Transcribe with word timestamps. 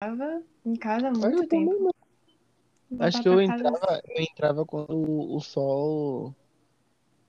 Tava 0.00 0.42
em 0.64 0.76
casa 0.76 1.08
há 1.08 1.10
muito 1.10 1.42
eu 1.42 1.48
tempo. 1.48 1.94
Acho 3.00 3.20
que 3.22 3.28
eu 3.28 3.36
casa- 3.36 3.54
entrava, 3.54 4.02
eu 4.08 4.22
entrava 4.22 4.64
quando 4.64 4.96
o 4.96 5.40
sol. 5.40 6.34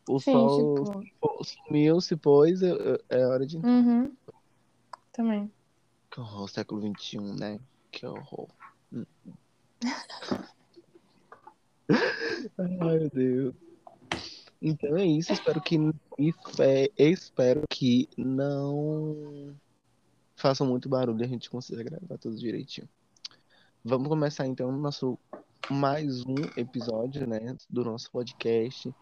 O 0.08 0.20
Sim, 0.20 0.32
sol 0.32 1.02
tipo. 1.02 1.44
sumiu, 1.44 2.00
se 2.02 2.16
pôs, 2.16 2.62
eu- 2.62 2.78
eu- 2.78 3.00
é 3.10 3.26
hora 3.26 3.46
de 3.46 3.58
entrar. 3.58 3.70
Uhum. 3.70 4.16
Também. 5.12 5.52
Que 6.12 6.20
horror, 6.20 6.48
século 6.50 6.82
XXI, 6.82 7.20
né? 7.40 7.60
Que 7.92 8.06
horror. 8.06 8.48
Hum. 8.94 9.06
Ai, 12.58 12.68
meu 13.00 13.10
Deus. 13.10 13.56
Então 14.62 14.98
é 14.98 15.06
isso, 15.06 15.32
espero 15.34 15.62
que 15.62 15.76
espe- 16.18 16.92
espero 16.98 17.64
que 17.70 18.10
não 18.18 19.56
façam 20.40 20.66
muito 20.66 20.88
barulho 20.88 21.22
e 21.22 21.26
a 21.26 21.28
gente 21.28 21.50
consiga 21.50 21.84
gravar 21.84 22.18
tudo 22.18 22.38
direitinho. 22.38 22.88
Vamos 23.84 24.08
começar 24.08 24.48
então 24.48 24.72
nosso 24.72 25.20
mais 25.70 26.26
um 26.26 26.36
episódio, 26.56 27.28
né, 27.28 27.58
do 27.70 27.84
nosso 27.84 28.10
podcast. 28.10 28.94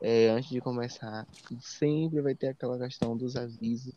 É, 0.00 0.28
antes 0.28 0.50
de 0.50 0.60
começar, 0.60 1.26
sempre 1.60 2.20
vai 2.20 2.34
ter 2.34 2.48
aquela 2.48 2.78
questão 2.78 3.16
dos 3.16 3.36
avisos, 3.36 3.94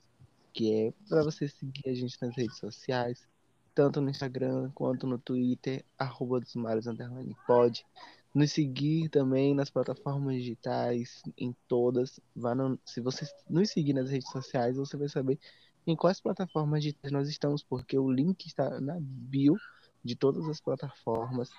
que 0.53 0.73
é 0.73 0.94
para 1.08 1.23
você 1.23 1.48
seguir 1.48 1.88
a 1.89 1.94
gente 1.94 2.17
nas 2.20 2.36
redes 2.36 2.58
sociais, 2.58 3.27
tanto 3.75 4.02
no 4.02 4.09
Instagram 4.09 4.72
quanto 4.73 5.05
no 5.05 5.20
Twitter, 5.20 5.86
arroba 6.00 6.39
dos 6.39 6.55
Mares 6.55 6.88
underline 6.88 7.36
pod. 7.45 7.86
Nos 8.34 8.52
seguir 8.52 9.09
também 9.09 9.53
nas 9.53 9.70
plataformas 9.70 10.36
digitais, 10.36 11.22
em 11.38 11.55
todas. 11.67 12.20
Vá 12.36 12.53
no- 12.53 12.80
se 12.86 13.02
você 13.02 13.25
nos 13.50 13.70
seguir 13.70 13.94
nas 13.94 14.09
redes 14.09 14.30
sociais, 14.31 14.77
você 14.77 14.98
vai 14.98 15.09
saber 15.09 15.39
em 15.88 15.96
quais 15.96 16.20
plataformas 16.20 16.84
digitais 16.84 17.12
nós 17.12 17.30
estamos, 17.30 17.64
porque 17.64 17.98
o 17.98 18.12
link 18.12 18.45
está 18.45 18.80
na 18.82 18.98
bio 19.00 19.55
de 20.04 20.16
todas 20.16 20.48
as 20.48 20.59
plataformas. 20.59 21.50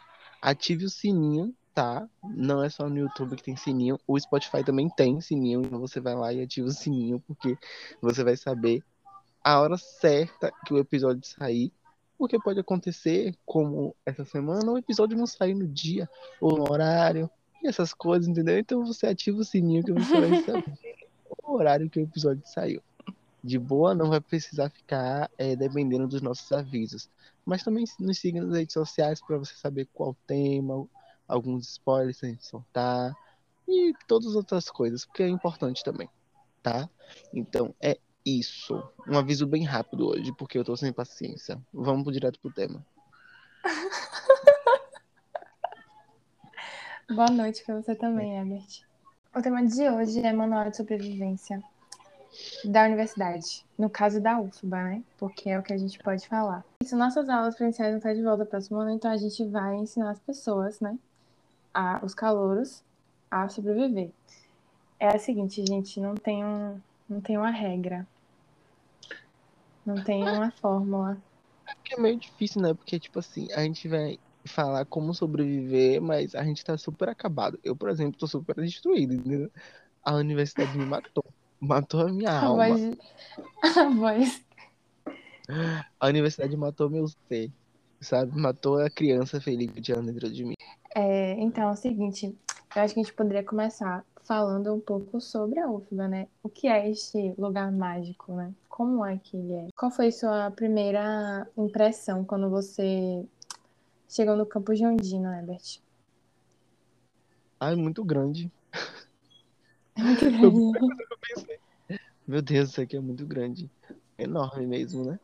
Ative 0.40 0.84
o 0.84 0.90
sininho, 0.90 1.54
tá? 1.74 2.08
Não 2.22 2.62
é 2.62 2.68
só 2.68 2.88
no 2.88 2.98
YouTube 2.98 3.36
que 3.36 3.42
tem 3.42 3.56
sininho, 3.56 3.98
o 4.06 4.18
Spotify 4.20 4.62
também 4.62 4.88
tem 4.90 5.20
sininho, 5.20 5.62
então 5.62 5.80
você 5.80 6.00
vai 6.00 6.14
lá 6.14 6.32
e 6.32 6.42
ativa 6.42 6.68
o 6.68 6.72
sininho, 6.72 7.22
porque 7.26 7.56
você 8.00 8.22
vai 8.22 8.36
saber 8.36 8.82
a 9.42 9.60
hora 9.60 9.78
certa 9.78 10.52
que 10.66 10.74
o 10.74 10.78
episódio 10.78 11.26
sair. 11.26 11.72
Porque 12.18 12.36
pode 12.38 12.58
acontecer, 12.58 13.34
como 13.46 13.94
essa 14.04 14.24
semana, 14.24 14.72
o 14.72 14.76
episódio 14.76 15.16
não 15.16 15.26
sair 15.26 15.54
no 15.54 15.68
dia 15.68 16.08
ou 16.40 16.58
no 16.58 16.70
horário, 16.70 17.30
e 17.62 17.68
essas 17.68 17.94
coisas, 17.94 18.28
entendeu? 18.28 18.58
Então 18.58 18.84
você 18.84 19.06
ativa 19.06 19.38
o 19.38 19.44
sininho 19.44 19.84
que 19.84 19.92
você 19.92 20.20
vai 20.20 20.42
saber 20.42 20.98
o 21.44 21.54
horário 21.54 21.88
que 21.88 22.00
o 22.00 22.02
episódio 22.02 22.42
saiu. 22.44 22.82
De 23.42 23.58
boa, 23.58 23.94
não 23.94 24.08
vai 24.08 24.20
precisar 24.20 24.70
ficar 24.70 25.30
é, 25.38 25.54
dependendo 25.54 26.08
dos 26.08 26.20
nossos 26.20 26.50
avisos. 26.52 27.08
Mas 27.44 27.62
também 27.62 27.84
nos 28.00 28.18
siga 28.18 28.42
nas 28.42 28.56
redes 28.56 28.74
sociais 28.74 29.20
para 29.24 29.38
você 29.38 29.54
saber 29.54 29.88
qual 29.92 30.16
tema, 30.26 30.86
alguns 31.26 31.68
spoilers 31.70 32.22
a 32.22 32.26
gente 32.26 32.44
soltar 32.44 33.12
e 33.66 33.94
todas 34.06 34.28
as 34.28 34.34
outras 34.34 34.68
coisas, 34.70 35.06
porque 35.06 35.22
é 35.22 35.28
importante 35.28 35.82
também, 35.84 36.08
tá? 36.62 36.88
Então 37.32 37.74
é 37.80 37.98
isso. 38.24 38.82
Um 39.06 39.16
aviso 39.16 39.46
bem 39.46 39.64
rápido 39.64 40.08
hoje, 40.08 40.32
porque 40.32 40.58
eu 40.58 40.64
tô 40.64 40.76
sem 40.76 40.92
paciência. 40.92 41.60
Vamos 41.72 42.02
pro- 42.02 42.12
direto 42.12 42.38
pro 42.40 42.52
tema. 42.52 42.84
Boa 47.08 47.30
noite 47.30 47.64
pra 47.64 47.80
você 47.80 47.94
também, 47.94 48.36
Herbert. 48.36 48.82
O 49.34 49.40
tema 49.40 49.64
de 49.64 49.88
hoje 49.88 50.20
é 50.20 50.32
Manual 50.32 50.70
de 50.70 50.76
Sobrevivência 50.76 51.62
da 52.64 52.84
Universidade. 52.84 53.64
No 53.78 53.88
caso 53.88 54.20
da 54.20 54.40
UFBA, 54.40 54.82
né? 54.82 55.02
Porque 55.18 55.50
é 55.50 55.58
o 55.58 55.62
que 55.62 55.72
a 55.72 55.78
gente 55.78 55.98
pode 55.98 56.26
falar. 56.26 56.64
Isso, 56.82 56.96
nossas 56.96 57.28
aulas 57.28 57.54
presenciais 57.54 57.90
vão 57.90 57.98
estar 57.98 58.14
de 58.14 58.22
volta 58.22 58.44
próximo 58.44 58.78
ano, 58.78 58.90
então 58.90 59.10
a 59.10 59.16
gente 59.16 59.44
vai 59.44 59.76
ensinar 59.76 60.10
as 60.10 60.18
pessoas, 60.18 60.80
né? 60.80 60.98
A, 61.72 62.00
os 62.04 62.14
calouros 62.14 62.82
a 63.30 63.48
sobreviver. 63.48 64.10
É 64.98 65.08
a 65.08 65.18
seguinte, 65.18 65.64
gente, 65.64 66.00
não 66.00 66.14
tem, 66.14 66.44
um, 66.44 66.80
não 67.08 67.20
tem 67.20 67.36
uma 67.36 67.50
regra. 67.50 68.06
Não 69.86 70.02
tem 70.02 70.22
uma 70.22 70.50
fórmula. 70.50 71.16
Que 71.84 71.94
é 71.94 72.00
meio 72.00 72.18
difícil, 72.18 72.60
né? 72.60 72.74
Porque, 72.74 72.98
tipo 72.98 73.18
assim, 73.18 73.50
a 73.52 73.62
gente 73.62 73.86
vai 73.86 74.18
falar 74.44 74.84
como 74.86 75.14
sobreviver, 75.14 76.00
mas 76.00 76.34
a 76.34 76.42
gente 76.42 76.64
tá 76.64 76.76
super 76.76 77.08
acabado. 77.08 77.58
Eu, 77.62 77.76
por 77.76 77.88
exemplo, 77.88 78.18
tô 78.18 78.26
super 78.26 78.56
destruído, 78.56 79.14
entendeu? 79.14 79.50
A 80.02 80.14
universidade 80.14 80.76
me 80.76 80.84
matou. 80.84 81.24
Matou 81.60 82.00
a 82.02 82.12
minha 82.12 82.30
A 82.30 82.44
alma. 82.44 82.68
voz, 82.68 82.98
a 83.76 83.88
voz 83.90 84.44
A 85.98 86.06
universidade 86.06 86.56
matou 86.56 86.88
meu 86.90 87.06
ser, 87.28 87.50
sabe? 88.00 88.38
Matou 88.38 88.78
a 88.78 88.88
criança 88.90 89.40
feliz 89.40 89.70
que 89.70 89.80
tinha 89.80 90.00
dentro 90.00 90.30
de 90.30 90.44
mim. 90.44 90.54
É, 90.94 91.32
então, 91.40 91.68
é 91.68 91.72
o 91.72 91.76
seguinte, 91.76 92.36
eu 92.76 92.82
acho 92.82 92.94
que 92.94 93.00
a 93.00 93.02
gente 93.02 93.14
poderia 93.14 93.42
começar 93.42 94.04
falando 94.24 94.74
um 94.74 94.80
pouco 94.80 95.20
sobre 95.20 95.58
a 95.58 95.70
UFBA, 95.70 96.06
né? 96.06 96.28
O 96.42 96.48
que 96.48 96.68
é 96.68 96.90
este 96.90 97.34
lugar 97.38 97.72
mágico, 97.72 98.34
né? 98.34 98.52
Como 98.68 99.04
é 99.04 99.16
que 99.18 99.36
ele 99.36 99.52
é? 99.54 99.66
Qual 99.74 99.90
foi 99.90 100.12
sua 100.12 100.50
primeira 100.50 101.48
impressão 101.56 102.24
quando 102.24 102.48
você 102.50 103.24
chegou 104.08 104.36
no 104.36 104.46
campus 104.46 104.78
de 104.78 104.86
Ondina, 104.86 105.38
Herbert? 105.38 105.80
Ai, 107.58 107.74
muito 107.74 108.04
grande. 108.04 108.50
É 109.98 110.02
muito 110.02 110.30
grande. 110.30 110.78
Meu 112.26 112.42
Deus, 112.42 112.70
isso 112.70 112.80
aqui 112.80 112.96
é 112.96 113.00
muito 113.00 113.26
grande. 113.26 113.70
Enorme 114.18 114.66
mesmo, 114.66 115.04
né? 115.04 115.18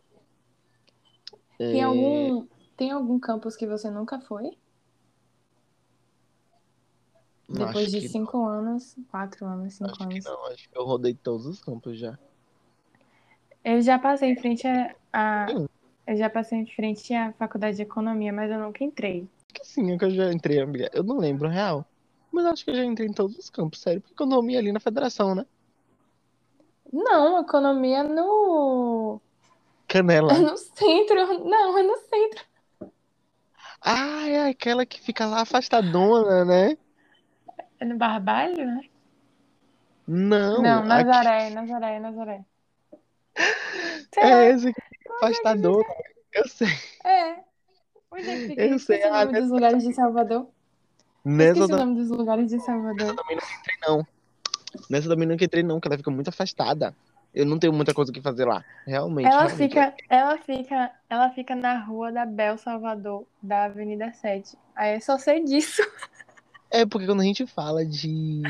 Tem 1.69 1.83
É, 1.83 1.83
algum, 1.83 2.47
tem 2.77 2.91
algum 2.91 3.19
campus 3.21 3.55
que 3.57 3.67
você 3.67 3.91
nunca 3.91 4.19
foi? 4.21 4.57
não, 7.49 7.71
Depois 7.73 7.91
de 7.91 8.03
cinco 8.03 8.45
anos, 8.47 8.95
quatro 9.11 9.47
anos, 9.47 9.73
cinco 9.75 10.03
Acho 10.03 10.09
que 10.09 10.19
anos. 10.19 10.25
não, 10.25 10.47
acho 10.47 10.69
que 10.69 10.77
eu 10.77 10.85
rodei 10.85 11.15
todos 11.15 11.47
os 11.47 11.61
campos 11.61 11.97
já. 11.99 12.19
Eu 13.65 13.81
já 13.81 13.99
passei 13.99 14.31
em 14.31 14.37
frente 14.37 14.67
a, 14.67 14.95
a- 15.12 15.56
eu 16.06 16.17
já 16.17 16.29
passei 16.31 16.59
em 16.59 16.67
frente 16.67 17.15
à 17.15 17.33
faculdade 17.33 17.77
de 17.77 17.83
economia, 17.83 18.33
mas 18.33 18.51
eu 18.51 18.59
nunca 18.61 18.85
entrei. 18.85 19.29
Que 19.53 19.65
sim, 19.65 19.97
eu 20.01 20.11
já 20.11 20.33
entrei, 20.33 20.61
amiga. 20.61 20.91
Eu 20.93 21.03
não 21.03 21.19
lembro 21.19 21.49
real. 21.49 21.89
Mas 22.34 22.47
acho 22.47 22.65
que 22.65 22.71
eu 22.72 22.75
já 22.75 22.84
entrei 22.84 23.06
em 23.06 23.12
todos 23.12 23.39
os 23.39 23.49
campos, 23.49 23.81
sério. 23.81 24.00
Porque 24.00 24.21
eu 24.21 24.27
dormi 24.27 24.56
ali 24.56 24.72
na 24.72 24.81
federação, 24.81 25.37
né? 25.37 25.47
Não, 26.93 27.41
economia 27.41 28.03
no 28.03 29.21
Canela. 29.87 30.33
É 30.33 30.39
no 30.41 30.56
centro. 30.56 31.44
Não, 31.44 31.78
é 31.78 31.83
no 31.84 31.97
centro. 31.97 32.44
Ah, 33.81 34.27
é 34.27 34.49
aquela 34.50 34.84
que 34.84 35.00
fica 35.00 35.27
lá 35.27 35.43
afastadona, 35.43 36.44
né? 36.44 36.77
É 37.78 37.84
no 37.84 37.97
Barbalho, 37.97 38.67
né? 38.67 38.81
Não, 40.06 40.61
Não, 40.61 40.78
aqui- 40.81 40.89
Nazaré, 40.89 41.50
Nazaré, 41.50 42.00
Nazaré. 42.00 42.44
Lá, 43.37 43.37
é 44.19 44.50
essa 44.50 44.73
que 44.73 44.81
fica 44.81 45.15
afastadona. 45.15 45.84
Eu 46.33 46.49
sei. 46.49 46.69
é. 47.05 47.44
Onde 48.11 48.28
é 48.28 48.37
que 48.39 48.47
fica? 48.49 48.62
Eu 48.65 48.78
sei, 48.78 49.03
ah, 49.05 49.25
dos 49.25 49.50
lugares 49.50 49.83
de 49.84 49.93
Salvador. 49.93 50.49
Nessa 51.25 51.53
Esqueci 51.53 51.65
o 51.65 51.69
também 51.69 51.87
nome 51.87 52.01
dos 52.01 52.11
lugares 52.11 52.51
de 52.51 52.61
Salvador. 52.61 53.15
não 53.15 53.25
entrei, 53.33 53.77
não. 53.87 54.07
Nessa 54.91 55.09
também 55.09 55.27
não 55.27 55.35
entrei, 55.35 55.62
não, 55.62 55.81
que 55.81 55.89
ela 55.89 55.97
fica 55.97 56.11
muito 56.11 56.29
afastada. 56.29 56.95
Eu 57.35 57.45
não 57.47 57.59
tenho 57.59 57.73
muita 57.73 57.93
coisa 57.95 58.12
que 58.12 58.21
fazer 58.21 58.45
lá. 58.45 58.65
Realmente. 58.87 59.27
Ela 59.27 59.47
realmente. 59.47 59.57
fica, 59.69 59.95
ela 60.09 60.39
fica, 60.39 60.91
ela 61.09 61.31
fica 61.31 61.57
na 61.57 61.79
rua 61.79 62.12
da 62.12 62.25
Bel 62.27 62.57
Salvador, 62.59 63.25
da 63.43 63.65
Avenida 63.65 64.12
7. 64.12 64.57
Aí 64.77 64.95
eu 64.97 65.01
só 65.01 65.19
sei 65.19 65.43
disso. 65.45 65.83
É 66.71 66.85
porque 66.85 67.07
quando 67.07 67.21
a 67.21 67.25
gente 67.25 67.47
fala 67.47 67.87
de 67.87 68.43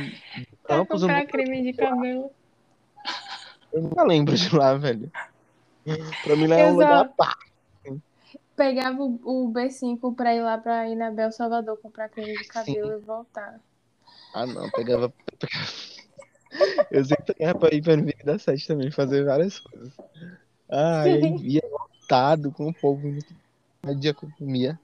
campos, 0.67 1.03
eu 1.03 1.09
comprar 1.09 1.21
nunca, 1.21 1.33
creme 1.33 1.63
de 1.63 1.73
cabelo. 1.75 2.31
eu 3.71 3.83
nunca 3.83 4.03
lembro 4.03 4.35
de 4.35 4.57
lá, 4.57 4.73
velho. 4.79 5.13
Pra 6.23 6.35
mim 6.35 6.47
lá 6.47 6.57
é 6.57 6.63
Eu 6.63 6.69
um 6.69 6.77
só- 6.77 6.81
lugar 6.81 7.09
pá. 7.19 7.37
Pegava 8.57 9.03
o, 9.03 9.21
o 9.25 9.53
B5 9.53 10.15
pra 10.15 10.35
ir 10.35 10.43
lá 10.43 10.59
pra 10.59 10.89
ir 10.89 10.95
na 10.95 11.11
Bel 11.11 11.33
Salvador 11.33 11.77
comprar 11.79 12.09
creme 12.09 12.39
de 12.39 12.45
cabelo 12.45 12.93
e 12.93 12.99
voltar. 12.99 13.61
Ah, 14.33 14.47
não, 14.47 14.71
pegava. 14.71 15.13
Eu 16.91 17.05
sempre 17.05 17.35
pegava 17.35 17.59
pra 17.59 17.75
ir 17.75 17.83
pra 17.83 17.95
Avenida 17.95 18.39
7 18.39 18.67
também, 18.67 18.91
fazer 18.91 19.25
várias 19.25 19.59
coisas. 19.59 19.93
Ah, 20.71 21.09
e 21.09 21.13
aí 21.13 21.37
ia 21.55 21.63
lotado 21.69 22.53
com 22.53 22.69
o 22.69 22.75
povo 22.75 23.09
no 23.83 23.95
dia 23.95 24.15
que 24.15 24.25
eu 24.25 24.31
comia. 24.39 24.79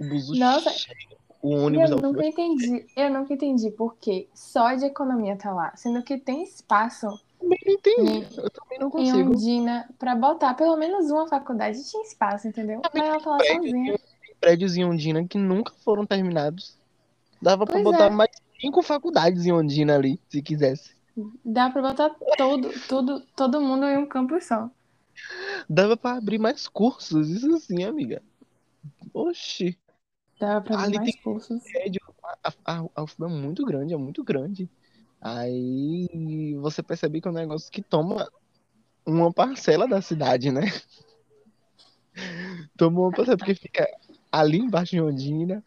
O 0.00 0.04
buzu 0.04 0.34
Nossa. 0.34 0.70
cheio, 0.70 1.18
o 1.42 1.50
ônibus 1.56 1.90
eu 1.90 1.96
nunca 1.98 2.24
entendi, 2.24 2.86
eu 2.96 3.10
nunca 3.10 3.34
entendi 3.34 3.70
por 3.70 3.96
que 3.96 4.28
só 4.32 4.74
de 4.74 4.86
economia 4.86 5.36
tá 5.36 5.52
lá, 5.52 5.74
sendo 5.76 6.02
que 6.02 6.16
tem 6.16 6.42
espaço 6.44 7.08
também 7.42 7.58
não 7.66 7.72
entendi. 7.72 8.26
Eu 8.38 8.50
também 8.50 8.78
não 8.78 8.88
em 8.88 8.90
consigo. 8.90 9.30
Ondina 9.30 9.88
pra 9.98 10.14
botar 10.14 10.54
pelo 10.54 10.76
menos 10.76 11.10
uma 11.10 11.26
faculdade 11.28 11.82
tinha 11.88 12.02
espaço, 12.02 12.48
entendeu? 12.48 12.80
Mas 12.92 13.02
ela 13.02 13.18
lá 13.18 13.36
prédio, 13.38 13.70
sozinha. 13.70 13.98
Prédios 14.40 14.76
em 14.76 14.84
Ondina 14.84 15.26
que 15.26 15.38
nunca 15.38 15.72
foram 15.84 16.06
terminados. 16.06 16.76
Dava 17.40 17.64
pra 17.64 17.74
Pois 17.74 17.84
botar 17.84 18.06
é. 18.06 18.10
mais 18.10 18.30
cinco 18.60 18.82
faculdades 18.82 19.44
em 19.46 19.52
Ondina 19.52 19.94
ali, 19.96 20.20
se 20.28 20.40
quisesse. 20.42 20.94
Dá 21.44 21.68
pra 21.70 21.82
botar 21.82 22.10
todo, 22.38 22.70
todo, 22.88 23.20
todo 23.36 23.60
mundo 23.60 23.84
em 23.84 23.98
um 23.98 24.06
campo 24.06 24.40
só. 24.40 24.70
Dava 25.68 25.96
pra 25.96 26.12
abrir 26.12 26.38
mais 26.38 26.66
cursos, 26.66 27.28
isso 27.28 27.58
sim, 27.60 27.84
amiga. 27.84 28.22
Oxi. 29.12 29.78
Dava 30.40 30.60
pra 30.62 30.76
ver 30.76 30.82
Ali 30.84 30.96
mais 30.96 31.10
tem 31.12 31.22
cursos. 31.22 31.62
prédio. 31.64 32.00
A, 32.42 32.52
a, 32.64 32.80
a 32.80 33.04
é 33.04 33.26
muito 33.28 33.64
grande, 33.64 33.92
é 33.92 33.96
muito 33.96 34.24
grande. 34.24 34.70
Aí 35.22 36.56
você 36.60 36.82
percebe 36.82 37.20
que 37.20 37.28
é 37.28 37.30
um 37.30 37.34
negócio 37.34 37.70
que 37.70 37.80
toma 37.80 38.28
uma 39.06 39.32
parcela 39.32 39.86
da 39.86 40.02
cidade, 40.02 40.50
né? 40.50 40.62
Toma 42.76 43.00
uma 43.00 43.12
parcela 43.12 43.38
porque 43.38 43.54
fica 43.54 43.88
ali 44.30 44.58
embaixo 44.58 44.90
de 44.90 45.00
Ondina, 45.00 45.64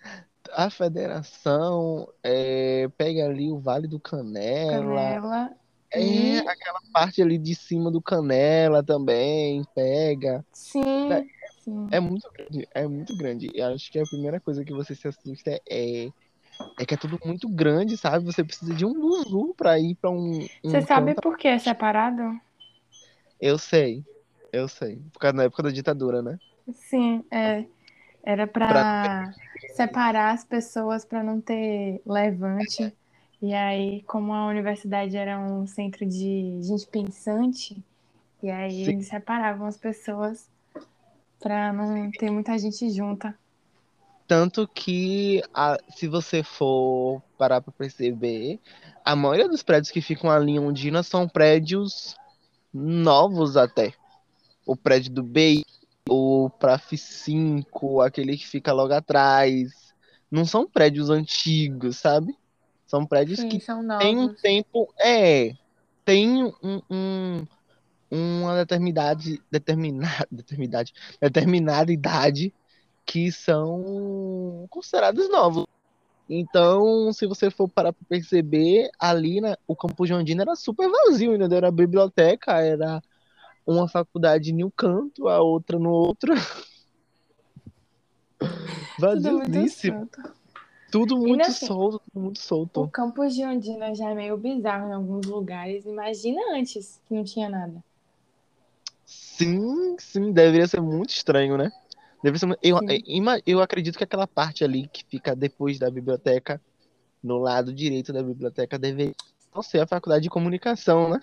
a 0.52 0.70
federação 0.70 2.08
é, 2.22 2.88
pega 2.98 3.26
ali 3.26 3.50
o 3.50 3.58
Vale 3.58 3.88
do 3.88 4.00
Canela, 4.00 4.72
Canela. 4.72 5.52
é 5.92 6.02
E 6.02 6.40
aquela 6.40 6.82
parte 6.92 7.22
ali 7.22 7.38
de 7.38 7.56
cima 7.56 7.90
do 7.90 8.02
Canela 8.02 8.84
também, 8.84 9.64
pega. 9.74 10.46
sim, 10.52 10.84
sim. 11.64 11.88
É 11.92 12.00
muito 12.00 12.30
grande, 12.32 12.68
é 12.74 12.88
muito 12.88 13.18
grande. 13.18 13.52
E 13.54 13.62
acho 13.62 13.92
que 13.92 14.00
a 14.00 14.06
primeira 14.06 14.40
coisa 14.40 14.66
que 14.66 14.74
você 14.74 14.94
se 14.94 15.08
assusta 15.08 15.60
é, 15.70 16.10
é 16.80 16.86
que 16.86 16.94
é 16.94 16.98
tudo 16.98 17.18
muito 17.26 17.48
grande, 17.48 17.98
sabe? 17.98 18.26
Você 18.26 18.44
precisa 18.44 18.74
de 18.74 18.86
um 18.86 18.94
buzu 18.94 19.54
pra 19.56 19.80
ir 19.80 19.96
pra 19.96 20.10
um, 20.10 20.40
um 20.42 20.48
Você 20.64 20.82
sabe 20.82 21.14
canto. 21.14 21.22
por 21.22 21.38
que 21.38 21.48
é 21.48 21.58
separado? 21.58 22.40
Eu 23.40 23.58
sei, 23.58 24.04
eu 24.52 24.68
sei. 24.68 24.98
Por 25.14 25.20
causa 25.20 25.38
da 25.38 25.44
época 25.44 25.64
da 25.64 25.70
ditadura, 25.72 26.22
né? 26.22 26.40
Sim, 26.74 27.24
é. 27.32 27.66
Era 28.24 28.48
Pra 28.48 28.70
pra 28.70 29.34
separar 29.76 30.34
as 30.34 30.44
pessoas 30.44 31.06
pra 31.06 31.24
não 31.24 31.40
ter 31.40 32.02
levante. 32.06 32.92
E 33.42 33.54
aí, 33.54 34.02
como 34.04 34.34
a 34.34 34.48
universidade 34.48 35.16
era 35.16 35.38
um 35.38 35.68
centro 35.68 36.06
de 36.06 36.60
gente 36.64 36.88
pensante, 36.88 37.78
e 38.42 38.50
aí 38.50 38.86
Sim. 38.86 38.92
eles 38.94 39.08
separavam 39.08 39.68
as 39.68 39.78
pessoas 39.78 40.50
pra 41.40 41.72
não 41.72 42.10
ter 42.12 42.32
muita 42.32 42.58
gente 42.58 42.90
junta. 42.90 43.38
Tanto 44.28 44.68
que, 44.68 45.42
a- 45.54 45.78
se 45.90 46.08
você 46.08 46.42
for 46.42 47.22
parar 47.38 47.62
pra 47.62 47.72
perceber, 47.72 48.60
a 49.04 49.16
maioria 49.16 49.48
dos 49.48 49.62
prédios 49.62 49.92
que 49.92 50.02
ficam 50.02 50.30
ali 50.32 50.54
em 50.54 50.60
Ondina 50.60 51.04
são 51.04 51.28
prédios 51.28 52.16
novos 52.74 53.56
até. 53.56 53.94
O 54.66 54.76
prédio 54.76 55.12
do 55.14 55.22
BI, 55.22 55.64
o 56.10 56.50
Praf 56.50 56.98
5, 56.98 58.02
aquele 58.02 58.36
que 58.36 58.48
fica 58.48 58.74
logo 58.74 58.94
atrás. 58.94 59.94
Não 60.32 60.44
são 60.44 60.68
prédios 60.68 61.12
antigos, 61.12 61.98
sabe? 61.98 62.36
São 62.88 63.06
prédios 63.06 63.40
Sim, 63.40 63.50
que 63.50 63.60
são 63.60 63.88
têm 64.00 64.18
um 64.18 64.34
tempo. 64.34 64.92
É, 65.00 65.52
tem 66.04 66.44
um, 66.64 66.82
um- 66.90 67.48
uma 68.10 68.56
determinada, 68.56 69.22
determinada, 69.52 70.28
determinada, 70.32 70.90
determinada 71.22 71.92
idade 71.92 72.54
que 73.06 73.32
são 73.32 74.66
considerados 74.70 75.30
novos. 75.30 75.66
Então, 76.28 77.14
se 77.14 77.28
você 77.28 77.52
for 77.52 77.70
parar 77.70 77.94
para 77.94 78.06
perceber, 78.10 78.90
ali 79.00 79.40
na, 79.40 79.56
o 79.68 79.76
Campo 79.76 80.08
Jandina 80.08 80.42
era 80.42 80.56
super 80.56 80.90
vazio, 80.90 81.36
entendeu? 81.36 81.58
Era 81.58 81.68
a 81.68 81.72
biblioteca, 81.72 82.60
era 82.60 83.00
uma 83.66 83.88
faculdade 83.88 84.52
em 84.52 84.64
um 84.64 84.72
canto, 84.72 85.28
a 85.28 85.42
outra 85.42 85.78
no 85.78 85.92
outro. 85.92 86.34
Tudo 88.40 88.52
muito 88.98 89.00
Vaziosíssimo. 89.00 89.98
solto. 89.98 90.36
Tudo 90.92 91.16
E 91.16 91.20
muito 91.28 91.42
assim, 91.42 91.66
solto, 91.68 92.00
tudo 92.00 92.24
muito 92.24 92.38
o 92.38 92.42
solto. 92.42 92.88
campus 92.88 93.36
de 93.36 93.44
Ondina 93.44 93.94
já 93.94 94.12
é 94.12 94.16
meio 94.16 94.38
bizarro 94.38 94.90
em 94.90 94.94
alguns 94.94 95.26
lugares. 95.26 95.86
Imagina 95.86 96.42
antes 96.54 97.02
que 97.08 97.14
não 97.14 97.24
tinha 97.24 97.50
nada. 97.50 97.84
Sim, 99.06 99.98
sim, 100.00 100.32
deveria 100.32 100.68
ser 100.68 100.82
muito 100.82 101.10
estranho, 101.10 101.58
né? 101.58 101.72
Deve 102.24 102.40
ser, 102.40 102.58
eu, 102.62 102.78
Sim. 102.80 103.04
ima- 103.06 103.40
eu 103.46 103.62
acredito 103.62 103.98
que 103.98 104.04
aquela 104.04 104.26
parte 104.28 104.64
ali 104.64 104.88
que 104.88 105.04
fica 105.06 105.36
depois 105.36 105.78
da 105.78 105.90
biblioteca, 105.92 106.62
no 107.24 107.38
lado 107.38 107.74
direito 107.74 108.12
da 108.12 108.24
biblioteca, 108.24 108.80
deve 108.80 109.14
não 109.54 109.62
ser 109.62 109.80
a 109.82 109.88
faculdade 109.88 110.24
de 110.24 110.30
comunicação, 110.30 111.10
né? 111.10 111.22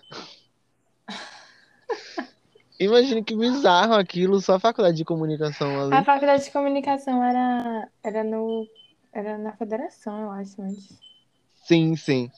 Imagina 2.79 3.23
que 3.23 3.37
bizarro 3.37 3.95
aquilo, 3.95 4.41
só 4.41 4.55
a 4.55 4.61
faculdade 4.61 4.97
de 4.97 5.05
comunicação 5.05 5.79
A 5.79 5.97
ali. 5.99 6.05
faculdade 6.05 6.45
de 6.45 6.51
comunicação 6.51 7.23
era, 7.23 7.89
era 8.03 8.25
no, 8.25 8.67
era 9.13 9.39
na 9.39 9.53
federação, 9.53 10.21
eu 10.21 10.31
acho, 10.33 10.61
antes. 10.61 10.89
Sim, 11.65 11.95
sim. 11.97 12.31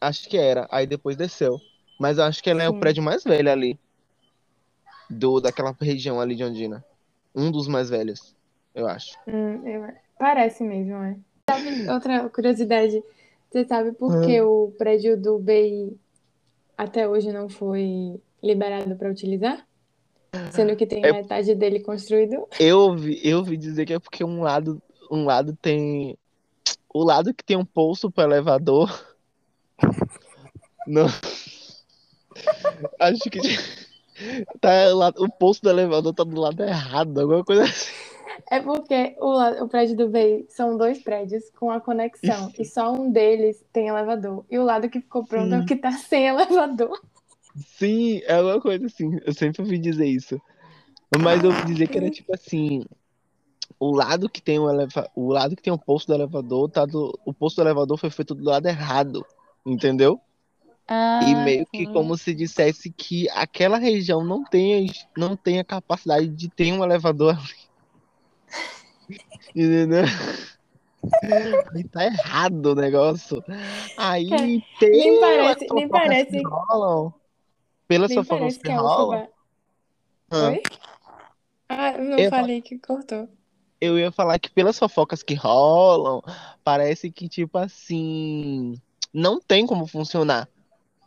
Acho 0.00 0.28
que 0.28 0.36
era. 0.36 0.68
Aí 0.70 0.86
depois 0.86 1.16
desceu. 1.16 1.60
Mas 1.98 2.18
eu 2.18 2.24
acho 2.24 2.42
que 2.42 2.50
ela 2.50 2.62
é 2.62 2.68
o 2.68 2.72
Sim. 2.74 2.80
prédio 2.80 3.02
mais 3.02 3.24
velho 3.24 3.50
ali. 3.50 3.78
Do, 5.10 5.40
daquela 5.40 5.74
região 5.80 6.20
ali 6.20 6.36
de 6.36 6.44
Ondina. 6.44 6.84
Um 7.38 7.52
dos 7.52 7.68
mais 7.68 7.88
velhos, 7.88 8.34
eu 8.74 8.88
acho. 8.88 9.16
Hum, 9.28 9.64
eu- 9.64 9.94
parece 10.18 10.64
mesmo, 10.64 10.94
é. 10.96 11.16
Sabe, 11.48 11.88
outra 11.88 12.28
curiosidade, 12.28 13.00
você 13.48 13.64
sabe 13.64 13.92
por 13.92 14.20
que 14.24 14.42
Hum. 14.42 14.46
o 14.66 14.72
prédio 14.72 15.16
do 15.16 15.38
BI 15.38 15.96
até 16.76 17.08
hoje 17.08 17.32
não 17.32 17.48
foi 17.48 18.20
liberado 18.42 18.96
para 18.96 19.08
utilizar? 19.08 19.64
Sendo 20.50 20.74
que 20.76 20.84
tem 20.86 21.04
É, 21.04 21.12
metade 21.12 21.54
dele 21.54 21.80
construído? 21.80 22.46
eu 22.58 22.80
ouvi, 22.80 23.20
eu 23.22 23.38
ouvi 23.38 23.56
dizer 23.56 23.86
que 23.86 23.94
é 23.94 23.98
porque 24.00 24.24
um 24.24 24.42
lado, 24.42 24.82
um 25.10 25.24
lado 25.24 25.56
tem. 25.62 26.18
O 26.92 27.04
lado 27.04 27.32
que 27.32 27.44
tem 27.44 27.56
um 27.56 27.64
poço 27.64 28.10
para 28.10 28.24
elevador. 28.24 28.88
Não, 30.86 31.06
acho 32.98 33.30
que 33.30 33.40
tá 34.60 34.94
lá, 34.94 35.12
o 35.18 35.30
poço 35.30 35.62
do 35.62 35.70
elevador 35.70 36.14
tá 36.14 36.24
do 36.24 36.40
lado 36.40 36.62
errado, 36.62 37.20
alguma 37.20 37.44
coisa 37.44 37.64
assim. 37.64 37.92
É 38.50 38.60
porque 38.60 39.16
o, 39.20 39.64
o 39.64 39.68
prédio 39.68 39.96
do 39.96 40.08
BI 40.08 40.46
são 40.48 40.76
dois 40.76 40.98
prédios 41.02 41.50
com 41.50 41.70
a 41.70 41.80
conexão 41.80 42.52
e 42.58 42.64
só 42.64 42.92
um 42.92 43.10
deles 43.10 43.64
tem 43.72 43.88
elevador. 43.88 44.44
E 44.50 44.58
o 44.58 44.64
lado 44.64 44.88
que 44.88 45.00
ficou 45.00 45.24
pronto 45.26 45.54
é 45.54 45.58
o 45.58 45.62
Sim, 45.62 45.66
que 45.66 45.76
tá 45.76 45.92
sem 45.98 46.26
elevador. 46.28 46.98
sim, 47.56 48.20
é 48.24 48.34
alguma 48.34 48.60
coisa 48.60 48.86
assim. 48.86 49.18
Eu 49.24 49.34
sempre 49.34 49.62
ouvi 49.62 49.78
dizer 49.78 50.06
isso. 50.06 50.40
Mas 51.10 51.42
eu 51.42 51.50
ouvi 51.50 51.64
dizer 51.64 51.88
que 51.88 51.98
era 51.98 52.10
tipo 52.10 52.34
assim, 52.34 52.84
o 53.80 53.92
lado 53.94 54.28
que 54.28 54.42
tem 54.42 54.58
o 54.58 54.68
eleva... 54.70 55.10
o 55.14 55.32
lado 55.32 55.56
que 55.56 55.62
tem 55.62 55.72
o 55.72 55.78
poço 55.78 56.06
do 56.06 56.14
elevador, 56.14 56.70
tá 56.70 56.84
do... 56.86 57.18
o 57.24 57.32
poço 57.32 57.56
do 57.56 57.62
elevador 57.62 57.98
foi 57.98 58.10
feito 58.10 58.34
do 58.34 58.44
lado 58.44 58.66
errado, 58.66 59.24
entendeu? 59.66 60.20
E 60.90 61.34
Ah, 61.34 61.44
meio 61.44 61.66
que 61.66 61.84
sim. 61.84 61.92
como 61.92 62.16
se 62.16 62.34
dissesse 62.34 62.90
que 62.90 63.28
aquela 63.30 63.76
região 63.76 64.24
não 64.24 64.42
tem, 64.44 64.86
não 65.16 65.36
tem 65.36 65.58
a 65.58 65.64
capacidade 65.64 66.28
de 66.28 66.48
ter 66.48 66.72
um 66.72 66.82
elevador 66.82 67.36
ali, 67.36 67.68
entendeu? 69.54 70.04
Aí 71.74 71.84
tá 71.84 72.04
errado 72.04 72.66
o 72.66 72.74
negócio. 72.74 73.42
Aí 73.96 74.30
nem 74.30 74.62
pelas 74.80 75.20
parece, 75.20 75.74
nem 75.74 75.88
parece, 75.88 76.42
rolam, 76.42 77.14
pelas 77.86 78.08
nem 78.10 78.18
fofocas 78.18 78.40
parece 78.40 78.58
que 78.58 78.64
que 78.66 78.72
a 78.72 78.80
rolam, 78.80 79.20
UFBA. 79.20 79.32
ah, 80.30 80.48
Oi? 80.50 80.62
Ah, 81.68 81.92
eu 81.92 82.04
não 82.04 82.18
eu 82.18 82.30
falei 82.30 82.62
que 82.62 82.78
cortou. 82.78 83.28
Eu 83.80 83.98
ia 83.98 84.10
falar 84.10 84.38
que 84.38 84.50
pelas 84.50 84.78
fofocas 84.78 85.22
que 85.22 85.34
rolam, 85.34 86.20
parece 86.64 87.12
que, 87.12 87.28
tipo 87.28 87.58
assim, 87.58 88.80
não 89.12 89.40
tem 89.40 89.66
como 89.66 89.86
funcionar. 89.86 90.48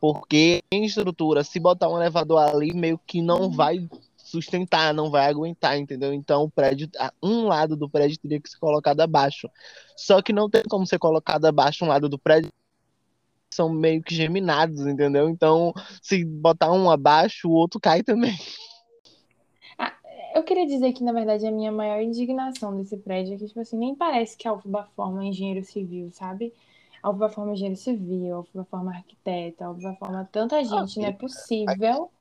Porque 0.01 0.63
em 0.72 0.84
estrutura, 0.84 1.43
se 1.43 1.60
botar 1.60 1.88
um 1.88 1.96
elevador 1.96 2.39
ali, 2.39 2.74
meio 2.74 3.00
que 3.05 3.22
não 3.22 3.51
vai 3.51 3.88
sustentar, 4.17 4.96
não 4.96 5.12
vai 5.12 5.27
aguentar, 5.27 5.77
entendeu? 5.77 6.12
Então 6.12 6.43
o 6.43 6.50
prédio, 6.50 6.89
um 7.22 7.43
lado 7.43 7.75
do 7.75 7.88
prédio 7.88 8.17
teria 8.17 8.41
que 8.41 8.50
ser 8.50 8.58
colocado 8.58 9.01
abaixo. 9.01 9.48
Só 9.96 10.20
que 10.20 10.34
não 10.34 10.50
tem 10.50 10.63
como 10.63 10.88
ser 10.88 10.98
colocado 10.98 11.46
abaixo 11.46 11.86
um 11.86 11.88
lado 11.88 12.10
do 12.10 12.17
prédio, 12.17 12.51
são 13.53 13.70
meio 13.70 14.01
que 14.01 14.15
geminados, 14.15 14.88
entendeu? 14.88 15.29
Então, 15.29 15.72
se 16.01 16.25
botar 16.25 16.72
um 16.72 16.89
abaixo, 16.89 17.48
o 17.48 17.53
outro 17.53 17.79
cai 17.79 18.01
também. 18.01 18.36
Ah, 19.77 19.93
eu 20.34 20.41
queria 20.41 20.65
dizer 20.65 20.93
que, 20.93 21.03
na 21.03 21.12
verdade, 21.12 21.46
a 21.46 21.51
minha 21.51 21.72
maior 21.72 22.01
indignação 22.01 22.75
desse 22.75 22.98
prédio 22.98 23.36
é 23.36 23.38
que, 23.38 23.48
tipo 23.48 23.60
assim, 23.60 23.77
nem 23.77 23.93
parece 23.93 24.36
que 24.36 24.48
a 24.48 24.53
UFBA 24.53 24.88
forma 24.96 25.25
engenheiro 25.25 25.63
civil, 25.63 26.10
sabe? 26.12 26.53
A 27.01 27.10
UFBA 27.10 27.29
forma 27.29 27.53
engenheiro 27.53 27.79
civil, 27.79 28.36
a 28.36 28.39
UFBA 28.39 28.63
forma 28.65 28.91
arquiteto, 28.91 29.63
a 29.63 29.72
UFBA 29.72 29.96
forma 29.96 30.29
tanta 30.31 30.63
gente, 30.63 31.00
não 31.00 31.08
é 31.08 31.12
possível. 31.12 32.12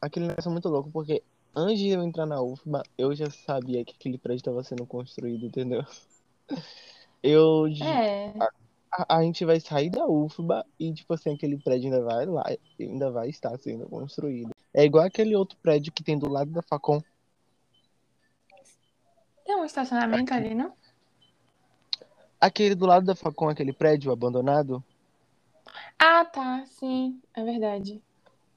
Aquele 0.00 0.28
negócio 0.28 0.48
é 0.48 0.52
muito 0.52 0.68
louco, 0.68 0.90
porque 0.92 1.22
antes 1.54 1.78
de 1.78 1.88
eu 1.88 2.02
entrar 2.02 2.26
na 2.26 2.40
UFBA, 2.40 2.82
eu 2.96 3.14
já 3.14 3.30
sabia 3.30 3.84
que 3.84 3.94
aquele 3.94 4.18
prédio 4.18 4.40
estava 4.40 4.62
sendo 4.62 4.86
construído, 4.86 5.46
entendeu? 5.46 5.84
Eu, 7.26 7.66
É, 7.82 8.34
a, 8.92 9.16
a 9.16 9.22
gente 9.22 9.46
vai 9.46 9.58
sair 9.58 9.88
da 9.88 10.06
UFBA 10.06 10.64
e, 10.78 10.92
tipo 10.92 11.14
assim, 11.14 11.32
aquele 11.32 11.56
prédio 11.58 11.86
ainda 11.86 12.04
vai 12.04 12.26
lá, 12.26 12.44
ainda 12.78 13.10
vai 13.10 13.30
estar 13.30 13.56
sendo 13.58 13.88
construído. 13.88 14.50
É 14.74 14.84
igual 14.84 15.04
aquele 15.04 15.34
outro 15.34 15.56
prédio 15.62 15.90
que 15.90 16.04
tem 16.04 16.18
do 16.18 16.28
lado 16.28 16.50
da 16.50 16.60
Facom. 16.62 17.00
tem 19.44 19.56
um 19.56 19.64
estacionamento 19.64 20.34
ali, 20.34 20.54
não? 20.54 20.72
Aquele 22.44 22.74
do 22.74 22.84
lado 22.84 23.06
da 23.06 23.14
Facom, 23.14 23.48
aquele 23.48 23.72
prédio 23.72 24.12
abandonado, 24.12 24.84
Ah, 25.98 26.26
tá, 26.26 26.62
sim, 26.66 27.18
é 27.34 27.42
verdade. 27.42 28.02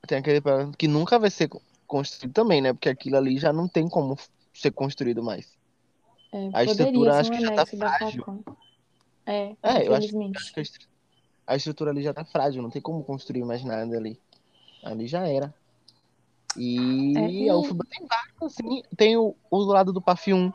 tem 0.05 0.17
aquele 0.17 0.41
prédio 0.41 0.73
que 0.77 0.89
nunca 0.89 1.17
vai 1.17 1.29
ser 1.29 1.49
construído 1.87 2.33
também, 2.33 2.59
né? 2.61 2.73
Porque 2.73 2.89
aquilo 2.89 3.15
ali 3.15 3.37
já 3.37 3.53
não 3.53 3.65
tem 3.65 3.87
como 3.87 4.17
ser 4.53 4.71
construído 4.71 5.23
mais. 5.23 5.57
É, 6.33 6.49
A 6.51 6.63
estrutura 6.65 7.17
acho 7.17 7.31
que 7.31 7.39
já 7.39 7.55
tá 7.55 7.65
frágil. 7.65 8.25
É, 9.25 9.55
É, 9.63 9.87
eu 9.87 9.95
acho, 9.95 10.09
que 10.09 10.59
a 10.59 10.61
estru- 10.61 10.87
a 11.47 11.55
estrutura 11.55 11.91
ali 11.91 12.03
já 12.03 12.13
tá 12.13 12.25
frágil, 12.25 12.61
não 12.61 12.69
tem 12.69 12.81
como 12.81 13.01
construir 13.05 13.45
mais 13.45 13.63
nada 13.63 13.95
ali. 13.95 14.19
Ali 14.83 15.07
já 15.07 15.25
era. 15.25 15.53
É, 16.57 16.59
E 16.59 17.43
e- 17.45 17.49
a 17.49 17.55
UFBA 17.55 17.85
tem 17.89 18.05
vários, 18.05 18.41
assim. 18.41 18.83
Tem 18.97 19.15
o, 19.15 19.33
o 19.49 19.57
lado 19.59 19.93
do 19.93 20.01
PAF 20.01 20.33
1. 20.33 20.51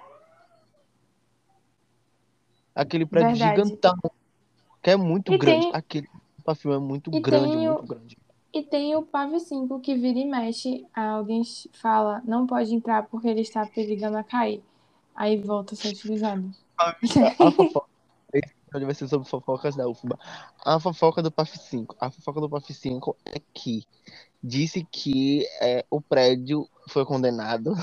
Aquele 2.74 3.06
prédio 3.06 3.36
Verdade. 3.36 3.62
gigantão. 3.62 3.94
Que 4.82 4.90
é 4.90 4.96
muito 4.96 5.32
E 5.32 5.38
grande. 5.38 5.66
tem- 5.66 5.74
Aquele 5.74 6.08
1 6.44 6.72
é 6.72 6.78
muito 6.78 7.10
e 7.14 7.20
grande, 7.20 7.56
tem 7.56 7.68
o- 7.68 7.72
muito 7.74 7.86
grande. 7.86 8.18
E 8.54 8.62
tem 8.62 8.94
o 8.96 9.02
PAV 9.02 9.38
5 9.40 9.80
que 9.80 9.94
vira 9.94 10.18
e 10.18 10.24
mexe, 10.26 10.84
alguém 10.94 11.42
fala, 11.72 12.20
não 12.24 12.46
pode 12.46 12.74
entrar 12.74 13.04
porque 13.04 13.28
ele 13.28 13.40
está 13.40 13.64
perigando 13.66 14.18
a 14.18 14.22
cair. 14.24 14.62
Aí 15.14 15.38
volta 15.40 15.74
a 15.74 15.76
ser 15.76 15.88
utilizado. 15.88 16.50
A 16.78 16.92
fofoca. 17.52 17.86
Esse 18.32 18.52
episódio 18.66 18.86
vai 18.86 18.94
ser 18.94 19.08
sobre 19.08 19.28
fofocas 19.28 19.76
da 19.76 19.88
UFBA. 19.88 20.18
A 20.64 20.80
fofoca 20.80 21.22
do 21.22 21.30
PAF 21.30 21.56
5. 21.58 21.96
A 22.00 22.10
fofoca 22.10 22.40
do 22.40 22.48
PAF 22.50 22.72
5 22.74 23.16
é 23.24 23.40
que 23.54 23.84
disse 24.42 24.84
que 24.90 25.46
é, 25.60 25.84
o 25.90 26.00
prédio 26.00 26.68
foi 26.88 27.04
condenado. 27.06 27.74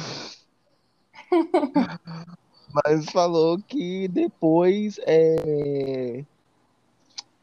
Mas 2.73 3.05
falou 3.11 3.57
que 3.59 4.07
depois 4.07 4.99
é, 5.03 6.23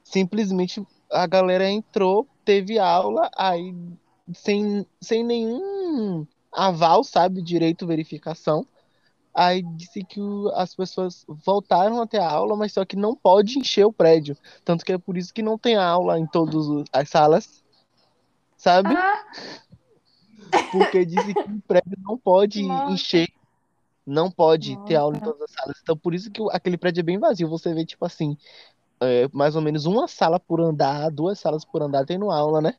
simplesmente 0.04 0.86
a 1.10 1.26
galera 1.26 1.68
entrou, 1.68 2.26
teve 2.44 2.78
aula, 2.78 3.30
aí 3.36 3.74
sem, 4.34 4.86
sem 5.00 5.24
nenhum 5.24 6.26
aval, 6.52 7.04
sabe, 7.04 7.42
direito 7.42 7.86
verificação. 7.86 8.66
Aí 9.34 9.62
disse 9.76 10.02
que 10.02 10.20
as 10.54 10.74
pessoas 10.74 11.24
voltaram 11.28 12.00
até 12.00 12.18
a 12.18 12.30
aula, 12.30 12.56
mas 12.56 12.72
só 12.72 12.84
que 12.86 12.96
não 12.96 13.14
pode 13.14 13.58
encher 13.58 13.84
o 13.84 13.92
prédio. 13.92 14.36
Tanto 14.64 14.84
que 14.84 14.92
é 14.92 14.98
por 14.98 15.16
isso 15.18 15.34
que 15.34 15.42
não 15.42 15.58
tem 15.58 15.76
aula 15.76 16.18
em 16.18 16.26
todas 16.26 16.66
as 16.90 17.08
salas, 17.10 17.62
sabe? 18.56 18.94
Ah, 18.96 19.24
Porque 20.72 21.04
disse 21.04 21.34
que 21.34 21.50
o 21.50 21.62
prédio 21.68 21.98
não 21.98 22.16
pode 22.16 22.62
Nossa. 22.62 22.92
encher, 22.92 23.28
não 24.06 24.30
pode 24.30 24.76
ter 24.86 24.94
aula 24.96 25.16
em 25.16 25.20
Nossa. 25.20 25.32
todas 25.32 25.42
as 25.42 25.50
salas. 25.52 25.78
Então 25.82 25.96
por 25.96 26.14
isso 26.14 26.30
que 26.30 26.40
aquele 26.52 26.78
prédio 26.78 27.00
é 27.00 27.04
bem 27.04 27.18
vazio. 27.18 27.48
Você 27.48 27.74
vê, 27.74 27.84
tipo 27.84 28.04
assim, 28.04 28.36
é, 29.00 29.28
mais 29.32 29.56
ou 29.56 29.62
menos 29.62 29.84
uma 29.86 30.06
sala 30.08 30.38
por 30.38 30.60
andar, 30.60 31.10
duas 31.10 31.38
salas 31.40 31.64
por 31.64 31.82
andar 31.82 32.06
tendo 32.06 32.30
aula, 32.30 32.60
né? 32.60 32.74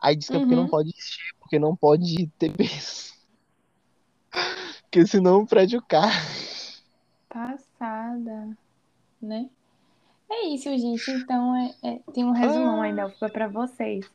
Aí 0.00 0.16
diz 0.16 0.28
que 0.28 0.36
é 0.36 0.40
porque 0.40 0.54
não 0.54 0.62
Uhum. 0.64 0.68
pode 0.68 0.88
encher, 0.90 1.34
porque 1.40 1.58
não 1.58 1.76
pode 1.76 2.26
ter 2.38 2.52
peso. 2.52 3.08
Porque 4.90 5.06
senão 5.06 5.42
o 5.42 5.46
prédio 5.46 5.82
cai. 5.86 6.10
passada, 7.28 8.56
né? 9.20 9.50
É 10.30 10.46
isso, 10.48 10.64
gente. 10.78 11.10
Então, 11.10 11.54
é, 11.56 11.74
é- 11.82 11.98
tem 12.12 12.24
um 12.24 12.32
resumão 12.32 12.80
Ah. 12.80 12.84
aí 12.84 12.94
da 12.96 13.06
UFBA 13.06 13.28
pra 13.30 13.48
vocês. 13.48 14.10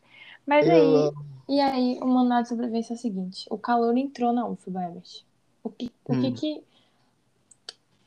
Mas 0.46 0.68
Eu 0.68 0.74
aí, 0.76 1.12
e 1.50 1.60
aí, 1.62 2.00
o 2.02 2.08
manual 2.08 2.42
de 2.42 2.50
sobrevivência 2.50 2.94
é 2.94 2.96
o 2.96 3.00
seguinte: 3.00 3.46
o 3.50 3.58
calor 3.58 3.96
entrou 3.98 4.34
na 4.34 4.48
UFBA, 4.48 4.84
Herbert. 4.84 5.24
O 5.64 5.70
que, 5.70 5.92
o 6.06 6.12
que 6.20 6.28
Hum. 6.28 6.34
que, 6.34 6.64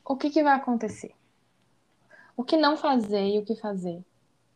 o 0.05 0.15
que 0.15 0.29
que 0.29 0.43
vai 0.43 0.53
acontecer? 0.55 1.13
O 2.35 2.43
que 2.43 2.55
não 2.55 2.77
fazer 2.77 3.25
e 3.27 3.39
o 3.39 3.45
que 3.45 3.55
fazer? 3.55 4.03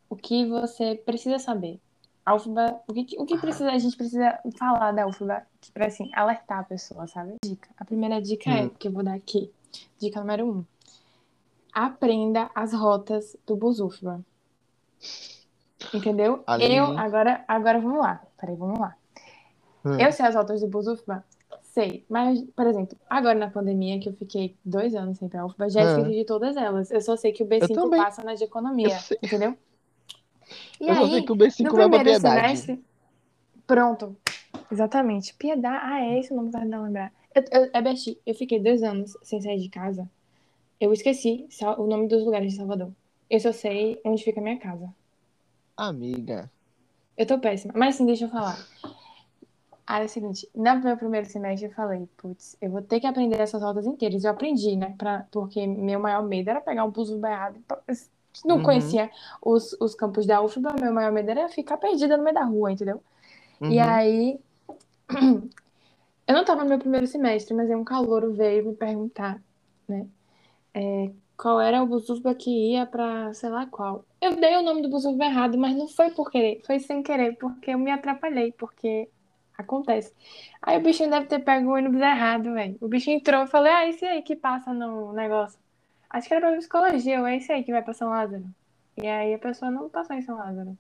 O 0.10 0.16
que 0.16 0.46
você 0.46 0.96
precisa 0.96 1.40
saber? 1.40 1.80
A 2.24 2.36
UFBA, 2.36 2.80
o 2.88 2.94
que, 2.94 3.18
o 3.20 3.26
que 3.26 3.38
precisa, 3.40 3.72
a 3.72 3.78
gente 3.80 3.98
precisa 3.98 4.40
falar 4.58 4.92
da 4.92 5.08
UFBA 5.08 5.46
para 5.74 5.88
assim, 5.88 6.12
alertar 6.14 6.60
a 6.60 6.64
pessoa, 6.64 7.08
sabe? 7.08 7.36
Dica. 7.44 7.70
A 7.76 7.84
primeira 7.84 8.22
dica 8.22 8.50
é, 8.52 8.66
Hum. 8.66 8.70
que 8.70 8.88
eu 8.88 8.92
vou 8.92 9.02
dar 9.04 9.16
aqui. 9.16 9.52
Dica 9.98 10.20
número 10.20 10.48
um. 10.48 10.66
Aprenda 11.74 12.52
as 12.54 12.74
rotas 12.74 13.36
do 13.48 13.56
bus 13.56 13.80
UFBA. 13.80 14.24
Entendeu? 15.94 16.44
Ali- 16.46 16.76
Eu, 16.76 16.98
agora, 16.98 17.44
agora 17.48 17.80
vamos 17.80 18.00
lá. 18.00 18.22
Peraí, 18.38 18.56
vamos 18.56 18.80
lá. 18.80 18.96
Hum. 19.84 20.00
Eu 20.00 20.12
sei 20.12 20.26
as 20.26 20.36
rotas 20.36 20.62
do 20.62 20.68
bus 20.68 20.86
UFBA? 20.88 21.24
Sei. 21.72 22.06
Mas, 22.10 22.42
por 22.54 22.68
exemplo, 22.68 22.98
agora 23.10 23.34
na 23.40 23.50
pandemia, 23.50 23.98
que 23.98 24.10
eu 24.10 24.14
fiquei 24.14 24.58
dois 24.64 24.94
anos 24.94 25.18
sem 25.18 25.28
ir 25.28 25.32
pra 25.32 25.46
UFBA, 25.46 25.70
já 25.70 25.82
Ah. 25.82 25.86
esqueci 26.00 26.16
de 26.18 26.26
todas 26.26 26.58
elas. 26.58 26.92
Eu 26.92 27.00
só 27.00 27.16
sei 27.16 27.32
que 27.32 27.44
o 27.44 27.46
B5 27.48 27.74
também. 27.74 28.02
passa 28.02 28.22
na 28.24 28.36
de 28.36 28.44
economia, 28.44 28.98
entendeu? 29.24 29.58
E 30.82 30.88
Eu 30.90 30.96
só 30.96 31.04
aí, 31.06 31.10
sei 31.12 31.22
que 31.24 31.32
o 31.32 31.36
B5 31.36 31.64
no 31.64 31.72
vai 31.72 31.88
primeiro 31.90 32.04
piedade. 32.10 32.42
semestre. 32.58 32.84
Pronto. 33.66 34.18
Exatamente. 34.70 35.34
Piedade. 35.36 35.80
Ah, 35.82 36.02
é 36.02 36.20
esse 36.20 36.34
o 36.34 36.36
nome 36.36 36.52
que 36.52 36.58
eu 36.58 36.70
tava 36.70 36.84
lembrar. 36.84 37.14
Eu, 37.34 37.44
eu, 37.52 37.70
é 37.74 37.82
Besti, 37.82 38.20
eu 38.26 38.36
fiquei 38.36 38.60
dois 38.60 38.84
anos 38.84 39.18
sem 39.24 39.42
sair 39.42 39.60
de 39.62 39.70
casa. 39.70 40.10
Eu 40.78 40.92
esqueci 40.92 41.48
o 41.78 41.88
nome 41.88 42.10
dos 42.10 42.26
lugares 42.26 42.52
de 42.52 42.58
Salvador. 42.58 42.92
Eu 43.30 43.40
só 43.40 43.54
sei 43.54 44.02
onde 44.04 44.22
fica 44.26 44.42
a 44.42 44.44
minha 44.44 44.58
casa. 44.60 44.94
Amiga. 45.78 46.52
Eu 47.18 47.26
tô 47.26 47.40
péssima. 47.40 47.74
Mas 47.78 47.96
sim, 47.96 48.06
deixa 48.06 48.26
eu 48.26 48.30
falar. 48.30 48.58
Aí 49.92 50.04
é 50.04 50.06
o 50.06 50.10
seguinte, 50.10 50.50
no 50.56 50.80
meu 50.82 50.96
primeiro 50.98 51.28
semestre 51.28 51.68
eu 51.70 51.74
falei, 51.74 52.08
putz, 52.18 52.56
eu 52.62 52.72
vou 52.72 52.82
ter 52.82 53.02
que 53.02 53.08
aprender 53.08 53.40
essas 53.42 53.62
rotas 53.62 53.86
inteiras. 53.86 54.24
Eu 54.24 54.32
aprendi, 54.32 54.76
né? 54.78 54.96
Pra, 54.98 55.28
porque 55.32 55.68
meu 55.68 56.00
maior 56.00 56.24
medo 56.24 56.50
era 56.50 56.62
pegar 56.62 56.86
um 56.86 56.92
bus 56.92 57.10
errado. 57.12 57.60
Não 58.46 58.58
Uhum. 58.58 58.62
conhecia 58.62 59.12
os, 59.42 59.74
os 59.82 59.94
campos 59.94 60.26
da 60.26 60.42
UFBA, 60.42 60.76
meu 60.82 60.94
maior 60.94 61.12
medo 61.12 61.30
era 61.32 61.50
ficar 61.50 61.76
perdida 61.78 62.16
no 62.16 62.24
meio 62.24 62.34
da 62.36 62.46
rua, 62.46 62.72
entendeu? 62.72 63.04
E 63.70 63.80
Uhum. 63.80 63.80
aí, 63.80 64.40
eu 66.28 66.36
não 66.36 66.46
tava 66.46 66.64
no 66.64 66.70
meu 66.70 66.80
primeiro 66.80 67.08
semestre, 67.08 67.54
mas 67.56 67.70
aí 67.70 67.76
um 67.76 67.84
calouro 67.84 68.34
veio 68.34 68.66
me 68.68 68.76
perguntar, 68.76 69.42
né? 69.88 70.08
é, 70.74 71.12
qual 71.38 71.60
era 71.62 71.84
o 71.84 71.88
Buzuba 71.88 72.36
que 72.36 72.50
ia 72.74 72.86
pra 72.86 73.34
sei 73.34 73.50
lá 73.50 73.66
qual. 73.68 74.06
Eu 74.22 74.36
dei 74.36 74.56
o 74.58 74.62
nome 74.64 74.82
do 74.82 74.90
Buzuba 74.90 75.26
errado, 75.26 75.58
mas 75.58 75.76
não 75.76 75.88
foi 75.88 76.12
por 76.12 76.32
querer, 76.32 76.62
foi 76.66 76.80
sem 76.80 77.04
querer, 77.04 77.38
porque 77.38 77.72
eu 77.72 77.80
me 77.80 77.92
atrapalhei, 77.92 78.52
porque 78.54 79.10
acontece. 79.58 80.14
Aí 80.62 80.78
o 80.78 80.82
bichinho 80.82 81.10
deve 81.10 81.26
ter 81.26 81.40
pego 81.40 81.70
o 81.70 81.74
ônibus 81.74 82.02
errado, 82.02 82.54
velho. 82.54 82.78
O 82.82 82.88
bichinho 82.88 83.18
entrou, 83.18 83.42
eu 83.42 83.48
falei, 83.48 83.72
ah, 83.72 83.88
esse 83.88 84.06
aí 84.06 84.22
que 84.22 84.36
passa 84.36 84.74
no 84.74 85.14
negócio. 85.14 85.60
Acho 86.10 86.28
que 86.28 86.34
era 86.34 86.48
pra 86.48 86.58
psicologia, 86.58 87.20
ou 87.20 87.28
é 87.28 87.38
esse 87.38 87.52
aí 87.52 87.64
que 87.64 87.72
vai 87.72 87.82
pra 87.82 87.94
São 87.94 88.10
Lázaro. 88.10 88.44
E 89.02 89.08
aí 89.08 89.34
a 89.34 89.40
pessoa 89.40 89.72
não 89.72 89.90
passou 89.90 90.16
em 90.16 90.22
São 90.22 90.38
Lázaro. 90.38 90.78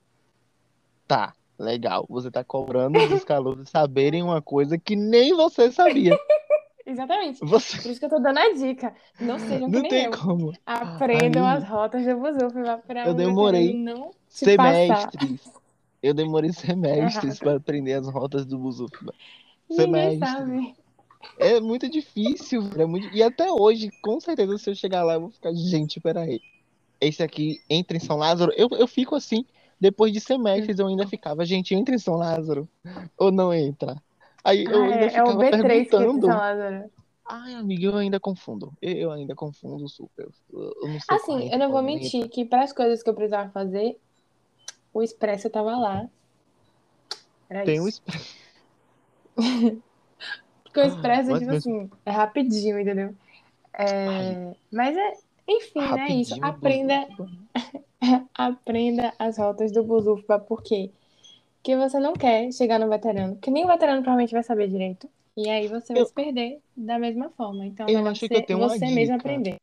Tá, 1.07 1.33
legal. 1.57 2.05
Você 2.09 2.29
tá 2.29 2.43
cobrando 2.43 2.99
dos 3.07 3.23
calouros 3.23 3.69
saberem 3.69 4.21
uma 4.21 4.41
coisa 4.41 4.77
que 4.77 4.95
nem 4.95 5.33
você 5.33 5.71
sabia. 5.71 6.17
Exatamente. 6.85 7.39
Você 7.45 7.81
Por 7.81 7.91
isso 7.91 7.99
que 7.99 8.05
eu 8.05 8.09
tô 8.09 8.19
dando 8.19 8.39
a 8.39 8.53
dica. 8.53 8.93
Não 9.19 9.39
sejam 9.39 9.69
que 9.69 9.75
não 9.75 9.81
nem 9.81 9.89
tem 9.89 10.05
eu. 10.05 10.11
como. 10.11 10.51
Aprendam 10.65 11.47
as 11.47 11.63
rotas 11.63 12.05
do 12.05 12.17
Buzufa 12.17 12.81
pra 12.85 13.05
Eu 13.05 13.13
demorei 13.13 13.73
não. 13.73 14.11
Semestres. 14.27 15.60
Eu 16.01 16.13
demorei 16.13 16.51
semestres 16.53 17.39
para 17.39 17.55
aprender 17.55 17.93
as 17.93 18.07
rotas 18.07 18.45
do 18.45 18.57
Buzuba. 18.57 19.13
Ninguém 19.69 19.85
Semestre. 20.19 20.19
sabe. 20.19 20.75
É 21.37 21.59
muito 21.59 21.87
difícil, 21.87 22.67
é 22.77 22.85
muito... 22.85 23.07
E 23.15 23.21
até 23.21 23.51
hoje, 23.51 23.91
com 24.01 24.19
certeza, 24.19 24.57
se 24.57 24.69
eu 24.69 24.75
chegar 24.75 25.03
lá, 25.03 25.13
eu 25.13 25.21
vou 25.21 25.29
ficar, 25.29 25.53
gente, 25.53 25.99
peraí. 25.99 26.41
Esse 26.99 27.21
aqui 27.21 27.59
entra 27.69 27.95
em 27.95 27.99
São 27.99 28.17
Lázaro. 28.17 28.51
Eu, 28.55 28.67
eu 28.71 28.87
fico 28.87 29.15
assim. 29.15 29.45
Depois 29.79 30.13
de 30.13 30.19
semestres, 30.19 30.77
eu 30.77 30.87
ainda 30.87 31.07
ficava, 31.07 31.43
gente, 31.43 31.73
entra 31.73 31.95
em 31.95 31.99
São 31.99 32.15
Lázaro 32.15 32.69
ou 33.17 33.31
não 33.31 33.51
entra? 33.51 33.95
Aí 34.43 34.63
eu 34.63 34.83
Ah, 34.83 34.85
ainda 34.85 34.95
é, 34.95 35.05
é 35.05 35.09
ficava 35.09 35.31
o 35.31 35.37
B3 35.37 35.49
que 35.49 35.55
entra 35.55 35.75
em 35.75 35.85
perguntando. 35.85 36.21
São 36.27 36.37
Lázaro. 36.37 36.91
Ai, 37.25 37.53
amiga, 37.55 37.85
eu 37.85 37.97
ainda 37.97 38.19
confundo. 38.19 38.73
Eu, 38.81 39.11
ainda 39.11 39.33
confundo 39.33 39.87
super. 39.87 40.27
Eu, 40.51 40.73
eu 40.83 40.87
não 40.87 40.97
Assim, 41.09 41.49
eu 41.51 41.57
não 41.57 41.71
vou 41.71 41.81
mentir 41.81 42.27
que 42.29 42.45
para 42.45 42.63
as 42.63 42.73
coisas 42.73 43.01
que 43.01 43.09
eu 43.09 43.13
precisava 43.13 43.49
fazer, 43.51 43.97
o 44.93 45.01
Expresso 45.01 45.49
tava 45.49 45.75
lá. 45.77 46.07
Era 47.49 47.63
Tem 47.65 47.75
isso. 47.77 47.87
expresso. 47.87 48.35
Porque 50.63 50.79
o 50.79 50.83
Expresso, 50.85 51.31
Mas 51.31 51.39
tipo 51.39 51.51
mesmo- 51.51 51.81
assim, 51.81 51.89
é 52.05 52.11
rapidinho, 52.11 52.79
entendeu? 52.79 53.13
É, 53.73 54.53
Mas 54.71 54.95
é, 54.95 55.13
enfim, 55.47 55.79
né? 55.79 56.07
Isso. 56.11 56.39
Rapidinho, 56.39 56.45
Aprenda, 56.45 57.07
Buzuba. 57.07 57.31
aprenda 58.33 59.13
as 59.19 59.37
rotas 59.37 59.71
do 59.71 59.83
Buzufa, 59.83 60.39
por 60.39 60.63
quê? 60.63 60.91
Porque 61.57 61.75
você 61.75 61.99
não 61.99 62.13
quer 62.13 62.51
chegar 62.53 62.79
no 62.79 62.89
veterano, 62.89 63.35
porque 63.35 63.51
nem 63.51 63.65
o 63.65 63.67
veterano 63.67 64.01
provavelmente 64.01 64.31
vai 64.33 64.43
saber 64.43 64.67
direito. 64.69 65.09
E 65.37 65.49
aí 65.49 65.67
você 65.67 65.93
vai 65.93 66.01
Eu- 66.01 66.05
se 66.07 66.13
perder 66.13 66.59
da 66.75 66.97
mesma 66.99 67.29
forma. 67.31 67.65
Então, 67.65 67.87
Eu 67.87 68.05
acho 68.07 68.21
que 68.21 68.27
você, 68.27 68.41
eu 68.41 68.45
tenho 68.45 68.59
uma 68.59 68.69
você 68.69 68.79
mesmo 68.85 69.01
dica. 69.01 69.15
aprender. 69.15 69.55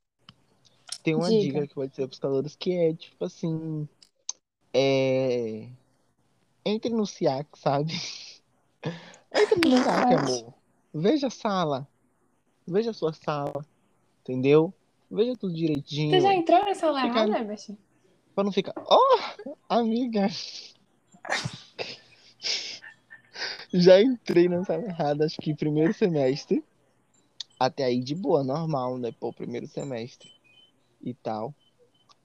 Tem 1.02 1.14
uma 1.14 1.28
Diga. 1.28 1.40
dica 1.42 1.66
que 1.66 1.74
pode 1.74 1.94
ser 1.94 2.06
pros 2.06 2.18
calouros 2.18 2.54
que 2.56 2.72
é 2.72 2.94
tipo 2.94 3.24
assim. 3.24 3.88
É. 4.72 5.68
Entre 6.64 6.90
no 6.90 7.06
SIAC, 7.06 7.46
sabe? 7.56 7.92
Entre 9.34 9.70
no 9.70 9.76
SIAC, 9.82 10.14
amor. 10.14 10.54
Veja 10.94 11.26
a 11.28 11.30
sala. 11.30 11.88
Veja 12.66 12.90
a 12.90 12.94
sua 12.94 13.12
sala. 13.12 13.64
Entendeu? 14.22 14.72
Veja 15.10 15.34
tudo 15.36 15.52
Você 15.52 15.58
direitinho. 15.58 16.20
já 16.20 16.34
entrou 16.34 16.62
nessa 16.64 16.86
aula 16.86 17.00
Fica- 17.00 17.14
errada, 17.20 17.38
Herbert? 17.38 17.70
Pra 18.34 18.44
não 18.44 18.52
ficar. 18.52 18.74
Oh! 18.76 19.56
Amiga! 19.68 20.28
Já 23.72 24.00
entrei 24.00 24.48
na 24.48 24.64
sala 24.64 24.84
errada, 24.84 25.24
acho 25.26 25.36
que 25.40 25.54
primeiro 25.54 25.92
semestre. 25.92 26.64
Até 27.60 27.84
aí 27.84 28.00
de 28.00 28.14
boa, 28.14 28.42
normal, 28.42 28.96
né? 28.98 29.12
Pô, 29.18 29.32
primeiro 29.32 29.66
semestre 29.66 30.30
e 31.02 31.12
tal. 31.12 31.54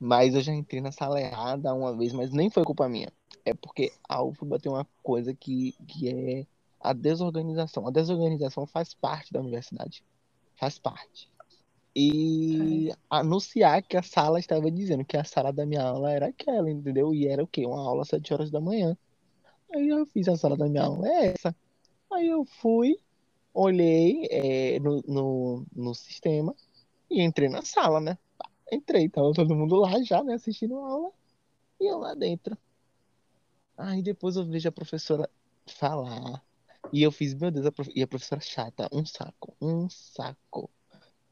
Mas 0.05 0.35
eu 0.35 0.41
já 0.41 0.53
entrei 0.53 0.81
na 0.81 0.91
sala 0.91 1.21
errada 1.21 1.73
uma 1.73 1.95
vez, 1.95 2.11
mas 2.11 2.29
nem 2.29 2.49
foi 2.49 2.61
culpa 2.65 2.89
minha. 2.89 3.09
É 3.45 3.53
porque 3.53 3.93
a 4.03 4.21
UFBA 4.21 4.59
tem 4.59 4.69
uma 4.69 4.85
coisa 5.01 5.33
que, 5.33 5.73
que 5.87 6.09
é 6.09 6.45
a 6.77 6.91
desorganização. 6.91 7.87
A 7.87 7.89
desorganização 7.89 8.67
faz 8.67 8.93
parte 8.93 9.31
da 9.31 9.39
universidade. 9.39 10.03
Faz 10.57 10.77
parte. 10.77 11.31
E 11.95 12.91
anunciar 13.09 13.81
que 13.81 13.95
a 13.95 14.03
sala 14.03 14.39
estava 14.39 14.69
dizendo 14.69 15.05
que 15.05 15.15
a 15.15 15.23
sala 15.23 15.53
da 15.53 15.65
minha 15.65 15.83
aula 15.83 16.11
era 16.11 16.27
aquela, 16.27 16.69
entendeu? 16.69 17.13
E 17.13 17.25
era 17.25 17.41
o 17.41 17.47
quê? 17.47 17.65
Uma 17.65 17.79
aula 17.79 18.01
às 18.01 18.09
7 18.09 18.33
horas 18.33 18.51
da 18.51 18.59
manhã. 18.59 18.97
Aí 19.73 19.87
eu 19.87 20.05
fiz 20.07 20.27
a 20.27 20.35
sala 20.35 20.57
da 20.57 20.67
minha 20.67 20.83
aula, 20.83 21.07
é 21.07 21.27
essa. 21.27 21.55
Aí 22.11 22.27
eu 22.27 22.43
fui, 22.43 22.97
olhei 23.53 24.27
é, 24.29 24.79
no, 24.81 25.01
no, 25.07 25.65
no 25.73 25.95
sistema 25.95 26.53
e 27.09 27.21
entrei 27.21 27.47
na 27.47 27.61
sala, 27.61 28.01
né? 28.01 28.17
Entrei, 28.71 29.09
tava 29.09 29.31
todo 29.33 29.55
mundo 29.55 29.75
lá 29.77 30.01
já, 30.03 30.23
né? 30.23 30.33
Assistindo 30.35 30.77
a 30.79 30.87
aula. 30.87 31.11
E 31.79 31.85
eu 31.91 31.99
lá 31.99 32.13
dentro. 32.15 32.57
Aí 33.77 34.01
depois 34.01 34.35
eu 34.35 34.45
vejo 34.45 34.69
a 34.69 34.71
professora 34.71 35.29
falar. 35.67 36.43
E 36.91 37.01
eu 37.01 37.11
fiz, 37.11 37.33
meu 37.33 37.51
Deus, 37.51 37.65
a 37.65 37.71
prof... 37.71 37.91
e 37.95 38.03
a 38.03 38.07
professora 38.07 38.41
chata, 38.41 38.89
um 38.91 39.05
saco, 39.05 39.55
um 39.61 39.89
saco. 39.89 40.69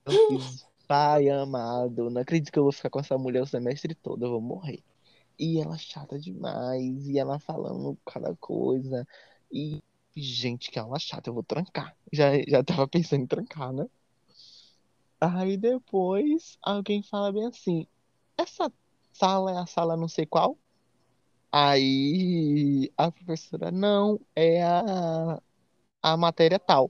Eu 0.05 0.13
fiz, 0.27 0.65
pai 0.87 1.29
amado, 1.29 2.09
não 2.09 2.21
acredito 2.21 2.51
que 2.51 2.59
eu 2.59 2.63
vou 2.63 2.71
ficar 2.71 2.89
com 2.89 2.99
essa 2.99 3.17
mulher 3.17 3.41
o 3.43 3.47
semestre 3.47 3.95
todo, 3.95 4.25
eu 4.25 4.31
vou 4.31 4.41
morrer. 4.41 4.83
E 5.39 5.59
ela 5.59 5.77
chata 5.77 6.19
demais, 6.19 7.07
e 7.07 7.19
ela 7.19 7.39
falando 7.39 7.97
cada 8.05 8.35
coisa. 8.37 9.07
E, 9.51 9.83
gente, 10.15 10.71
que 10.71 10.79
aula 10.79 10.99
chata, 10.99 11.29
eu 11.29 11.33
vou 11.33 11.43
trancar. 11.43 11.95
Já, 12.11 12.31
já 12.47 12.63
tava 12.63 12.87
pensando 12.87 13.23
em 13.23 13.27
trancar, 13.27 13.73
né? 13.73 13.87
Aí 15.21 15.55
depois 15.55 16.57
alguém 16.63 17.03
fala 17.03 17.31
bem 17.31 17.45
assim: 17.45 17.85
essa 18.35 18.73
sala 19.13 19.51
é 19.51 19.57
a 19.57 19.67
sala 19.67 19.95
não 19.95 20.07
sei 20.07 20.25
qual? 20.25 20.57
Aí 21.51 22.91
a 22.97 23.11
professora, 23.11 23.69
não, 23.69 24.19
é 24.35 24.63
a, 24.63 25.39
a 26.01 26.17
matéria 26.17 26.57
tal. 26.57 26.89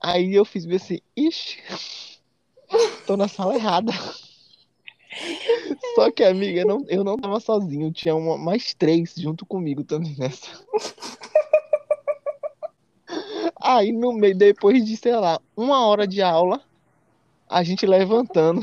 Aí 0.00 0.34
eu 0.34 0.46
fiz 0.46 0.64
bem 0.64 0.76
assim, 0.76 1.00
ixi, 1.14 1.58
tô 3.06 3.18
na 3.18 3.28
sala 3.28 3.54
errada. 3.54 3.92
Só 5.94 6.10
que, 6.10 6.24
amiga, 6.24 6.60
eu 6.60 6.66
não, 6.66 6.84
eu 6.88 7.04
não 7.04 7.16
tava 7.16 7.40
sozinho, 7.40 7.92
tinha 7.92 8.14
uma, 8.14 8.38
mais 8.38 8.72
três 8.72 9.14
junto 9.14 9.44
comigo 9.44 9.84
também 9.84 10.14
nessa. 10.16 10.64
Aí 13.60 13.92
no 13.92 14.12
meio, 14.12 14.36
depois 14.36 14.84
de, 14.84 14.96
sei 14.96 15.16
lá, 15.16 15.40
uma 15.56 15.86
hora 15.86 16.06
de 16.06 16.22
aula, 16.22 16.62
a 17.48 17.62
gente 17.62 17.86
levantando 17.86 18.60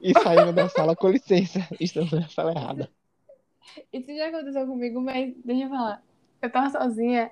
e 0.00 0.12
saindo 0.20 0.52
da 0.52 0.68
sala, 0.68 0.96
com 0.96 1.08
licença, 1.08 1.66
estamos 1.78 2.12
na 2.12 2.28
sala 2.28 2.52
errada. 2.52 2.90
Isso 3.92 4.14
já 4.14 4.28
aconteceu 4.28 4.66
comigo, 4.66 5.00
mas 5.00 5.34
deixa 5.44 5.64
eu 5.64 5.68
falar. 5.68 6.02
Eu 6.40 6.50
tava 6.50 6.70
sozinha 6.70 7.30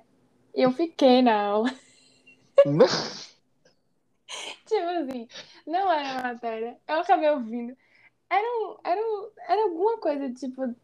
e 0.54 0.62
eu 0.62 0.70
fiquei 0.72 1.22
na 1.22 1.40
aula. 1.40 1.72
tipo 4.66 4.86
assim, 4.86 5.28
não 5.66 5.90
era 5.92 6.22
matéria. 6.22 6.76
Eu 6.86 6.96
acabei 6.96 7.30
ouvindo. 7.30 7.76
Era, 8.28 8.42
um, 8.42 8.76
era, 8.84 9.00
um, 9.00 9.30
era 9.48 9.62
alguma 9.64 9.98
coisa, 9.98 10.32
tipo. 10.32 10.66
Não, 10.66 10.74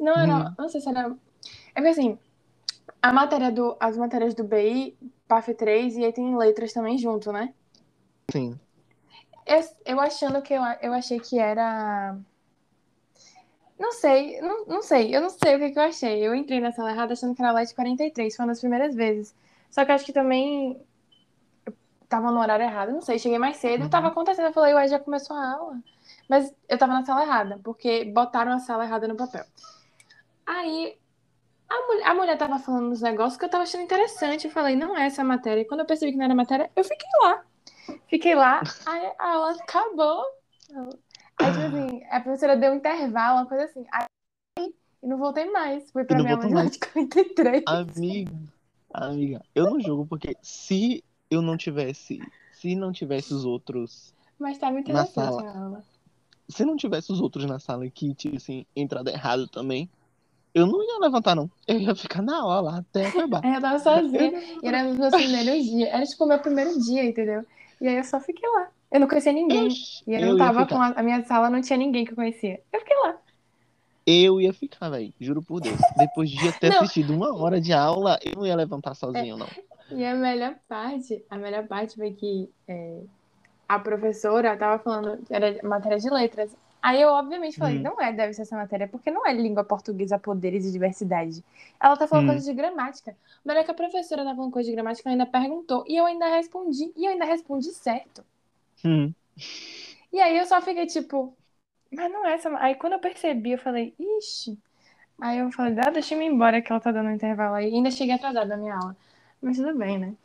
não 0.00 0.14
era. 0.14 0.36
Hum. 0.36 0.54
Não 0.58 0.68
sei 0.68 0.80
se 0.80 0.88
era. 0.88 1.16
É 1.74 1.74
porque 1.74 1.88
assim, 1.88 2.18
a 3.02 3.12
matéria 3.12 3.50
do, 3.50 3.76
as 3.78 3.96
matérias 3.96 4.34
do 4.34 4.44
BI, 4.44 4.96
PAF 5.28 5.54
3, 5.54 5.96
e 5.96 6.04
aí 6.04 6.12
tem 6.12 6.36
letras 6.36 6.72
também 6.72 6.98
junto, 6.98 7.32
né? 7.32 7.54
Sim. 8.32 8.58
Eu, 9.46 9.60
eu 9.84 10.00
achando 10.00 10.42
que 10.42 10.54
eu, 10.54 10.62
eu 10.80 10.92
achei 10.92 11.18
que 11.20 11.38
era. 11.38 12.16
Não 13.78 13.92
sei, 13.92 14.40
não, 14.42 14.66
não 14.66 14.82
sei, 14.82 15.14
eu 15.16 15.20
não 15.22 15.30
sei 15.30 15.56
o 15.56 15.58
que, 15.58 15.70
que 15.70 15.78
eu 15.78 15.82
achei. 15.82 16.26
Eu 16.26 16.34
entrei 16.34 16.60
na 16.60 16.70
sala 16.72 16.90
errada 16.92 17.14
achando 17.14 17.34
que 17.34 17.42
era 17.42 17.52
LED 17.52 17.74
43, 17.74 18.36
foi 18.36 18.44
uma 18.44 18.52
das 18.52 18.60
primeiras 18.60 18.94
vezes. 18.94 19.34
Só 19.70 19.84
que 19.84 19.92
acho 19.92 20.04
que 20.04 20.12
também 20.12 20.78
eu 21.66 21.74
tava 22.08 22.30
no 22.30 22.40
horário 22.40 22.64
errado, 22.64 22.92
não 22.92 23.00
sei, 23.02 23.18
cheguei 23.18 23.38
mais 23.38 23.56
cedo, 23.58 23.84
Uhum. 23.84 23.90
tava 23.90 24.08
acontecendo, 24.08 24.46
eu 24.46 24.52
falei, 24.52 24.74
ué, 24.74 24.88
já 24.88 24.98
começou 24.98 25.36
a 25.36 25.52
aula. 25.54 25.80
Mas 26.28 26.54
eu 26.68 26.78
tava 26.78 26.92
na 26.94 27.04
sala 27.04 27.22
errada, 27.22 27.60
porque 27.64 28.04
botaram 28.06 28.52
a 28.52 28.58
sala 28.60 28.84
errada 28.84 29.08
no 29.08 29.16
papel. 29.16 29.44
Aí 30.46 30.98
a 31.68 31.86
mulher, 31.86 32.06
a 32.06 32.14
mulher 32.14 32.38
tava 32.38 32.58
falando 32.58 32.90
uns 32.92 33.00
negócios 33.02 33.38
que 33.38 33.44
eu 33.44 33.50
tava 33.50 33.64
achando 33.64 33.82
interessante. 33.84 34.46
Eu 34.46 34.52
falei, 34.52 34.76
não 34.76 34.96
é 34.96 35.06
essa 35.06 35.24
matéria. 35.24 35.62
E 35.62 35.64
quando 35.64 35.80
eu 35.80 35.86
percebi 35.86 36.12
que 36.12 36.18
não 36.18 36.24
era 36.26 36.34
matéria, 36.34 36.70
eu 36.76 36.84
fiquei 36.84 37.08
lá. 37.22 37.44
Fiquei 38.08 38.34
lá, 38.34 38.62
aí 38.86 39.12
a 39.18 39.32
aula 39.34 39.52
acabou. 39.52 40.24
Aí, 41.38 41.52
tipo 41.52 41.64
assim, 41.64 42.04
a 42.10 42.20
professora 42.20 42.56
deu 42.56 42.72
um 42.72 42.76
intervalo, 42.76 43.38
uma 43.38 43.46
coisa 43.46 43.64
assim. 43.64 43.84
Aí 43.92 44.04
e 45.02 45.06
não 45.06 45.16
voltei 45.18 45.50
mais. 45.50 45.90
Fui 45.90 46.04
pra 46.04 46.18
minha 46.18 46.34
aula 46.34 46.46
de 46.46 46.54
LED 46.54 46.78
43. 46.78 47.62
Amiga, 47.66 48.32
amiga, 48.92 49.42
eu 49.54 49.64
não 49.70 49.80
julgo 49.80 50.06
porque 50.06 50.36
se 50.42 51.02
eu 51.30 51.40
não 51.40 51.56
tivesse, 51.56 52.20
se 52.52 52.74
não 52.74 52.92
tivesse 52.92 53.32
os 53.32 53.44
outros, 53.44 54.12
Mas 54.38 54.58
tava 54.58 54.74
Na 54.74 54.80
interessante 54.80 55.14
sala. 55.14 55.42
a 55.42 55.58
aula. 55.58 55.84
se 56.48 56.64
não 56.64 56.76
tivesse 56.76 57.12
os 57.12 57.20
outros 57.20 57.46
na 57.46 57.58
sala 57.58 57.88
que 57.88 58.14
tivessem 58.14 58.66
entrado 58.76 59.08
errado 59.08 59.48
também, 59.48 59.88
eu 60.54 60.66
não 60.66 60.82
ia 60.82 60.98
levantar 60.98 61.34
não. 61.34 61.50
Eu 61.66 61.78
ia 61.78 61.94
ficar 61.94 62.20
na 62.20 62.38
aula 62.42 62.78
até 62.80 63.06
acabar. 63.06 63.42
Eu 63.44 63.60
tava 63.60 63.78
sozinha. 63.78 64.32
E 64.62 64.66
era 64.68 64.82
nos 64.82 64.98
meus 64.98 65.14
primeiros 65.14 65.64
dias. 65.64 65.88
Era 65.88 66.04
tipo 66.04 66.24
o 66.24 66.28
meu 66.28 66.38
primeiro 66.40 66.78
dia, 66.80 67.04
entendeu? 67.04 67.46
E 67.80 67.88
aí 67.88 67.96
eu 67.96 68.04
só 68.04 68.20
fiquei 68.20 68.48
lá. 68.48 68.70
Eu 68.90 69.00
não 69.00 69.08
conhecia 69.08 69.32
ninguém. 69.32 69.68
E 70.06 70.14
eu 70.14 70.20
eu 70.20 70.26
não 70.30 70.36
tava 70.36 70.66
com 70.66 70.80
a, 70.80 70.88
a 70.88 71.02
minha 71.02 71.22
sala, 71.24 71.48
não 71.48 71.60
tinha 71.60 71.76
ninguém 71.76 72.04
que 72.04 72.12
eu 72.12 72.16
conhecia. 72.16 72.60
Eu 72.72 72.80
fiquei 72.80 72.96
lá. 72.98 73.16
Eu 74.06 74.40
ia 74.40 74.52
ficar, 74.52 74.90
velho, 74.90 75.12
juro 75.20 75.42
por 75.42 75.60
Deus. 75.60 75.78
Depois 75.96 76.30
de 76.30 76.52
ter 76.58 76.74
assistido 76.74 77.14
uma 77.14 77.34
hora 77.34 77.60
de 77.60 77.72
aula, 77.72 78.18
eu 78.24 78.32
não 78.36 78.46
ia 78.46 78.56
levantar 78.56 78.94
sozinho, 78.94 79.36
não. 79.36 79.46
E 79.92 80.04
a 80.04 80.14
melhor 80.14 80.54
parte, 80.68 81.24
a 81.28 81.36
melhor 81.36 81.66
parte 81.66 81.96
foi 81.96 82.12
que 82.12 82.48
é, 82.68 83.00
a 83.68 83.76
professora 83.76 84.56
tava 84.56 84.80
falando, 84.80 85.18
era 85.28 85.58
matéria 85.66 85.98
de 85.98 86.08
letras. 86.08 86.56
Aí 86.82 87.00
eu, 87.00 87.10
obviamente, 87.10 87.58
falei, 87.58 87.78
Hum. 87.78 87.82
não 87.82 88.00
é, 88.00 88.12
deve 88.12 88.32
ser 88.34 88.42
essa 88.42 88.56
matéria, 88.56 88.88
porque 88.88 89.10
não 89.10 89.26
é 89.26 89.32
língua 89.32 89.64
portuguesa, 89.64 90.18
poderes 90.18 90.64
e 90.66 90.72
diversidade. 90.72 91.44
Ela 91.80 91.96
tá 91.96 92.06
falando 92.08 92.24
Hum. 92.24 92.32
coisa 92.32 92.44
de 92.46 92.54
gramática. 92.54 93.16
Mas 93.44 93.56
é 93.58 93.64
que 93.64 93.70
a 93.70 93.74
professora 93.74 94.24
tá 94.24 94.34
falando 94.34 94.52
coisa 94.52 94.68
de 94.68 94.74
gramática, 94.74 95.08
ela 95.08 95.14
ainda 95.22 95.26
perguntou, 95.26 95.84
e 95.86 95.96
eu 95.96 96.06
ainda 96.06 96.26
respondi, 96.28 96.92
e 96.96 97.04
eu 97.06 97.12
ainda 97.12 97.24
respondi 97.26 97.70
certo. 97.72 98.24
Hum. 98.84 99.14
E 100.12 100.20
aí 100.20 100.36
eu 100.38 100.46
só 100.46 100.60
fiquei 100.60 100.86
tipo, 100.86 101.36
mas 101.92 102.12
não 102.12 102.26
é 102.26 102.34
essa. 102.34 102.50
Aí 102.60 102.74
quando 102.76 102.94
eu 102.94 103.00
percebi, 103.00 103.52
eu 103.52 103.58
falei, 103.58 103.94
ixi. 103.98 104.58
Aí 105.20 105.38
eu 105.38 105.52
falei, 105.52 105.74
ah, 105.86 105.90
deixa 105.90 106.14
eu 106.14 106.22
ir 106.22 106.26
embora 106.26 106.62
que 106.62 106.72
ela 106.72 106.80
tá 106.82 106.92
dando 106.92 107.08
um 107.10 107.14
intervalo 107.14 107.56
aí. 107.56 107.70
E 107.70 107.74
ainda 107.76 107.90
cheguei 107.92 108.14
atrasada 108.16 108.46
na 108.46 108.58
minha 108.58 108.76
aula. 108.76 108.96
Mas 109.42 109.58
tudo 109.58 109.76
bem, 109.78 109.98
né? 109.98 110.16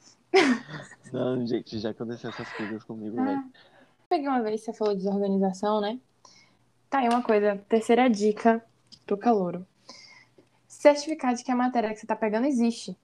Não, 1.12 1.46
gente, 1.46 1.80
já 1.80 1.92
aconteceu 1.92 2.30
essas 2.30 2.52
coisas 2.54 2.84
comigo. 2.84 3.18
Ah, 3.20 3.44
peguei 4.10 4.28
uma 4.30 4.42
vez, 4.44 4.62
você 4.64 4.74
falou 4.74 4.94
de 4.96 5.04
desorganização, 5.04 5.82
né? 5.82 6.00
Tá 6.90 7.00
aí 7.00 7.10
uma 7.10 7.24
coisa, 7.24 7.58
terceira 7.70 8.10
dica 8.10 8.64
pro 9.06 9.18
calouro. 9.18 9.66
Certificar 10.68 11.34
de 11.34 11.44
que 11.44 11.52
a 11.52 11.56
matéria 11.56 11.90
que 11.94 12.00
você 12.00 12.08
tá 12.08 12.16
pegando 12.16 12.48
existe. 12.48 12.98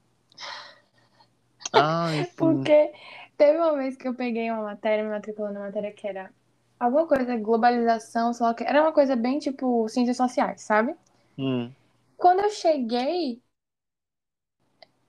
Ai. 1.74 2.26
Porque 2.38 2.91
teve 3.38 3.58
uma 3.58 3.76
vez 3.76 3.96
que 3.96 4.08
eu 4.08 4.13
peguei 4.13 4.50
uma 4.52 4.63
matéria, 4.63 5.04
me 5.04 5.10
matriculando 5.10 5.56
na 5.56 5.65
matéria 5.65 5.91
que 5.91 6.08
era 6.08 6.32
alguma 6.80 7.08
coisa, 7.08 7.38
globalização, 7.38 8.34
sei 8.34 8.46
lá 8.46 8.52
o 8.52 8.56
que. 8.56 8.63
Era 8.63 8.82
uma 8.82 8.94
coisa 8.94 9.15
bem 9.15 9.39
tipo 9.39 9.88
ciências 9.89 10.17
sociais, 10.17 10.62
sabe? 10.62 10.96
Hum. 11.38 11.72
Quando 12.17 12.41
eu 12.41 12.50
cheguei, 12.52 13.41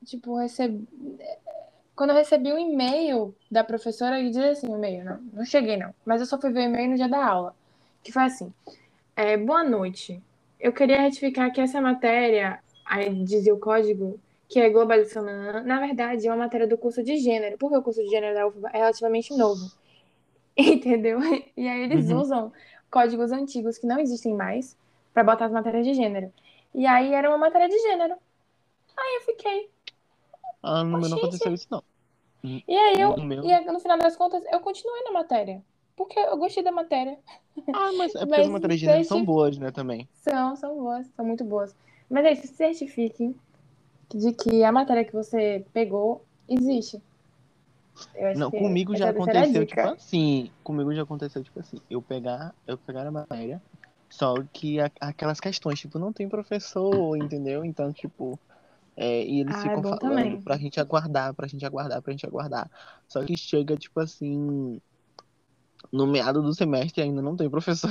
tipo, 0.04 0.36
recebi. 0.36 0.86
Quando 1.94 2.10
eu 2.10 2.16
recebi 2.16 2.52
um 2.52 2.58
e-mail 2.58 3.34
da 3.50 3.62
professora, 3.62 4.18
e 4.20 4.30
diz 4.30 4.38
assim, 4.38 4.68
o 4.68 4.76
e-mail, 4.76 5.04
não, 5.04 5.20
não 5.32 5.44
cheguei 5.44 5.76
não, 5.76 5.94
mas 6.04 6.20
eu 6.20 6.26
só 6.26 6.40
fui 6.40 6.50
ver 6.50 6.60
o 6.60 6.62
e-mail 6.62 6.90
no 6.90 6.96
dia 6.96 7.08
da 7.08 7.24
aula, 7.24 7.54
que 8.02 8.12
foi 8.12 8.22
assim, 8.24 8.52
é, 9.16 9.36
boa 9.36 9.64
noite, 9.64 10.22
eu 10.60 10.72
queria 10.72 11.00
retificar 11.00 11.52
que 11.52 11.60
essa 11.60 11.80
matéria, 11.80 12.62
aí 12.86 13.12
dizia 13.24 13.54
o 13.54 13.58
código, 13.60 14.18
que 14.48 14.60
é 14.60 14.68
globalização, 14.70 15.24
na 15.64 15.80
verdade 15.80 16.26
é 16.26 16.30
uma 16.30 16.44
matéria 16.44 16.66
do 16.66 16.76
curso 16.78 17.02
de 17.02 17.16
gênero, 17.18 17.56
porque 17.58 17.76
o 17.76 17.82
curso 17.82 18.02
de 18.02 18.08
gênero 18.10 18.34
da 18.34 18.46
UFBA 18.46 18.70
é 18.72 18.78
relativamente 18.78 19.34
novo, 19.36 19.70
entendeu? 20.56 21.20
E 21.56 21.68
aí 21.68 21.82
eles 21.84 22.10
Uhum. 22.10 22.20
usam 22.20 22.52
códigos 22.90 23.32
antigos 23.32 23.78
que 23.78 23.86
não 23.86 23.98
existem 23.98 24.34
mais 24.34 24.76
para 25.14 25.24
botar 25.24 25.46
as 25.46 25.52
matérias 25.52 25.86
de 25.86 25.94
gênero. 25.94 26.32
E 26.74 26.86
aí 26.86 27.14
era 27.14 27.28
uma 27.28 27.38
matéria 27.38 27.68
de 27.68 27.78
gênero. 27.78 28.14
Aí 28.96 29.16
eu 29.16 29.20
fiquei. 29.22 29.70
Ah, 30.62 30.84
no 30.84 30.98
meu 30.98 31.08
não 31.08 31.16
aconteceu 31.18 31.52
isso, 31.52 31.66
não. 31.70 31.82
E 32.44 32.76
aí 32.76 33.00
eu, 33.00 33.16
No 33.16 33.24
meu... 33.24 33.44
e 33.44 33.60
no 33.66 33.80
final 33.80 33.98
das 33.98 34.16
contas, 34.16 34.44
eu 34.52 34.60
continuei 34.60 35.02
na 35.04 35.12
matéria. 35.12 35.62
Porque 35.96 36.18
eu 36.18 36.36
gostei 36.36 36.62
da 36.62 36.72
matéria. 36.72 37.18
Ah, 37.72 37.92
mas 37.98 38.14
é 38.16 38.18
porque 38.20 38.30
Mas 38.30 38.46
as 38.46 38.52
matérias 38.52 38.80
de 38.80 38.86
gênero 38.86 39.04
são 39.04 39.24
boas, 39.24 39.58
né, 39.58 39.70
também. 39.70 40.08
São, 40.14 40.56
são 40.56 40.74
boas, 40.76 41.06
são 41.16 41.24
muito 41.24 41.44
boas. 41.44 41.74
Mas 42.08 42.24
aí, 42.24 42.36
se 42.36 42.48
certifiquem 42.48 43.34
de 44.14 44.32
que 44.32 44.62
a 44.62 44.70
matéria 44.72 45.04
que 45.04 45.12
você 45.12 45.64
pegou 45.72 46.24
existe. 46.48 47.02
Eu 48.14 48.26
acho 48.28 48.40
Não, 48.40 48.50
comigo 48.50 48.94
já 48.96 49.06
é 49.06 49.10
aconteceu, 49.10 49.66
tipo 49.66 49.80
assim. 49.80 50.50
Comigo 50.62 50.94
já 50.94 51.02
aconteceu, 51.02 51.42
tipo 51.42 51.60
assim, 51.60 51.80
eu 51.90 52.00
pegar, 52.02 52.54
eu 52.66 52.78
pegar 52.78 53.06
a 53.06 53.10
matéria, 53.10 53.60
só 54.10 54.42
que 54.52 54.80
a- 54.80 54.90
aquelas 55.00 55.40
questões, 55.40 55.80
tipo, 55.80 55.98
não 55.98 56.12
tem 56.12 56.28
professor, 56.28 57.16
entendeu? 57.16 57.64
Então, 57.64 57.92
tipo, 57.92 58.38
é, 58.96 59.24
e 59.24 59.40
eles 59.40 59.56
Ah, 59.56 59.60
é 59.60 59.62
ficam 59.62 59.82
bom 59.82 59.90
falando 59.90 60.16
também. 60.16 60.40
pra 60.42 60.56
gente 60.56 60.78
aguardar, 60.80 61.34
pra 61.34 61.46
gente 61.46 61.64
aguardar, 61.64 62.02
pra 62.02 62.12
gente 62.12 62.26
aguardar. 62.26 62.70
Só 63.08 63.24
que 63.24 63.36
chega, 63.36 63.76
tipo 63.76 64.00
assim, 64.00 64.80
no 65.90 66.06
meado 66.06 66.42
do 66.42 66.54
semestre 66.54 67.02
ainda 67.02 67.20
não 67.22 67.36
tem 67.36 67.48
professor. 67.50 67.90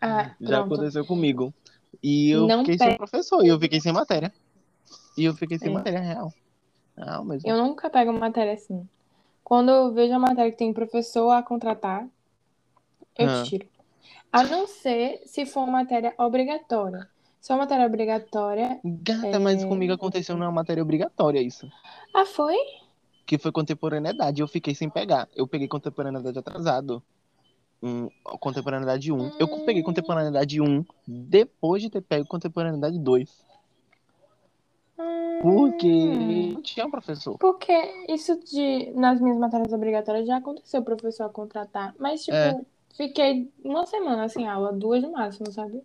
Ah, 0.00 0.34
Já 0.40 0.60
aconteceu 0.60 1.04
comigo. 1.06 1.52
E 2.02 2.30
eu 2.30 2.46
Não 2.46 2.60
fiquei 2.64 2.78
sem 2.78 2.96
professor, 2.96 3.44
e 3.44 3.48
eu 3.48 3.58
fiquei 3.58 3.80
sem 3.80 3.92
matéria. 3.92 4.32
E 5.16 5.24
eu 5.24 5.34
fiquei 5.34 5.58
sem 5.58 5.68
É. 5.70 5.72
matéria 5.72 6.00
real. 6.00 6.32
Real 6.96 7.24
mesmo. 7.24 7.48
Eu 7.48 7.56
nunca 7.58 7.90
pego 7.90 8.12
matéria 8.12 8.52
assim. 8.52 8.88
Quando 9.42 9.70
eu 9.70 9.92
vejo 9.92 10.14
a 10.14 10.18
matéria 10.18 10.50
que 10.50 10.56
tem 10.58 10.72
professor 10.72 11.30
a 11.30 11.42
contratar, 11.42 12.06
eu 13.18 13.28
Ah. 13.28 13.42
tiro. 13.42 13.66
A 14.32 14.44
não 14.44 14.66
ser 14.68 15.22
se 15.26 15.44
for 15.44 15.60
uma 15.64 15.72
matéria 15.72 16.14
obrigatória. 16.16 17.08
Se 17.40 17.52
uma 17.52 17.60
matéria 17.60 17.86
obrigatória. 17.86 18.78
Gata, 18.84 19.40
mas 19.40 19.62
É. 19.62 19.66
comigo 19.66 19.92
aconteceu 19.92 20.36
numa 20.36 20.52
matéria 20.52 20.82
obrigatória 20.82 21.40
isso. 21.40 21.68
Ah, 22.14 22.24
foi? 22.26 22.56
Que 23.30 23.38
foi 23.38 23.52
contemporaneidade. 23.52 24.40
Eu 24.40 24.48
fiquei 24.48 24.74
sem 24.74 24.90
pegar. 24.90 25.28
Eu 25.36 25.46
peguei 25.46 25.68
contemporaneidade 25.68 26.36
atrasado. 26.36 27.00
Um, 27.80 28.08
contemporaneidade 28.40 29.12
1. 29.12 29.38
Eu 29.38 29.64
peguei 29.64 29.84
contemporaneidade 29.84 30.60
1 30.60 30.84
depois 31.06 31.80
de 31.80 31.90
ter 31.90 32.00
pego 32.00 32.26
contemporaneidade 32.26 32.98
2. 32.98 33.44
Porque 35.40 35.86
Hum. 35.86 36.52
não 36.54 36.62
tinha 36.62 36.84
um 36.86 36.90
professor. 36.90 37.38
Porque 37.38 37.72
isso 38.08 38.36
de 38.40 38.90
nas 38.96 39.20
minhas 39.20 39.38
matérias 39.38 39.72
obrigatórias 39.72 40.26
já 40.26 40.38
aconteceu 40.38 40.80
o 40.80 40.84
professor 40.84 41.24
a 41.26 41.28
contratar. 41.28 41.94
Mas, 42.00 42.24
tipo, 42.24 42.36
É. 42.36 42.60
fiquei 42.96 43.48
uma 43.64 43.86
semana 43.86 44.28
sem 44.28 44.48
aula, 44.48 44.72
duas 44.72 45.00
no 45.04 45.12
máximo, 45.12 45.52
sabe? 45.52 45.80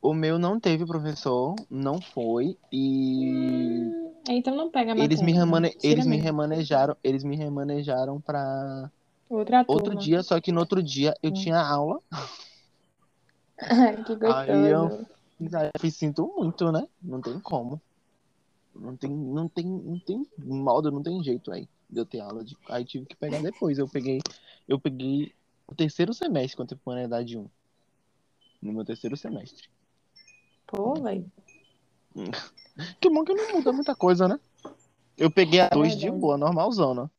O 0.00 0.14
meu 0.14 0.38
não 0.38 0.60
teve 0.60 0.86
professor, 0.86 1.56
não 1.68 2.00
foi. 2.00 2.56
E 2.72 3.28
Hum, 3.28 3.99
então 4.28 4.54
não 4.54 4.70
pega 4.70 4.92
a 4.92 4.98
eles 4.98 5.20
me, 5.20 5.32
matéria. 5.32 5.40
remane... 5.40 5.76
Eles 5.82 6.06
me 6.06 6.16
remanejaram. 6.16 6.96
Eles 7.02 7.24
me 7.24 7.36
remanejaram 7.36 8.20
pra 8.20 8.90
Outra 9.28 9.64
outro 9.68 9.94
dia, 9.94 10.22
só 10.22 10.40
que 10.40 10.50
no 10.50 10.60
outro 10.60 10.82
dia 10.82 11.14
eu 11.22 11.30
Hum. 11.30 11.34
tinha 11.34 11.58
aula. 11.60 12.00
que 14.06 14.12
Aí 14.24 14.70
eu 14.70 14.88
gostoso. 14.88 15.56
aí 15.56 15.70
eu 15.72 15.80
fiz, 15.80 15.96
sinto 15.96 16.26
muito, 16.36 16.72
né? 16.72 16.86
Não 17.00 17.20
tem 17.20 17.38
como. 17.38 17.80
Não 18.74 18.96
tem, 18.96 19.10
não 19.10 19.48
tem, 19.48 19.66
não 19.66 19.98
tem 19.98 20.26
modo, 20.38 20.90
não 20.90 21.02
tem 21.02 21.22
jeito 21.22 21.52
aí 21.52 21.68
de 21.88 21.98
eu 22.00 22.06
ter 22.06 22.20
aula. 22.20 22.42
De... 22.44 22.56
Aí 22.68 22.84
tive 22.84 23.06
que 23.06 23.16
pegar 23.16 23.40
depois. 23.40 23.78
Eu 23.78 23.88
peguei, 23.88 24.20
eu 24.66 24.78
peguei 24.78 25.32
o 25.66 25.74
terceiro 25.74 26.12
semestre 26.14 26.56
contemporaneidade 26.56 27.36
1. 27.36 27.48
No 28.62 28.72
meu 28.72 28.84
terceiro 28.84 29.16
semestre. 29.16 29.68
Pô, 30.66 30.94
velho. 30.94 31.30
Que 33.00 33.08
bom 33.10 33.24
que 33.24 33.34
não 33.34 33.52
muda 33.52 33.72
muita 33.72 33.94
coisa, 33.94 34.26
né? 34.28 34.38
Eu 35.16 35.30
peguei 35.30 35.60
a 35.60 35.66
É 35.66 35.70
2 35.70 35.94
de 35.94 36.00
verdade. 36.02 36.20
boa, 36.20 36.36
normalzona. 36.38 37.10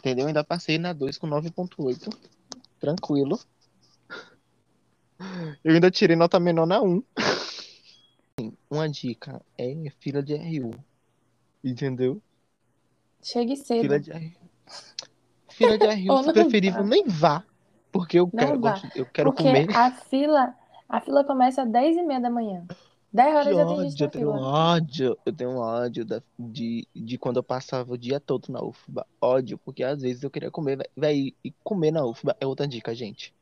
Entendeu? 0.00 0.26
Ainda 0.26 0.44
passei 0.44 0.76
na 0.78 0.92
2 0.92 1.16
com 1.18 1.26
9.8. 1.28 2.12
Tranquilo. 2.80 3.38
Eu 5.62 5.72
ainda 5.74 5.90
tirei 5.90 6.16
nota 6.16 6.38
menor 6.40 6.66
na 6.66 6.82
1. 6.82 7.02
Uma 8.70 8.88
dica 8.88 9.40
é 9.56 9.74
fila 10.00 10.22
de 10.22 10.34
RU. 10.34 10.72
Entendeu? 11.62 12.20
Chegue 13.22 13.56
Fila 13.56 13.98
cedo. 13.98 14.00
de 14.00 14.10
RU. 14.12 14.32
Fila 15.48 15.78
de 15.78 15.86
RU, 15.86 16.18
se 16.20 16.26
não 16.26 16.32
preferível, 16.32 16.82
vá. 16.82 16.88
nem 16.88 17.04
vá. 17.06 17.44
Porque 17.92 18.18
eu 18.18 18.28
Não 18.32 18.60
quero, 18.60 18.60
eu 18.96 19.06
quero 19.06 19.32
Porque 19.32 19.44
comer. 19.44 19.74
a 19.74 19.90
fila, 19.92 20.52
a 20.88 21.00
fila 21.00 21.24
começa 21.24 21.62
às 21.62 21.70
10 21.70 21.96
e 21.96 22.02
meia 22.02 22.20
da 22.20 22.28
manhã. 22.28 22.66
10 23.14 23.34
Que 23.40 23.48
horas 23.48 23.56
já 23.56 23.64
tem 23.66 23.78
gente 23.90 24.04
ódio, 24.04 24.04
eu 24.04 24.10
tenho 24.10 24.30
ódio. 24.30 25.18
Eu 25.24 25.32
tenho 25.32 25.56
ódio 25.58 26.04
da- 26.04 26.22
de, 26.38 26.86
de 26.94 27.18
quando 27.18 27.36
eu 27.36 27.42
passava 27.42 27.92
o 27.92 27.98
dia 27.98 28.18
todo 28.20 28.50
na 28.50 28.60
UFBA. 28.62 29.06
Ódio, 29.20 29.58
porque 29.58 29.82
às 29.84 30.02
vezes 30.02 30.22
eu 30.22 30.30
queria 30.30 30.50
comer, 30.50 30.90
véi, 30.96 31.34
e 31.44 31.50
comer 31.62 31.90
na 31.92 32.04
UFBA 32.04 32.36
é 32.40 32.46
outra 32.46 32.66
dica, 32.66 32.94
gente. 32.94 33.32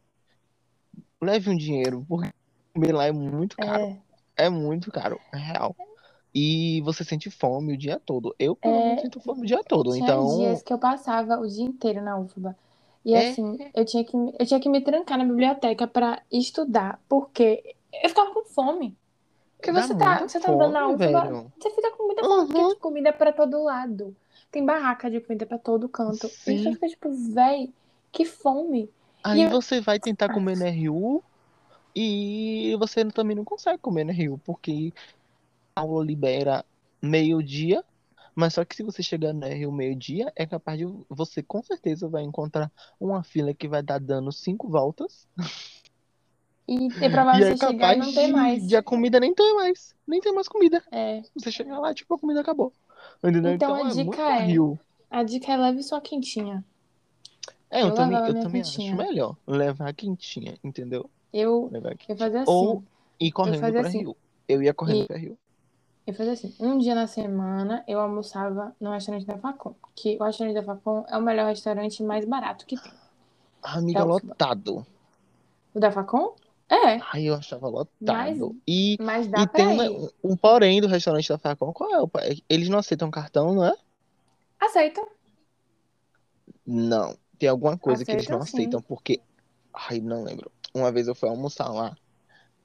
Leve 1.21 1.51
um 1.51 1.57
dinheiro, 1.57 2.05
porque 2.09 2.31
comer 2.75 2.93
lá 2.93 3.07
é 3.07 3.13
muito 3.13 3.57
caro. 3.57 3.85
É, 4.37 4.45
É 4.45 4.51
muito 4.51 4.91
caro, 4.91 5.21
é 5.33 5.37
real. 5.37 5.75
E 6.35 6.81
você 6.83 7.05
sente 7.05 7.31
fome 7.31 7.75
o 7.75 7.79
dia 7.79 8.01
todo. 8.01 8.35
Eu, 8.39 8.57
pelo 8.57 8.81
menos, 8.81 8.99
é, 8.99 9.03
sinto 9.03 9.21
fome 9.21 9.43
o 9.43 9.47
dia 9.47 9.63
todo. 9.65 9.93
tinha 9.93 10.07
Então, 10.07 10.37
dias 10.39 10.63
que 10.63 10.73
eu 10.73 10.79
passava 10.79 11.39
o 11.39 11.47
dia 11.47 11.65
inteiro 11.65 12.03
na 12.03 12.19
UFBA. 12.19 12.57
E 13.05 13.15
é, 13.15 13.19
assim, 13.31 13.59
eu 13.75 13.85
tinha 13.85 14.05
que, 14.05 14.17
eu 14.17 14.47
tinha 14.47 14.61
que 14.61 14.69
me 14.69 14.81
trancar 14.81 15.19
na 15.19 15.25
biblioteca 15.25 15.87
pra 15.87 16.23
estudar, 16.31 17.01
porque 17.09 17.77
eu 17.93 18.09
ficava 18.09 18.33
com 18.33 18.45
fome. 18.45 18.97
Porque 19.63 19.71
dá 19.71 19.81
você 19.81 19.95
tá, 19.95 20.19
você 20.19 20.41
tá 20.41 20.47
fome, 20.49 20.95
UFBA, 20.95 21.23
velho. 21.23 21.53
você 21.57 21.71
fica 21.71 21.91
com 21.93 22.07
muita 22.07 22.25
fome, 22.25 22.49
Uhum, 22.49 22.53
tem 22.71 22.79
comida 22.81 23.13
pra 23.13 23.33
todo 23.33 23.63
lado. 23.63 24.17
Tem 24.51 24.67
barraca 24.67 25.09
de 25.09 25.21
comida 25.21 25.47
pra 25.47 25.57
todo 25.57 25.89
canto. 25.89 26.27
E 26.27 26.59
você 26.59 26.59
sim. 26.59 26.75
fica 26.75 26.89
tipo, 26.89 27.09
véi, 27.33 27.73
que 28.11 28.25
fome. 28.25 28.83
E 28.83 29.23
Aí 29.25 29.45
eu, 29.45 29.51
você 29.51 29.81
vai 29.81 30.01
tentar 30.01 30.29
comer 30.35 30.57
no 30.57 30.67
RU 30.67 31.23
e 31.95 32.77
você 32.77 33.05
também 33.05 33.37
não 33.37 33.45
consegue 33.45 33.79
comer 33.79 34.05
no 34.05 34.11
RU, 34.11 34.39
porque 34.39 34.93
a 35.77 35.83
aula 35.83 36.05
libera 36.05 36.65
meio-dia, 37.01 37.85
mas 38.35 38.55
só 38.55 38.65
que 38.65 38.75
se 38.75 38.83
você 38.83 39.01
chegar 39.01 39.33
no 39.33 39.47
RU 39.47 39.71
meio-dia, 39.71 40.33
é 40.35 40.45
capaz 40.45 40.79
de 40.79 40.87
você 41.09 41.41
com 41.41 41.63
certeza 41.63 42.09
vai 42.09 42.25
encontrar 42.25 42.71
uma 42.99 43.23
fila 43.23 43.55
que 43.55 43.69
vai 43.69 43.83
dar 43.83 44.01
dando 44.01 44.33
cinco 44.33 44.69
voltas 44.69 45.29
e 46.69 46.87
é 47.01 47.09
e 47.09 47.11
provável 47.11 47.47
é 47.49 47.57
você 47.57 47.67
chegar 47.67 47.97
e 47.97 47.99
não 47.99 48.13
de, 48.13 48.27
mais. 48.29 48.67
de 48.67 48.77
a 48.77 48.83
comida 48.83 49.19
nem 49.21 49.35
ter 49.35 49.53
mais, 49.55 49.95
nem 50.07 50.21
ter 50.21 50.33
mais 50.33 50.49
comida. 50.49 50.83
É. 50.91 51.23
Você 51.35 51.51
chega 51.51 51.79
lá, 51.79 51.95
tipo, 51.95 52.15
a 52.15 52.19
comida 52.19 52.41
acabou. 52.41 52.73
Entendeu? 53.23 53.53
Então 53.53 53.75
Então 53.75 53.75
a 53.75 53.89
é 53.89 53.91
dica 53.91 54.23
é, 54.23 54.47
RU. 54.47 54.79
a 55.11 55.23
dica 55.23 55.53
é 55.53 55.57
leve 55.57 55.83
sua 55.83 56.01
quentinha. 56.01 56.65
É, 57.71 57.83
eu 57.83 57.89
Eu 57.89 57.95
também, 57.95 58.19
eu 58.19 58.35
também 58.41 58.61
acho 58.61 58.81
melhor 58.97 59.37
levar 59.47 59.93
quentinha, 59.95 60.59
entendeu? 60.63 61.11
Eu, 61.33 61.71
Levar 61.71 61.97
eu 62.09 62.17
fazia 62.17 62.43
Ou 62.45 62.73
assim. 62.75 62.87
ir 63.21 63.29
Eu 63.29 63.33
correndo 63.33 63.61
pra 63.73 63.89
assim. 63.89 64.05
RU. 64.05 64.17
Eu 64.49 64.63
ia 64.63 64.75
correndo 64.75 65.05
E 65.05 65.07
pra 65.07 65.17
RU. 65.19 65.39
eu 66.07 66.15
fazia 66.15 66.33
assim. 66.33 66.55
Um 66.61 66.79
dia 66.79 66.95
na 66.95 67.07
semana 67.07 67.85
eu 67.89 68.01
almoçava 68.01 68.75
no 68.81 68.91
restaurante 68.93 69.27
da 69.27 69.39
Facom. 69.39 69.75
Que 69.95 70.17
o 70.21 70.25
restaurante 70.25 70.55
da 70.55 70.63
Facom 70.65 71.05
é 71.09 71.17
o 71.19 71.23
melhor 71.23 71.49
restaurante 71.49 72.03
mais 72.03 72.25
barato 72.25 72.67
que 72.67 72.77
tem. 72.77 72.93
Amiga, 73.63 73.99
Da 73.99 74.07
UFBA. 74.07 74.37
lotado. 74.37 74.87
O 75.75 75.81
da 75.81 75.91
Facom? 75.93 76.35
É. 76.73 76.99
Ai, 77.13 77.25
eu 77.29 77.35
achava 77.35 77.71
Mas, 77.71 77.73
lotado. 77.73 78.57
E, 78.67 78.97
mas 78.99 79.27
dá 79.29 79.43
e 79.43 79.47
tem 79.47 79.67
uma- 79.67 80.11
um 80.25 80.35
porém 80.35 80.81
do 80.81 80.87
restaurante 80.87 81.29
da 81.29 81.37
Facom. 81.37 81.71
Qual 81.73 81.93
é 81.93 82.01
o. 82.01 82.11
Eles 82.49 82.69
não 82.71 82.79
aceitam 82.79 83.11
cartão, 83.11 83.55
não 83.55 83.67
é? 83.67 83.75
Aceita. 84.59 85.07
Não. 86.67 87.17
Tem 87.39 87.49
alguma 87.49 87.77
coisa 87.77 88.05
que 88.05 88.11
eles 88.11 88.27
não 88.29 88.39
Aceitam 88.41 88.61
aceitam, 88.61 88.81
sim. 88.81 88.87
porque. 88.89 89.21
Ai, 89.75 90.01
não 90.01 90.23
lembro. 90.25 90.51
Uma 90.75 90.91
vez 90.91 91.09
eu 91.09 91.15
fui 91.15 91.29
almoçar 91.29 91.69
lá 91.69 91.95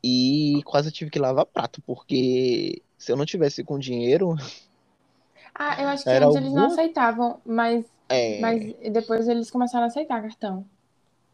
e 0.01 0.61
quase 0.63 0.91
tive 0.91 1.11
que 1.11 1.19
lavar 1.19 1.45
prato, 1.45 1.81
porque 1.81 2.81
se 2.97 3.11
eu 3.11 3.17
não 3.17 3.25
tivesse 3.25 3.63
com 3.63 3.77
dinheiro, 3.77 4.35
Ah, 5.59 5.81
eu 5.81 5.87
acho 5.89 6.03
que 6.03 6.09
antes 6.11 6.35
eles 6.35 6.53
não 6.53 6.67
aceitavam, 6.67 7.41
mas, 7.43 7.83
mas 8.39 8.75
É, 8.79 8.89
depois 8.91 9.27
eles 9.27 9.49
começaram 9.49 9.85
a 9.85 9.87
aceitar 9.87 10.21
cartão. 10.21 10.63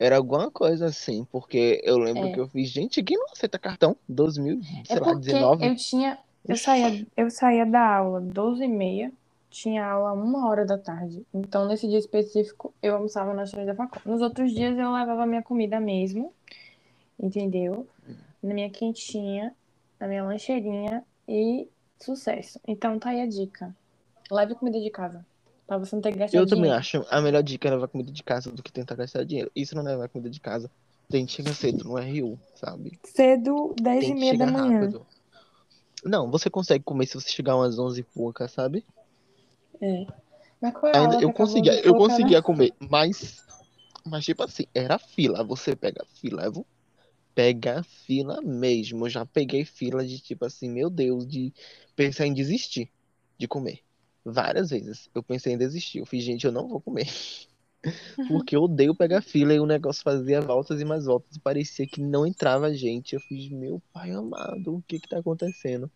Era 0.03 0.17
alguma 0.17 0.51
coisa 0.51 0.87
assim, 0.87 1.25
porque 1.31 1.81
eu 1.83 1.97
lembro 1.97 2.31
que 2.31 2.39
É. 2.39 2.41
eu 2.43 2.47
fiz, 2.47 2.69
gente, 2.69 3.01
quem 3.01 3.17
não 3.17 3.27
aceita 3.31 3.57
cartão? 3.57 3.95
2000, 4.07 4.59
É 4.81 4.85
sei 4.85 4.99
lá, 4.99 5.07
porque 5.13 5.19
19? 5.31 5.65
eu 5.65 5.75
tinha. 5.75 6.17
Eu 6.45 6.57
saía, 6.57 7.07
eu 7.15 7.29
saía 7.31 7.65
da 7.65 7.95
aula 7.97 8.19
12h30, 8.19 9.11
tinha 9.49 9.85
aula 9.85 10.11
uma 10.11 10.49
hora 10.49 10.65
da 10.65 10.77
tarde. 10.77 11.25
Então, 11.33 11.65
nesse 11.67 11.87
dia 11.87 11.99
específico, 11.99 12.73
eu 12.81 12.95
almoçava 12.95 13.33
na 13.33 13.43
restaurante 13.43 13.67
da 13.67 13.75
Facom. 13.75 13.99
Nos 14.05 14.21
outros 14.21 14.51
dias, 14.51 14.77
eu 14.77 14.91
levava 14.91 15.25
minha 15.25 15.41
comida 15.41 15.79
mesmo, 15.79 16.33
entendeu? 17.17 17.87
Na 18.41 18.53
minha 18.53 18.69
quentinha, 18.69 19.55
na 19.99 20.07
minha 20.07 20.23
lancheirinha 20.25 21.03
e 21.27 21.67
sucesso. 21.97 22.59
Então, 22.67 22.99
tá 22.99 23.11
aí 23.11 23.21
a 23.21 23.25
dica. 23.27 23.73
Leve 24.29 24.55
comida 24.55 24.79
de 24.81 24.89
casa, 24.89 25.25
pra 25.79 25.85
você 25.85 25.95
não 25.95 26.01
ter 26.01 26.11
que 26.11 26.19
gastar 26.19 26.37
Eu 26.37 26.45
também 26.45 26.63
dinheiro. 26.63 26.79
acho 26.79 27.05
a 27.09 27.21
melhor 27.21 27.43
dica 27.43 27.67
é 27.67 27.71
levar 27.71 27.87
comida 27.87 28.11
de 28.11 28.23
casa 28.23 28.51
do 28.51 28.61
que 28.63 28.71
tentar 28.71 28.95
gastar 28.95 29.23
dinheiro. 29.25 29.51
E 29.55 29.65
se 29.65 29.75
não 29.75 29.83
levar 29.83 30.09
comida 30.09 30.29
de 30.29 30.39
casa, 30.39 30.69
tem 31.09 31.25
que 31.25 31.31
chegar 31.33 31.53
cedo 31.53 31.83
no 31.83 31.97
RU, 31.97 32.39
sabe? 32.55 32.99
Cedo, 33.03 33.73
Tem 33.75 33.83
10h30 33.83 34.31
que 34.31 34.37
da 34.37 34.45
manhã. 34.47 34.79
rápido. 34.79 35.05
Não, 36.03 36.29
você 36.29 36.49
consegue 36.49 36.83
comer 36.83 37.05
se 37.05 37.15
você 37.15 37.29
chegar 37.29 37.55
umas 37.55 37.79
11 37.79 38.01
e 38.01 38.03
pouca, 38.03 38.47
sabe? 38.47 38.85
É. 39.81 40.05
Mas 40.61 40.73
qual 40.73 40.91
é 40.91 40.97
a 40.97 41.01
Ainda 41.01 41.21
eu 41.21 41.31
conseguia, 41.31 41.79
eu 41.81 41.93
na. 41.93 41.99
conseguia 41.99 42.41
comer, 42.41 42.73
mas, 42.79 43.43
mas 44.05 44.25
tipo 44.25 44.43
assim, 44.43 44.65
era 44.73 44.97
fila. 44.97 45.43
Você 45.43 45.75
pega 45.75 46.05
fila, 46.19 46.43
eu 46.43 46.51
vou 46.51 46.65
pegar 47.35 47.83
fila 47.83 48.41
mesmo. 48.41 49.05
Eu 49.05 49.09
já 49.09 49.25
peguei 49.25 49.65
fila 49.65 50.05
de 50.05 50.19
tipo 50.19 50.45
assim, 50.45 50.69
meu 50.69 50.89
Deus, 50.89 51.25
de 51.27 51.53
pensar 51.95 52.25
em 52.25 52.33
desistir. 52.33 52.89
de 53.37 53.47
comer. 53.47 53.79
Várias 54.25 54.69
vezes. 54.69 55.09
Eu 55.13 55.21
pensei 55.21 55.53
em 55.53 55.57
desistir. 55.57 55.99
Eu 55.99 56.05
fiz, 56.05 56.23
gente, 56.23 56.45
eu 56.45 56.51
não 56.51 56.67
vou 56.67 56.79
comer. 56.79 57.07
Porque 58.27 58.55
eu 58.55 58.63
odeio 58.63 58.95
pegar 58.95 59.21
fila 59.21 59.53
e 59.53 59.59
o 59.59 59.65
negócio 59.65 60.01
fazia 60.01 60.39
voltas 60.41 60.79
e 60.79 60.85
mais 60.85 61.05
voltas. 61.05 61.35
E 61.35 61.39
parecia 61.39 61.85
que 61.85 62.01
não 62.01 62.25
entrava 62.25 62.73
gente. 62.73 63.13
Eu 63.15 63.19
fiz, 63.21 63.49
meu 63.49 63.81
pai 63.91 64.11
amado, 64.11 64.75
o 64.75 64.83
que 64.87 64.99
que 64.99 65.09
tá 65.09 65.19
acontecendo? 65.19 65.91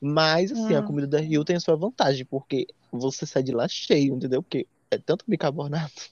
Mas, 0.00 0.50
assim, 0.52 0.74
a 0.74 0.80
Hum. 0.80 0.84
comida 0.84 1.06
da 1.06 1.20
Rio 1.20 1.44
tem 1.44 1.56
a 1.56 1.60
sua 1.60 1.76
vantagem, 1.76 2.24
porque 2.24 2.66
você 2.90 3.24
sai 3.24 3.42
de 3.42 3.52
lá 3.52 3.68
cheio, 3.68 4.14
entendeu? 4.14 4.42
Porque 4.42 4.66
é 4.90 4.98
tanto 4.98 5.24
bicarbonato 5.26 6.10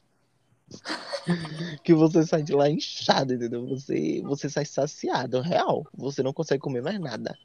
que 1.83 1.93
você 1.95 2.25
sai 2.25 2.43
de 2.43 2.53
lá 2.53 2.71
inchado, 2.71 3.35
entendeu? 3.35 3.67
Você, 3.67 4.23
você 4.23 4.49
sai 4.49 4.65
saciado, 4.65 5.41
real. 5.41 5.87
Você 5.95 6.23
não 6.23 6.33
consegue 6.33 6.61
comer 6.61 6.83
mais 6.83 7.01
nada. 7.01 7.37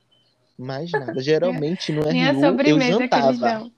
Mais 0.58 0.92
nada. 0.92 1.20
Geralmente 1.22 1.92
no 1.92 2.04
Nem 2.04 2.24
a 2.24 2.30
RU 2.32 2.36
eu 2.36 2.50
sobremesa 2.52 3.08
que 3.08 3.16
eles 3.16 3.40
jantava. 3.40 3.72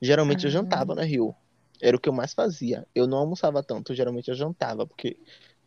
Geralmente 0.00 0.44
eu 0.44 0.48
Ah. 0.48 0.52
jantava 0.52 0.94
na 0.94 1.02
Rio. 1.02 1.34
Era 1.80 1.96
o 1.96 2.00
que 2.00 2.08
eu 2.08 2.12
mais 2.12 2.34
fazia. 2.34 2.86
Eu 2.94 3.06
não 3.06 3.18
almoçava 3.18 3.62
tanto, 3.62 3.94
geralmente 3.94 4.28
eu 4.28 4.34
jantava, 4.34 4.86
porque 4.86 5.16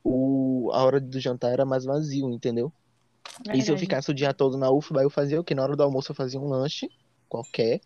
o, 0.03 0.69
a 0.73 0.83
hora 0.83 0.99
do 0.99 1.19
jantar 1.19 1.51
era 1.51 1.65
mais 1.65 1.85
vazio, 1.85 2.29
entendeu? 2.29 2.71
E 3.53 3.61
se 3.61 3.71
eu 3.71 3.77
ficasse 3.77 4.11
o 4.11 4.13
dia 4.13 4.33
todo 4.33 4.57
na 4.57 4.69
UFBA, 4.69 5.03
eu 5.03 5.09
fazia 5.09 5.39
o 5.39 5.43
quê? 5.43 5.55
Na 5.55 5.63
hora 5.63 5.75
do 5.75 5.83
almoço 5.83 6.11
eu 6.11 6.15
fazia 6.15 6.39
um 6.39 6.47
lanche 6.47 6.89
qualquer. 7.29 7.79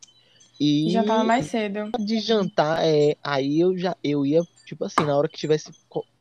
E 0.60 0.90
Jantava 0.90 1.24
mais 1.24 1.48
cedo. 1.48 1.92
de 2.00 2.20
jantar, 2.20 2.80
é, 2.84 3.16
aí 3.24 3.60
eu 3.60 3.78
já 3.78 3.96
eu 4.04 4.26
ia, 4.26 4.42
tipo 4.66 4.86
assim, 4.86 5.04
na 5.06 5.18
hora 5.18 5.28
que 5.28 5.38
tivesse 5.38 5.72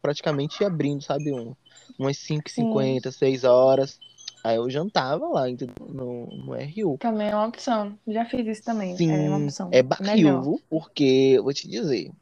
praticamente 0.03 0.63
abrindo, 0.65 1.03
sabe? 1.03 1.33
Um, 1.33 1.55
umas 1.99 2.19
5h50, 2.19 3.11
6 3.13 3.45
horas. 3.45 3.99
Aí 4.45 4.57
eu 4.57 4.69
jantava 4.69 5.27
lá? 5.27 5.45
No, 5.89 6.27
no 6.27 6.55
RU. 6.55 6.99
Também 6.99 7.31
é 7.31 7.35
uma 7.35 7.47
opção. 7.47 7.99
Já 8.07 8.27
fiz 8.27 8.47
isso 8.47 8.63
também. 8.63 8.95
Sim, 8.95 9.11
é 9.11 9.29
uma 9.31 9.39
opção. 9.39 9.71
é 9.73 9.83
barril, 9.83 10.61
porque, 10.69 11.41
vou 11.43 11.55
te 11.55 11.67
dizer, 11.67 12.13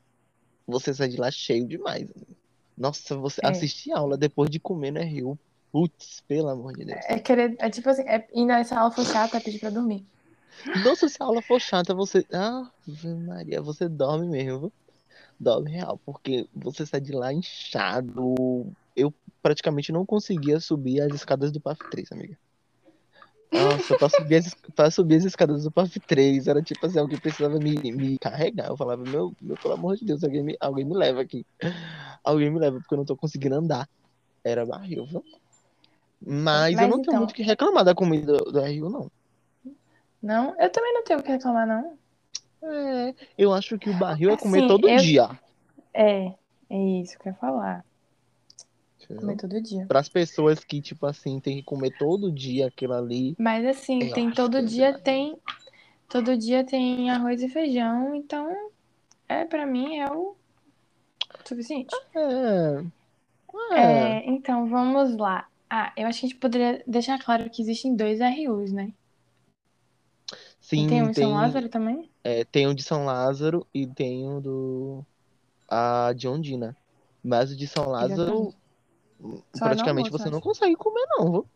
você 0.65 0.95
sai 0.95 1.09
de 1.09 1.17
lá 1.17 1.33
cheio 1.33 1.67
demais. 1.67 2.09
Nossa, 2.79 3.17
você 3.17 3.41
É. 3.45 3.49
assistir 3.49 3.91
aula 3.91 4.17
depois 4.17 4.49
de 4.49 4.61
comer 4.61 4.93
no 4.93 5.01
RU. 5.01 5.37
Putz, 5.73 6.23
pelo 6.29 6.49
amor 6.49 6.75
de 6.75 6.85
Deus. 6.85 7.01
É 7.09 7.19
querer. 7.19 7.57
É 7.59 7.69
tipo 7.69 7.89
assim, 7.91 8.03
é, 8.03 8.25
e 8.33 8.45
nessa 8.45 8.79
aula 8.79 8.93
for 8.93 9.05
chata, 9.05 9.39
é 9.39 9.41
pedir 9.41 9.59
pra 9.59 9.71
dormir. 9.71 10.07
Nossa, 10.85 11.09
se 11.09 11.17
a 11.19 11.25
aula 11.25 11.43
for 11.43 11.61
chata, 11.61 11.93
você. 11.93 12.25
Ah, 12.33 12.71
Maria, 13.27 13.61
você 13.61 13.89
dorme 13.89 14.29
mesmo. 14.29 14.73
Dorme 15.41 15.73
real, 15.73 15.99
porque 16.07 16.47
você 16.55 16.87
sai 16.87 17.01
de 17.01 17.11
lá 17.13 17.33
inchado. 17.33 18.71
Eu 18.95 19.13
praticamente 19.43 19.91
não 19.93 20.05
conseguia 20.07 20.61
subir 20.61 21.01
as 21.01 21.13
escadas 21.15 21.51
do 21.51 21.61
PAF 21.61 21.79
3, 21.91 22.13
amiga. 22.13 22.39
Nossa, 23.53 23.99
pra 23.99 24.09
subir 24.09 24.37
as, 24.37 24.55
pra 24.75 24.91
subir 24.91 25.17
as 25.17 25.25
escadas 25.25 25.65
do 25.65 25.71
PAF 25.71 26.01
3, 26.01 26.47
era 26.49 26.63
tipo 26.63 26.87
assim, 26.87 26.99
alguém 26.99 27.19
precisava 27.19 27.59
me, 27.59 27.75
me 27.93 28.19
carregar. 28.19 28.69
Eu 28.69 28.77
falava, 28.77 29.03
meu, 29.03 29.35
meu, 29.41 29.57
pelo 29.57 29.75
amor 29.75 29.97
de 29.97 30.05
Deus, 30.07 30.25
alguém 30.25 30.43
me, 30.43 30.57
alguém 30.61 30.85
me 30.85 30.95
leva 30.95 31.21
aqui. 31.21 31.45
Alguém 32.25 32.51
me 32.51 32.59
leva, 32.59 32.79
porque 32.79 32.95
eu 32.95 32.99
não 32.99 33.05
tô 33.05 33.17
conseguindo 33.17 33.55
andar. 33.57 33.89
Era 34.43 34.65
barril, 34.65 35.05
viu? 35.07 35.23
Mas, 36.25 36.73
eu 36.75 36.81
Mas 36.81 36.89
não 36.89 36.97
tenho 36.97 37.03
então- 37.03 37.17
muito 37.19 37.33
o 37.33 37.35
que 37.35 37.43
reclamar 37.43 37.85
da 37.85 37.95
comida 37.95 38.33
do, 38.39 38.53
do 38.53 38.61
Rio, 38.61 38.89
não. 38.89 39.11
Não, 40.23 40.55
eu 40.59 40.71
também 40.71 40.93
não 40.95 41.05
tenho 41.05 41.19
o 41.19 41.23
que 41.23 41.31
reclamar, 41.33 41.67
não. 41.67 41.99
É, 42.63 43.15
eu 43.37 43.53
acho 43.53 43.77
que 43.79 43.91
o 43.91 43.99
barril 43.99 44.31
é 44.31 44.37
comer 44.37 44.61
Assim, 44.61 44.69
todo 44.69 44.89
eu- 44.89 44.97
dia. 44.99 45.29
É, 45.93 46.33
é 46.71 46.79
isso 47.03 47.19
que 47.19 47.29
eu 47.29 47.33
ia 47.33 47.39
falar. 47.39 47.85
Comer 49.17 49.37
todo 49.37 49.61
dia. 49.61 49.87
Para 49.87 50.01
as 50.01 50.09
pessoas 50.09 50.65
que, 50.65 50.81
tipo 50.81 51.07
assim, 51.07 51.41
tem 51.41 51.57
que 51.57 51.63
comer 51.63 51.97
todo 51.99 52.33
dia 52.33 52.67
aquilo 52.67 52.95
ali. 52.95 53.35
Mas 53.39 53.65
assim, 53.67 53.99
tem 54.11 54.31
todo 54.31 54.59
é 54.59 54.63
dia 54.63 54.99
tem. 54.99 55.37
Todo 56.09 56.37
dia 56.37 56.65
tem 56.65 57.11
arroz 57.11 57.43
e 57.43 57.49
feijão, 57.49 58.15
então 58.15 58.49
é 59.29 59.45
pra 59.45 59.65
mim 59.65 59.99
é 59.99 60.13
o 60.13 60.37
suficiente. 61.45 61.95
É. 62.15 62.85
É. 63.73 63.81
É, 63.81 64.31
então 64.31 64.67
vamos 64.67 65.17
lá. 65.17 65.49
Ah, 65.69 65.93
eu 65.97 66.07
acho 66.07 66.21
que 66.21 66.27
a 66.27 66.29
gente 66.29 66.39
poderia 66.39 66.83
deixar 66.87 67.19
claro 67.23 67.49
que 67.49 67.63
existem 67.63 67.97
dois 67.97 68.21
RUs, 68.21 68.73
né? 68.73 68.93
Sim, 70.61 70.87
e 70.87 70.89
tem 70.89 71.03
um 71.03 71.13
tem, 71.13 71.25
São 71.25 71.33
Lázaro 71.33 71.69
também? 71.69 72.11
é, 72.23 72.45
tem 72.45 72.67
o 72.67 72.75
de 72.75 72.83
São 72.83 73.05
Lázaro 73.05 73.67
e 73.75 73.87
tem 73.87 74.29
o 74.29 74.41
do. 74.41 75.05
A 75.69 76.13
de 76.15 76.29
Ondina. 76.29 76.77
Mas 77.23 77.51
o 77.51 77.57
de 77.57 77.67
São 77.67 77.89
Lázaro, 77.89 78.55
Só 79.55 79.67
é 79.67 79.69
praticamente 79.71 79.81
almoço, 79.81 80.19
você 80.19 80.31
não 80.31 80.41
consegue 80.41 80.77
comer, 80.77 81.05
não, 81.19 81.33
viu? 81.33 81.51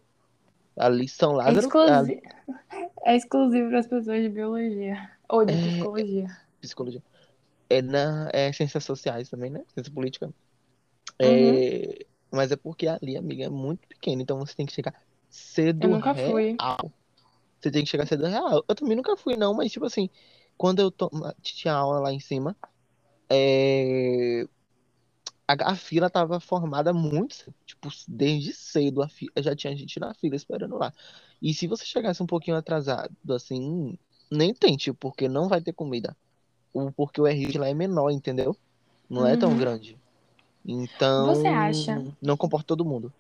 Ali 0.79 1.09
São 1.09 1.33
É 1.45 1.53
Lázaro, 1.53 1.53
exclusivo, 1.53 2.21
é 3.07 3.17
exclusivo 3.17 3.69
para 3.71 3.81
as 3.81 3.87
pessoas 3.87 4.23
de 4.23 4.29
biologia 4.29 5.11
ou 5.29 5.45
de 5.45 5.53
É, 5.53 5.59
psicologia. 5.59 6.29
a 6.29 6.61
psicologia. 6.61 7.03
É 7.71 7.83
na 7.83 8.31
é 8.35 8.53
ciências 8.53 8.85
sociais 8.85 9.29
também, 9.31 9.51
né? 9.51 9.65
Ciência 9.75 9.93
política. 9.93 10.33
Uhum. 11.23 11.61
É, 11.61 12.07
mas 12.33 12.53
é 12.53 12.57
porque 12.57 12.89
ali, 12.89 13.17
amiga, 13.17 13.45
é 13.45 13.49
muito 13.51 13.89
pequeno, 13.89 14.23
então 14.23 14.39
você 14.39 14.55
tem 14.55 14.67
que 14.67 14.73
chegar 14.75 14.95
cedo 15.31 15.87
Eu 15.87 15.91
nunca 15.91 16.15
fui. 16.15 16.59
real. 16.59 16.93
Você 17.61 17.71
tem 17.71 17.85
que 17.85 17.91
chegar 17.91 18.07
cedo 18.07 18.27
real. 18.27 18.65
Eu 18.69 18.75
também 18.75 18.97
nunca 18.97 19.17
fui, 19.17 19.37
não, 19.37 19.55
mas 19.55 19.73
tipo 19.73 19.87
assim, 19.87 20.11
quando 20.59 20.81
eu 20.81 20.91
to- 20.91 21.11
tinha 21.43 21.75
aula 21.75 22.01
lá 22.01 22.13
em 22.13 22.21
cima, 22.21 22.57
é, 23.31 24.47
a, 25.49 25.73
a 25.73 25.77
fila 25.77 26.11
tava 26.11 26.41
formada 26.41 26.93
muito, 26.93 27.55
tipo, 27.65 27.89
desde 28.09 28.53
cedo 28.53 29.07
fila, 29.09 29.33
já 29.39 29.55
tinha 29.57 29.77
gente 29.77 29.99
na 30.01 30.15
fila 30.15 30.37
esperando 30.37 30.77
lá. 30.77 30.93
E 31.41 31.55
se 31.55 31.67
você 31.67 31.85
chegasse 31.85 32.23
um 32.23 32.27
pouquinho 32.27 32.57
atrasado, 32.57 33.15
assim, 33.31 33.99
nem 34.31 34.55
tente, 34.55 34.93
porque 34.93 35.29
não 35.29 35.49
vai 35.49 35.61
ter 35.61 35.73
comida. 35.73 36.17
O, 36.73 36.93
porque 36.93 37.21
o 37.21 37.27
R 37.27 37.47
de 37.47 37.59
lá 37.59 37.69
é 37.69 37.75
menor, 37.75 38.11
entendeu? 38.11 38.57
Não 39.09 39.27
é 39.27 39.37
tão 39.37 39.51
Uhum. 39.53 39.59
grande. 39.59 39.99
Então, 40.67 41.27
Você 41.27 41.49
acha? 41.49 42.05
não 42.23 42.37
comporta 42.37 42.67
todo 42.69 42.85
mundo. 42.85 43.13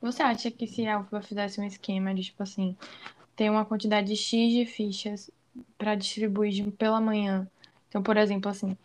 Você 0.00 0.22
acha 0.22 0.50
que 0.50 0.66
se 0.66 0.86
a 0.86 1.00
UFBA 1.00 1.22
fizesse 1.22 1.60
um 1.60 1.64
esquema 1.64 2.14
de, 2.14 2.22
tipo 2.24 2.42
assim, 2.42 2.76
ter 3.36 3.50
uma 3.50 3.64
quantidade 3.64 4.14
X 4.16 4.52
de 4.52 4.66
fichas 4.66 5.30
para 5.78 5.94
distribuir 5.94 6.70
pela 6.72 7.00
manhã? 7.00 7.48
Então, 7.88 8.02
por 8.02 8.16
exemplo, 8.16 8.50
assim, 8.50 8.76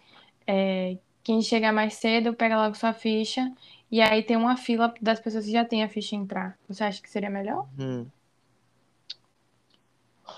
é, 0.47 0.97
quem 1.23 1.41
chegar 1.41 1.71
mais 1.71 1.95
cedo 1.95 2.34
pega 2.34 2.57
logo 2.57 2.75
sua 2.75 2.93
ficha 2.93 3.51
e 3.91 4.01
aí 4.01 4.23
tem 4.23 4.36
uma 4.38 4.57
fila 4.57 4.93
das 5.01 5.19
pessoas 5.19 5.45
que 5.45 5.51
já 5.51 5.63
têm 5.65 5.84
a 5.84 5.89
ficha 5.89 6.15
entrar. 6.15 6.57
Você 6.67 6.84
acha 6.84 7.01
que 7.01 7.10
seria 7.10 7.29
melhor? 7.29 7.67
Hum. 7.79 8.05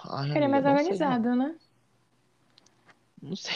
Ai, 0.10 0.32
Seria 0.32 0.50
mais 0.50 0.64
não 0.64 0.72
sei, 0.76 0.82
organizado, 0.82 1.36
né? 1.36 1.56
Não 3.22 3.36
sei. 3.36 3.56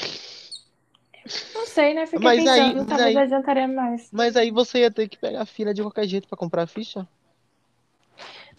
Não 1.54 1.66
sei, 1.66 1.94
né? 1.94 2.06
Fiquei 2.06 2.24
Mas 2.24 2.48
aí- 2.48 2.60
pensando, 2.62 2.78
mas 2.78 2.88
talvez 2.88 3.18
aí- 3.18 3.24
adiantaria 3.24 3.68
mais. 3.68 4.10
Mas 4.14 4.36
aí 4.38 4.50
você 4.52 4.80
ia 4.80 4.92
ter 4.92 5.10
que 5.10 5.18
pegar 5.18 5.42
a 5.42 5.46
fila 5.46 5.74
de 5.74 5.82
qualquer 5.82 6.08
jeito 6.08 6.28
pra 6.28 6.38
comprar 6.38 6.64
a 6.64 6.68
ficha? 6.68 7.06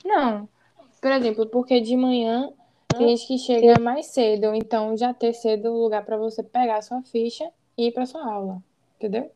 Não. 0.04 0.48
Por 1.00 1.10
exemplo, 1.12 1.46
porque 1.46 1.80
de 1.80 1.96
manhã 1.96 2.52
tem 2.88 3.16
gente 3.16 3.26
que 3.26 3.38
chega 3.38 3.80
mais 3.80 4.06
cedo, 4.06 4.52
então 4.54 4.96
já 4.96 5.14
ter 5.14 5.32
cedo 5.32 5.70
o 5.70 5.82
lugar 5.84 6.04
para 6.04 6.16
você 6.18 6.42
pegar 6.42 6.78
a 6.78 6.82
sua 6.82 7.00
ficha 7.02 7.48
e 7.78 7.86
ir 7.86 7.92
para 7.92 8.04
sua 8.04 8.28
aula. 8.28 8.62
Entendeu? 8.96 9.32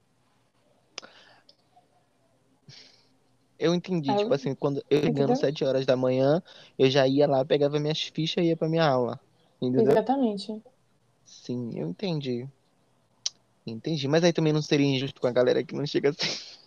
Eu 3.58 3.72
entendi, 3.72 4.10
Aí 4.10 4.16
tipo 4.16 4.34
assim, 4.34 4.56
quando 4.56 4.82
eu 4.90 5.06
Entendeu? 5.06 5.36
7 5.36 5.64
horas 5.64 5.86
da 5.86 5.96
manhã, 5.96 6.42
eu 6.76 6.90
já 6.90 7.06
ia 7.06 7.28
lá, 7.28 7.44
pegava 7.44 7.78
minhas 7.78 8.02
fichas 8.02 8.44
e 8.44 8.48
ia 8.48 8.56
pra 8.56 8.68
minha 8.68 8.84
aula. 8.84 9.20
Entendeu? 9.60 9.92
Exatamente. 9.92 10.60
Sim, 11.24 11.78
eu 11.78 11.88
entendi. 11.88 12.48
Entendi. 13.64 14.08
Mas 14.08 14.24
aí 14.24 14.32
também 14.32 14.52
não 14.52 14.60
seria 14.60 14.86
injusto 14.86 15.20
com 15.20 15.28
a 15.28 15.32
galera 15.32 15.62
que 15.62 15.76
não 15.76 15.86
chega 15.86 16.10
assim. 16.10 16.58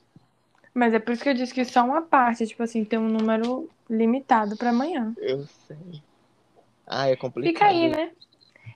Mas 0.74 0.94
é 0.94 1.00
por 1.00 1.12
isso 1.12 1.24
que 1.24 1.30
eu 1.30 1.34
disse 1.34 1.54
que 1.54 1.66
só 1.66 1.84
uma 1.84 2.02
parte, 2.02 2.48
tipo 2.48 2.64
assim, 2.64 2.86
tem 2.86 2.98
um 2.98 3.10
número 3.10 3.70
limitado 3.90 4.56
para 4.56 4.70
amanhã. 4.70 5.14
Eu 5.18 5.46
sei. 5.68 6.02
Ah, 6.88 7.10
é 7.10 7.16
complicado. 7.18 7.54
Fica 7.54 7.66
aí, 7.66 7.90
né? 7.90 8.12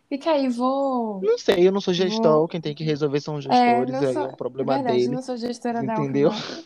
Fica 0.09 0.31
aí, 0.31 0.49
vou. 0.49 1.21
Não 1.21 1.37
sei, 1.37 1.67
eu 1.67 1.71
não 1.71 1.79
sou 1.79 1.93
gestor, 1.93 2.39
Vou- 2.39 2.47
quem 2.47 2.59
tem 2.59 2.73
que 2.73 2.83
resolver 2.83 3.21
são 3.21 3.35
os 3.35 3.45
É, 3.45 3.55
gestores, 3.55 3.95
aí 4.01 4.13
sou. 4.15 4.23
é 4.23 4.27
um 4.27 4.35
problema 4.35 4.73
Verdade, 4.75 4.97
dele. 4.97 5.15
não 5.15 5.21
sou 5.21 5.37
gestora 5.37 5.83
da 5.83 5.93
Entendeu? 5.93 6.29
UFBA. 6.29 6.63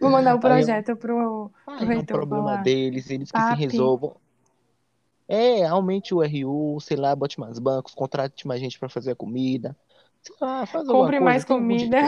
Vou 0.00 0.10
mandar 0.10 0.34
o 0.34 0.38
Aí 0.38 0.40
é 0.40 0.40
projeto 0.40 0.96
pro, 0.96 1.50
pro 1.64 1.74
Aí 1.74 1.82
é 1.82 1.84
um 1.84 1.88
reitor 1.88 2.18
problema 2.18 2.42
falar. 2.50 2.62
deles, 2.62 3.10
eles 3.10 3.30
que 3.32 3.40
se 3.40 3.48
Papi. 3.48 3.60
resolvam. 3.64 4.16
É, 5.26 5.66
aumente 5.66 6.14
o 6.14 6.22
RU, 6.22 6.80
sei 6.80 6.96
lá, 6.96 7.14
bote 7.14 7.38
mais 7.38 7.58
bancos, 7.58 7.94
contrate 7.94 8.46
mais 8.46 8.60
gente 8.60 8.78
pra 8.78 8.88
fazer 8.88 9.10
a 9.10 9.16
comida. 9.16 9.76
Sei 10.22 10.34
lá, 10.40 10.64
faz 10.64 10.86
Compre 10.86 11.20
mais 11.20 11.44
comida. 11.44 11.98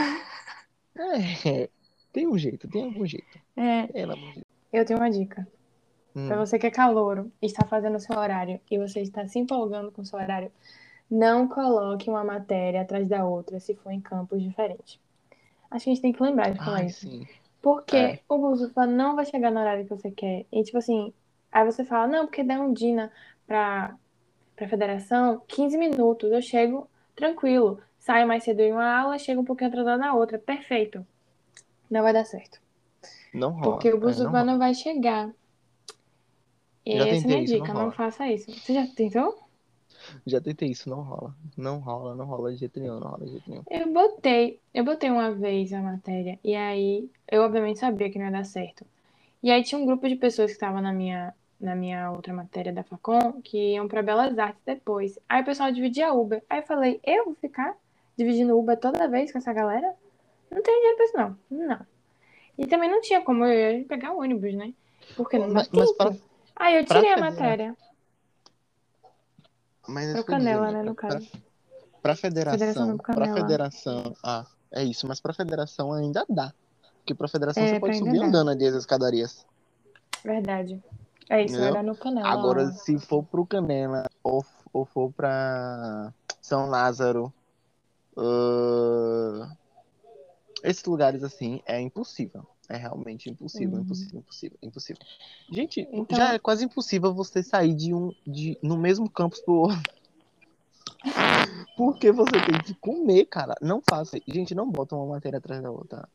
É, 0.95 1.69
tem 2.11 2.27
um 2.27 2.37
jeito, 2.37 2.67
tem 2.67 2.83
algum 2.85 3.05
jeito. 3.05 3.39
É, 3.55 3.87
Deus. 3.87 4.41
eu 4.73 4.85
tenho 4.85 4.99
uma 4.99 5.09
dica. 5.09 5.47
Hum, 6.15 6.27
Para 6.27 6.37
você 6.37 6.59
que 6.59 6.67
é 6.67 6.71
calouro 6.71 7.31
e 7.41 7.45
está 7.45 7.65
fazendo 7.65 7.95
o 7.95 7.99
seu 7.99 8.17
horário 8.17 8.59
e 8.69 8.77
você 8.77 9.01
está 9.01 9.27
se 9.27 9.39
empolgando 9.39 9.91
com 9.91 10.01
o 10.01 10.05
seu 10.05 10.19
horário, 10.19 10.51
não 11.09 11.47
coloque 11.47 12.09
uma 12.09 12.23
matéria 12.23 12.81
atrás 12.81 13.07
da 13.07 13.25
outra 13.25 13.59
se 13.59 13.75
for 13.75 13.91
em 13.91 14.01
campos 14.01 14.41
diferentes. 14.41 14.99
Acho 15.69 15.85
que 15.85 15.91
a 15.91 15.93
gente 15.93 16.01
tem 16.01 16.13
que 16.13 16.21
lembrar 16.23 16.51
de 16.51 16.59
falar 16.59 16.79
Ai, 16.79 16.87
isso. 16.87 17.01
sim. 17.01 17.27
Porque 17.61 17.95
É. 17.95 18.19
o 18.27 18.37
Buzufa 18.37 18.85
não 18.85 19.15
vai 19.15 19.25
chegar 19.25 19.51
no 19.51 19.59
horário 19.59 19.83
que 19.85 19.89
você 19.89 20.11
quer. 20.11 20.45
E 20.51 20.63
tipo 20.63 20.77
assim, 20.77 21.13
aí 21.51 21.65
você 21.65 21.85
fala, 21.85 22.07
não, 22.07 22.25
porque 22.25 22.43
dá 22.43 22.59
um 22.59 22.73
Dina 22.73 23.11
pra, 23.47 23.95
pra 24.55 24.67
federação 24.67 25.41
15 25.47 25.77
minutos. 25.77 26.31
Eu 26.31 26.41
chego 26.41 26.89
tranquilo. 27.15 27.79
Saio 27.99 28.27
mais 28.27 28.43
cedo 28.43 28.61
em 28.61 28.71
uma 28.73 28.99
aula, 28.99 29.19
chego 29.19 29.41
um 29.41 29.45
pouquinho 29.45 29.69
atrasado 29.69 29.99
na 29.99 30.13
outra. 30.15 30.39
Perfeito. 30.39 31.05
Não 31.89 32.01
vai 32.01 32.13
dar 32.13 32.25
certo. 32.25 32.59
Não 33.33 33.51
rola. 33.51 33.73
Porque 33.73 33.93
o 33.93 33.99
bus 33.99 34.19
é, 34.19 34.23
não 34.23 34.31
rola. 34.31 34.57
vai 34.57 34.73
chegar. 34.73 35.29
E 36.85 36.97
Já 36.97 37.07
essa 37.07 37.25
é 37.25 37.27
minha 37.27 37.43
isso, 37.43 37.53
não 37.53 37.61
dica, 37.61 37.73
não, 37.73 37.81
rola. 37.81 37.91
faça 37.91 38.27
isso. 38.27 38.51
Você 38.51 38.73
já 38.73 38.87
tentou? 38.87 39.39
Já 40.25 40.41
tentei 40.41 40.69
isso, 40.69 40.89
não 40.89 41.01
rola. 41.01 41.35
Não 41.55 41.79
rola, 41.79 42.15
não 42.15 42.25
rola 42.25 42.51
de 42.51 42.57
jeito 42.57 42.79
nenhum, 42.79 42.99
não 42.99 43.07
rola 43.09 43.25
de 43.25 43.31
jeito 43.31 43.49
nenhum. 43.49 43.63
Eu 43.69 43.91
botei, 43.91 44.59
eu 44.73 44.83
botei 44.83 45.09
uma 45.09 45.31
vez 45.31 45.71
a 45.73 45.81
matéria, 45.81 46.39
e 46.43 46.55
aí 46.55 47.09
eu 47.27 47.43
obviamente 47.43 47.79
sabia 47.79 48.09
que 48.09 48.17
não 48.17 48.25
ia 48.25 48.31
dar 48.31 48.45
certo. 48.45 48.85
E 49.43 49.51
aí 49.51 49.63
tinha 49.63 49.79
um 49.79 49.85
grupo 49.85 50.07
de 50.07 50.15
pessoas 50.15 50.47
que 50.47 50.53
estavam 50.53 50.81
na 50.81 50.91
minha, 50.91 51.33
na 51.59 51.75
minha 51.75 52.11
outra 52.11 52.33
matéria 52.33 52.71
da 52.73 52.83
Facom, 52.83 53.41
que 53.43 53.73
iam 53.73 53.87
pra 53.87 54.01
Belas 54.03 54.37
Artes 54.37 54.61
depois. 54.65 55.19
Aí 55.27 55.41
o 55.41 55.45
pessoal 55.45 55.71
dividia 55.71 56.13
Uber. 56.13 56.43
Aí 56.49 56.59
eu 56.59 56.63
falei, 56.63 56.99
eu 57.03 57.25
vou 57.25 57.35
ficar 57.35 57.75
dividindo 58.17 58.57
Uber 58.57 58.77
toda 58.79 59.07
vez 59.07 59.31
com 59.31 59.37
essa 59.37 59.53
galera? 59.53 59.93
Não 60.49 60.61
tenho 60.61 60.77
dinheiro 60.77 60.97
pra 60.97 61.05
isso, 61.05 61.17
não. 61.17 61.67
Não. 61.67 61.85
E 62.57 62.67
também 62.67 62.89
não 62.89 63.01
tinha 63.01 63.21
como 63.21 63.45
eu 63.45 63.79
ia 63.79 63.85
pegar 63.85 64.13
o 64.13 64.19
ônibus, 64.19 64.53
né? 64.53 64.73
Porque 65.15 65.39
não 65.39 65.49
Mas, 65.49 65.69
mas 65.69 65.91
para, 65.93 66.15
Aí 66.61 66.77
eu 66.77 66.85
pra 66.85 66.97
tirei 66.97 67.11
a 67.11 67.15
federar- 67.15 67.31
matéria. 67.33 67.77
mas 69.87 70.03
é 70.05 70.07
ia 70.09 70.13
dizer, 70.13 70.25
Canela, 70.25 70.67
né? 70.67 70.77
né, 70.77 70.83
no 70.83 70.93
caso. 70.95 71.27
Pra 72.03 72.15
Federação 72.15 72.59
federação, 72.59 72.97
pra 72.97 73.33
federação, 73.33 74.15
ah, 74.23 74.45
é 74.71 74.83
isso, 74.83 75.07
mas 75.07 75.19
pra 75.19 75.33
federação 75.33 75.91
ainda 75.93 76.23
dá. 76.29 76.53
Porque 76.97 77.13
pra 77.15 77.27
federação 77.27 77.61
É, 77.63 77.67
você 77.73 77.79
pode 77.79 77.97
subir 77.97 78.19
dá. 78.19 78.25
andando 78.25 78.49
ali 78.51 78.65
as 78.67 78.75
escadarias. 78.75 79.45
Verdade. 80.23 80.81
É 81.29 81.43
isso, 81.43 81.53
vai 81.57 81.63
Entendeu? 81.69 81.73
dar 81.73 81.83
no 81.83 81.95
Canela. 81.95 82.27
Agora, 82.29 82.71
se 82.71 82.97
for 82.99 83.23
pro 83.23 83.45
Canela 83.45 84.07
ou, 84.23 84.45
ou 84.73 84.85
for 84.85 85.11
pra 85.13 86.11
São 86.41 86.67
Lázaro, 86.69 87.31
ah, 88.17 89.51
esses 90.63 90.83
lugares 90.85 91.23
assim, 91.23 91.61
é 91.65 91.79
impossível. 91.81 92.45
É 92.71 92.77
realmente 92.77 93.29
impossível, 93.29 93.75
Uhum. 93.75 93.81
impossível, 93.81 94.19
impossível, 94.19 94.57
impossível. 94.61 95.03
Gente, 95.49 95.81
Então- 95.91 96.17
já 96.17 96.33
é 96.33 96.39
quase 96.39 96.63
impossível 96.63 97.13
você 97.13 97.43
sair 97.43 97.75
de 97.75 97.93
um, 97.93 98.13
de, 98.25 98.57
no 98.63 98.77
mesmo 98.77 99.09
campus 99.09 99.41
pro 99.41 99.53
outro. 99.55 99.81
Porque 101.75 102.13
você 102.13 102.31
tem 102.45 102.61
que 102.63 102.73
comer, 102.75 103.25
cara. 103.25 103.55
Não 103.61 103.81
faça. 103.81 104.17
Gente, 104.25 104.55
não 104.55 104.69
bota 104.71 104.95
uma 104.95 105.05
matéria 105.05 105.37
atrás 105.39 105.61
da 105.61 105.69
outra. 105.69 106.07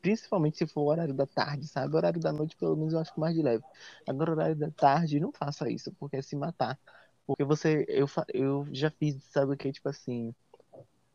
Principalmente 0.00 0.56
se 0.56 0.66
for 0.66 0.80
o 0.80 0.86
horário 0.86 1.12
da 1.12 1.26
tarde, 1.26 1.66
sabe? 1.68 1.92
O 1.92 1.96
horário 1.98 2.18
da 2.20 2.32
noite, 2.32 2.56
pelo 2.56 2.74
menos, 2.76 2.94
eu 2.94 3.00
acho 3.00 3.12
mais 3.20 3.34
de 3.34 3.42
leve. 3.42 3.62
Agora, 4.08 4.30
o 4.30 4.34
horário 4.34 4.56
da 4.56 4.70
tarde, 4.70 5.20
não 5.20 5.30
faça 5.30 5.68
isso, 5.70 5.92
porque 6.00 6.16
é 6.16 6.22
se 6.22 6.34
matar. 6.36 6.78
Porque 7.26 7.44
você. 7.44 7.84
Eu, 7.86 8.06
eu 8.32 8.66
já 8.72 8.90
fiz, 8.90 9.22
sabe 9.24 9.52
o 9.52 9.56
que? 9.56 9.70
Tipo 9.70 9.90
assim. 9.90 10.34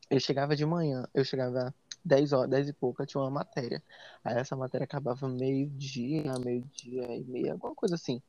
Eu 0.10 0.20
chegava 0.20 0.56
de 0.56 0.66
manhã, 0.66 1.08
eu 1.14 1.26
chegava 1.26 1.74
10 2.08 2.34
horas, 2.34 2.50
10 2.50 2.70
e 2.70 2.74
pouca, 2.74 3.06
tinha 3.06 3.22
uma 3.22 3.32
matéria. 3.32 3.84
Aí 4.24 4.38
essa 4.38 4.56
matéria 4.56 4.86
acabava 4.86 5.28
meio-dia, 5.30 6.40
meio-dia 6.40 7.16
e 7.18 7.26
meia, 7.26 7.54
alguma 7.54 7.76
coisa 7.76 7.96
assim. 7.96 8.22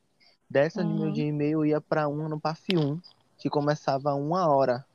Dessa 0.50 0.84
de 0.84 0.92
Uhum. 0.92 0.94
meio-dia 0.94 1.26
e 1.26 1.32
meia 1.32 1.52
eu 1.52 1.66
ia 1.66 1.80
pra 1.80 2.08
uma 2.08 2.28
no 2.28 2.40
PAF 2.40 2.76
1, 2.78 3.00
que 3.38 3.50
começava 3.50 4.14
uma 4.14 4.48
hora, 4.48 4.86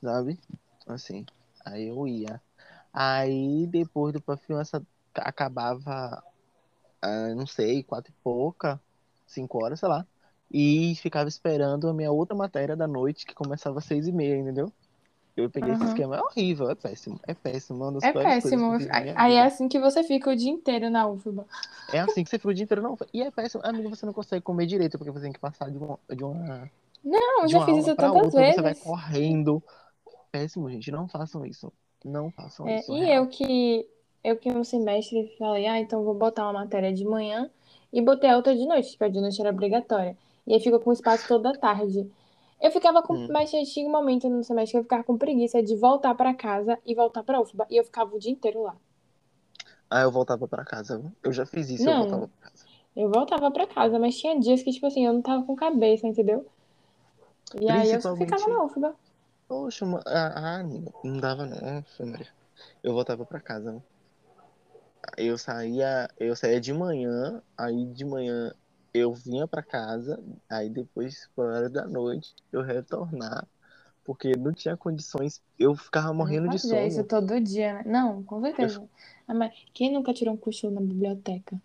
sabe? 0.00 0.40
Assim. 0.86 1.26
Aí 1.64 1.88
eu 1.88 2.06
ia. 2.08 2.42
Aí 2.92 3.66
depois 3.68 4.12
do 4.14 4.22
PAF 4.22 4.52
1 4.54 4.60
essa 4.60 4.86
acabava, 5.14 6.22
ah, 7.02 7.34
não 7.34 7.46
sei, 7.46 7.82
quatro 7.84 8.12
e 8.12 8.16
pouca, 8.22 8.82
cinco 9.26 9.58
horas, 9.64 9.80
sei 9.80 9.88
lá. 9.88 10.06
E 10.50 10.94
ficava 10.96 11.28
esperando 11.28 11.88
a 11.88 11.94
minha 11.94 12.10
outra 12.12 12.36
matéria 12.36 12.76
da 12.76 12.86
noite, 12.88 13.26
que 13.26 13.34
começava 13.34 13.78
às 13.78 13.84
seis 13.86 14.06
e 14.08 14.12
meia, 14.12 14.36
entendeu? 14.38 14.72
Eu 15.44 15.50
peguei 15.50 15.72
esse 15.72 15.84
Uhum. 15.84 15.86
esquema, 15.86 16.16
é 16.16 16.20
horrível, 16.20 16.70
é 16.70 16.74
péssimo, 16.74 17.20
é 17.26 17.34
péssimo, 17.34 17.84
uma 17.84 17.92
das 17.92 18.02
É 18.02 18.12
que 18.12 18.12
péssimo. 18.12 18.72
na 18.88 19.00
Aí 19.14 19.34
é 19.34 19.42
vida. 19.42 19.44
assim 19.44 19.68
que 19.68 19.78
você 19.78 20.02
fica 20.02 20.30
o 20.30 20.36
dia 20.36 20.50
inteiro 20.50 20.90
na 20.90 21.06
UFBA. 21.06 21.46
É 21.92 21.98
assim 22.00 22.22
que 22.24 22.30
você 22.30 22.38
fica 22.38 22.48
o 22.50 22.54
dia 22.54 22.64
inteiro, 22.64 22.82
não. 22.82 22.96
E 23.12 23.22
é 23.22 23.30
péssimo, 23.30 23.62
amigo, 23.64 23.88
você 23.90 24.06
não 24.06 24.12
consegue 24.12 24.42
comer 24.44 24.66
direito, 24.66 24.96
porque 24.98 25.10
você 25.10 25.24
tem 25.24 25.32
que 25.32 25.40
passar 25.40 25.70
de 25.70 25.78
uma, 25.78 25.98
de 26.08 26.24
uma, 26.24 26.70
Não, 27.04 27.46
de 27.46 27.52
já 27.52 27.60
uma 27.60 27.66
fiz 27.66 27.76
isso 27.76 27.94
tantas 27.96 28.22
outra, 28.24 28.44
você 28.44 28.62
vai 28.62 28.74
vezes. 28.74 28.76
correndo. 28.76 29.62
Péssimo, 30.32 30.70
gente, 30.70 30.90
não 30.92 31.08
façam 31.08 31.46
isso. 31.46 31.72
Não 32.04 32.30
façam 32.32 32.68
É, 32.68 32.74
isso, 32.74 32.92
e 32.92 32.98
real. 32.98 33.12
eu 33.16 33.26
que 33.28 33.86
eu 34.22 34.36
que 34.36 34.50
um 34.50 34.62
semestre 34.64 35.34
falei, 35.38 35.66
ah, 35.66 35.78
então 35.80 36.04
vou 36.04 36.14
botar 36.14 36.44
uma 36.44 36.52
matéria 36.64 36.92
de 36.92 37.04
manhã 37.04 37.50
e 37.92 38.02
botei 38.02 38.28
a 38.30 38.36
outra 38.36 38.54
de 38.54 38.66
noite, 38.66 38.90
porque 38.90 39.04
a 39.04 39.08
de 39.08 39.20
noite 39.20 39.40
era 39.40 39.50
obrigatória. 39.50 40.16
E 40.46 40.54
aí 40.54 40.60
fica 40.60 40.78
com 40.78 40.92
espaço 40.92 41.26
toda 41.26 41.52
tarde. 41.58 42.10
Eu 42.60 42.70
ficava 42.70 43.02
com, 43.02 43.14
Hum. 43.14 43.28
mas 43.30 43.50
tinha 43.50 43.88
um 43.88 43.90
momento 43.90 44.28
no 44.28 44.44
semestre 44.44 44.72
que 44.72 44.78
eu 44.78 44.82
ficava 44.82 45.02
com 45.04 45.16
preguiça 45.16 45.62
de 45.62 45.74
voltar 45.76 46.14
pra 46.14 46.34
casa 46.34 46.78
e 46.84 46.94
voltar 46.94 47.22
pra 47.22 47.40
UFBA, 47.40 47.66
e 47.70 47.76
eu 47.76 47.84
ficava 47.84 48.14
o 48.14 48.18
dia 48.18 48.30
inteiro 48.32 48.62
lá. 48.62 48.76
Aí 49.90 50.02
eu 50.04 50.10
voltava 50.12 50.46
pra 50.46 50.64
casa? 50.64 51.02
Eu 51.22 51.32
já 51.32 51.44
fiz 51.46 51.68
isso, 51.70 51.88
eu 51.88 51.92
Não. 51.92 52.00
voltava 52.02 52.28
pra 52.28 52.50
casa. 52.50 52.64
Eu 52.96 53.10
voltava 53.10 53.50
pra 53.50 53.66
casa, 53.66 53.98
mas 53.98 54.18
tinha 54.18 54.38
dias 54.38 54.62
que, 54.62 54.70
tipo 54.72 54.86
assim, 54.86 55.06
eu 55.06 55.12
não 55.12 55.22
tava 55.22 55.44
com 55.44 55.56
cabeça, 55.56 56.06
entendeu? 56.06 56.46
E 57.60 57.68
aí 57.68 57.92
eu 57.92 58.00
só 58.00 58.14
ficava 58.16 58.46
na 58.48 58.64
UFBA. 58.64 58.94
Poxa, 59.48 59.84
ma- 59.86 60.02
ah, 60.06 60.58
ah, 60.60 60.62
não 61.02 61.18
dava 61.18 61.44
não, 61.46 61.56
Nossa, 61.60 62.06
Maria. 62.06 62.28
Eu 62.84 62.92
voltava 62.92 63.24
pra 63.24 63.40
casa? 63.40 63.82
Eu 65.16 65.36
saía, 65.38 66.08
eu 66.18 66.36
saía 66.36 66.60
de 66.60 66.72
manhã, 66.72 67.42
aí 67.56 67.84
de 67.86 68.04
manhã 68.04 68.54
eu 68.92 69.12
vinha 69.12 69.46
pra 69.46 69.62
casa, 69.62 70.22
aí 70.48 70.68
depois, 70.68 71.28
por 71.34 71.46
hora 71.46 71.68
da 71.68 71.86
noite, 71.86 72.34
eu 72.52 72.62
retornar, 72.62 73.46
porque 74.04 74.32
não 74.36 74.52
tinha 74.52 74.76
condições, 74.76 75.40
eu 75.58 75.74
ficava 75.76 76.08
Eu 76.08 76.14
morrendo 76.14 76.46
não 76.46 76.52
de 76.52 76.58
fazia 76.58 76.86
isso 76.86 76.96
sono. 76.96 77.08
todo 77.08 77.40
dia, 77.40 77.74
né? 77.74 77.82
Não, 77.86 78.22
com 78.22 78.40
certeza. 78.40 78.88
Ah, 79.28 79.34
mas 79.34 79.52
quem 79.72 79.92
nunca 79.92 80.12
tirou 80.12 80.34
um 80.34 80.36
cochilo 80.36 80.72
na 80.72 80.80
biblioteca? 80.80 81.60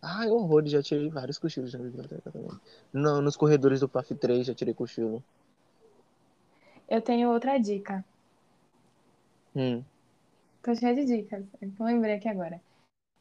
Ai, 0.00 0.28
horror, 0.30 0.64
já 0.66 0.82
tirei 0.82 1.08
vários 1.10 1.38
cochilos 1.38 1.72
na 1.72 1.80
biblioteca 1.80 2.30
também. 2.30 2.50
No, 2.92 3.20
nos 3.20 3.36
corredores 3.36 3.80
do 3.80 3.88
PAF 3.88 4.14
3 4.14 4.46
já 4.46 4.54
tirei 4.54 4.72
cochilo. 4.72 5.22
Eu 6.88 7.02
tenho 7.02 7.30
outra 7.30 7.58
dica. 7.58 8.04
Hum. 9.54 9.82
Tô 10.62 10.74
cheia 10.74 10.94
de 10.94 11.04
dicas. 11.04 11.44
Eu 11.60 11.84
lembrei 11.84 12.14
aqui 12.14 12.28
agora. 12.28 12.60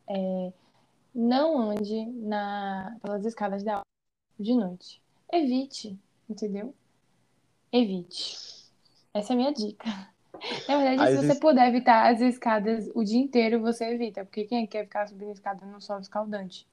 É, 0.08 0.54
não 1.16 1.72
ande 1.72 2.06
na, 2.06 2.98
pelas 3.02 3.26
escadas 3.26 3.64
da 3.64 3.82
de 4.38 4.54
noite. 4.54 5.02
Evite, 5.32 5.98
entendeu? 6.30 6.74
Evite. 7.72 8.38
Essa 9.14 9.32
é 9.32 9.34
a 9.34 9.38
minha 9.38 9.54
dica. 9.54 9.88
Na 10.68 10.78
verdade, 10.78 11.02
Às 11.02 11.10
se 11.10 11.28
você 11.28 11.40
puder 11.40 11.70
evitar 11.70 12.12
as 12.12 12.20
escadas 12.20 12.90
o 12.94 13.04
dia 13.04 13.20
inteiro, 13.20 13.62
você 13.62 13.86
evita. 13.86 14.26
Porque 14.26 14.44
quem 14.44 14.68
quer 14.68 14.84
ficar 14.84 15.08
subindo 15.08 15.32
escada 15.32 15.66
não 15.66 15.80
sobe 15.80 16.02
escaldante. 16.02 16.68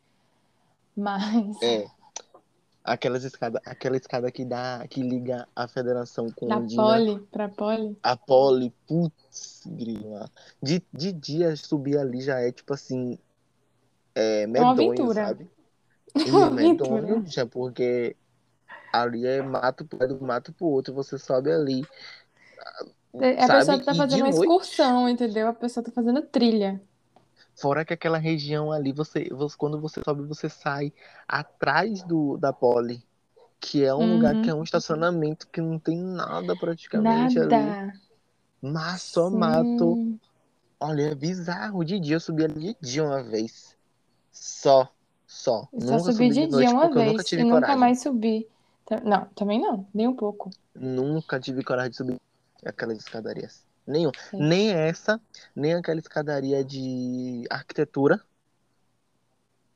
Mas 0.97 1.63
É. 1.63 1.87
Aquelas 2.85 3.23
escada, 3.23 3.63
aquela 3.65 3.97
escada 3.97 4.31
que 4.33 4.45
dá, 4.45 4.85
que 4.91 5.01
liga 5.01 5.47
a 5.55 5.69
federação 5.69 6.29
com 6.33 6.49
na 6.49 6.57
Ondina, 6.57 6.83
poli, 6.83 7.19
pra 7.31 7.49
poli, 7.49 7.97
a 8.03 8.17
poli, 8.17 8.75
putz, 8.89 9.63
grila. 9.67 10.29
De, 10.61 10.83
de 10.93 11.13
dia 11.13 11.55
subir 11.55 11.97
ali 11.97 12.21
já 12.21 12.41
é 12.41 12.51
tipo 12.51 12.75
assim, 12.75 13.17
é 14.15 14.47
medonho, 14.47 15.09
sabe? 15.09 15.51
É 16.15 16.25
E 16.25 16.31
uma 16.33 16.47
é 16.47 16.51
medonho, 16.51 17.23
aventura. 17.23 17.27
já 17.27 17.47
porque 17.47 18.17
ali 18.93 19.27
é 19.27 19.43
mato, 19.43 19.89
é 20.01 20.07
do 20.09 20.21
mato 20.23 20.53
pro 20.55 20.67
outro, 20.67 20.95
você 20.95 21.19
sobe 21.19 21.51
ali, 21.53 21.89
A 23.43 23.49
sabe? 23.49 23.49
pessoa 23.49 23.83
tá 23.83 23.95
fazendo 23.95 24.23
uma 24.23 24.29
noite, 24.29 24.31
excursão, 24.31 25.09
entendeu? 25.09 25.49
A 25.49 25.53
pessoa 25.55 25.85
tá 25.85 25.91
fazendo 25.93 26.23
trilha. 26.23 26.81
fora 27.55 27.85
que 27.85 27.93
aquela 27.95 28.19
região 28.19 28.71
ali, 28.73 28.93
você, 28.93 29.29
você- 29.31 29.57
quando 29.57 29.81
você 29.81 30.01
sobe, 30.05 30.23
você 30.27 30.49
sai 30.49 30.93
atrás 31.29 32.03
do, 32.03 32.37
da 32.39 32.53
poli, 32.53 33.07
que 33.61 33.85
é 33.85 33.95
um 33.95 34.07
lugar 34.07 34.37
que 34.37 34.51
é 34.51 34.55
Uhum. 34.55 34.57
um 34.57 34.63
estacionamento 34.65 35.49
que 35.51 35.61
não 35.61 35.79
tem 35.81 35.99
nada 36.03 36.57
praticamente 36.57 37.39
ali. 37.41 37.77
Nada. 37.77 38.01
Mas 38.63 39.03
só 39.03 39.31
mato. 39.31 40.01
Sim. 40.01 40.21
Olha, 40.81 41.13
é 41.13 41.15
bizarro. 41.15 41.85
De 41.85 42.01
dia 42.01 42.17
eu 42.17 42.21
subi 42.21 42.45
ali 42.45 42.75
de 42.75 42.91
dia 42.93 43.05
uma 43.05 43.23
vez. 43.23 43.77
Só. 44.33 44.89
Só. 45.27 45.69
Eu 45.73 45.81
só 45.81 45.97
Nunca 45.99 46.13
subi 46.13 46.29
de 46.31 46.47
dia 46.49 46.71
uma 46.71 46.83
porque 46.83 46.99
eu 46.99 47.05
nunca 47.05 47.17
vez 47.17 47.25
tive 47.25 47.43
e 47.43 47.45
nunca 47.45 47.55
coragem. 47.61 47.77
mais 47.79 48.03
subi. 48.03 48.49
Não, 49.05 49.25
também 49.35 49.61
não, 49.61 49.87
nem 49.95 50.07
um 50.09 50.15
pouco. 50.17 50.51
Nunca 50.75 51.39
tive 51.41 51.63
coragem 51.65 51.91
de 51.91 51.97
subir 51.97 52.21
aquelas 52.65 52.99
escadarias. 52.99 53.65
Nenhum. 53.87 54.11
É. 54.33 54.37
Nem 54.37 54.71
essa, 54.71 55.21
nem 55.57 55.75
aquela 55.75 55.99
escadaria 56.01 56.63
de 56.65 57.45
arquitetura. 57.51 58.21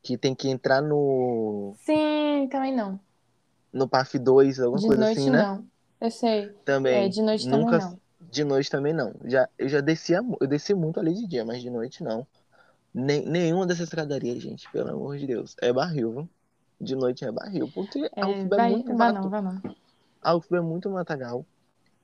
Que 0.03 0.17
tem 0.17 0.35
que 0.35 0.49
entrar 0.49 0.81
no, 0.81 1.75
Sim, 1.79 2.49
também 2.51 2.75
não. 2.75 3.01
no 3.73 3.89
PAF 3.89 4.19
2, 4.19 4.61
alguma 4.61 4.81
De 4.81 4.87
coisa 4.87 5.03
noite 5.03 5.19
assim, 5.19 5.31
né? 5.31 5.43
não. 5.43 5.67
Eu 6.01 6.11
sei. 6.11 6.45
É, 6.45 6.55
Também. 6.65 7.09
de 7.11 7.23
noite 7.23 7.45
também 7.49 7.61
Nunca. 7.65 7.79
não. 7.79 8.01
De 8.21 8.45
noite 8.45 8.71
também 8.71 8.93
não. 8.93 9.15
Já, 9.25 9.49
eu 9.59 9.69
já 9.69 9.81
descia, 9.81 10.21
eu 10.41 10.47
desci 10.47 10.75
muito 10.75 11.01
ali 11.01 11.15
de 11.15 11.27
dia, 11.27 11.45
mas 11.45 11.61
de 11.61 11.71
noite 11.71 12.05
não. 12.05 12.27
Nem, 12.97 13.27
nenhuma 13.27 13.67
dessas 13.67 13.89
escadarias, 13.89 14.43
gente, 14.43 14.71
pelo 14.71 14.91
amor 14.91 15.19
de 15.19 15.27
Deus. 15.27 15.55
É 15.61 15.73
barril, 15.73 16.13
viu? 16.13 16.31
De 16.81 16.97
noite 16.97 17.25
é 17.27 17.33
barril, 17.33 17.71
porque 17.75 18.11
a 18.21 18.27
É, 18.27 18.31
UFBA 18.31 18.57
é 18.57 18.59
vai, 18.59 18.71
muito 18.71 18.95
vá 18.97 19.13
não, 19.13 19.23
mato. 19.23 19.29
vá 19.31 19.43
não. 19.43 19.63
A 20.23 20.33
é 20.35 20.61
muito 20.61 20.91
matagal. 20.91 21.47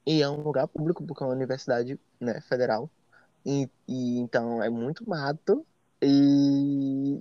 E 0.07 0.23
é 0.23 0.29
um 0.29 0.43
lugar 0.43 0.69
público, 0.69 1.05
porque 1.07 1.23
é 1.23 1.27
uma 1.27 1.35
universidade 1.35 1.99
né, 2.21 2.41
federal. 2.43 2.91
E, 3.47 3.71
e 3.89 4.19
então 4.19 4.63
é 4.63 4.71
muito 4.71 5.09
mato. 5.09 5.67
E 6.03 7.21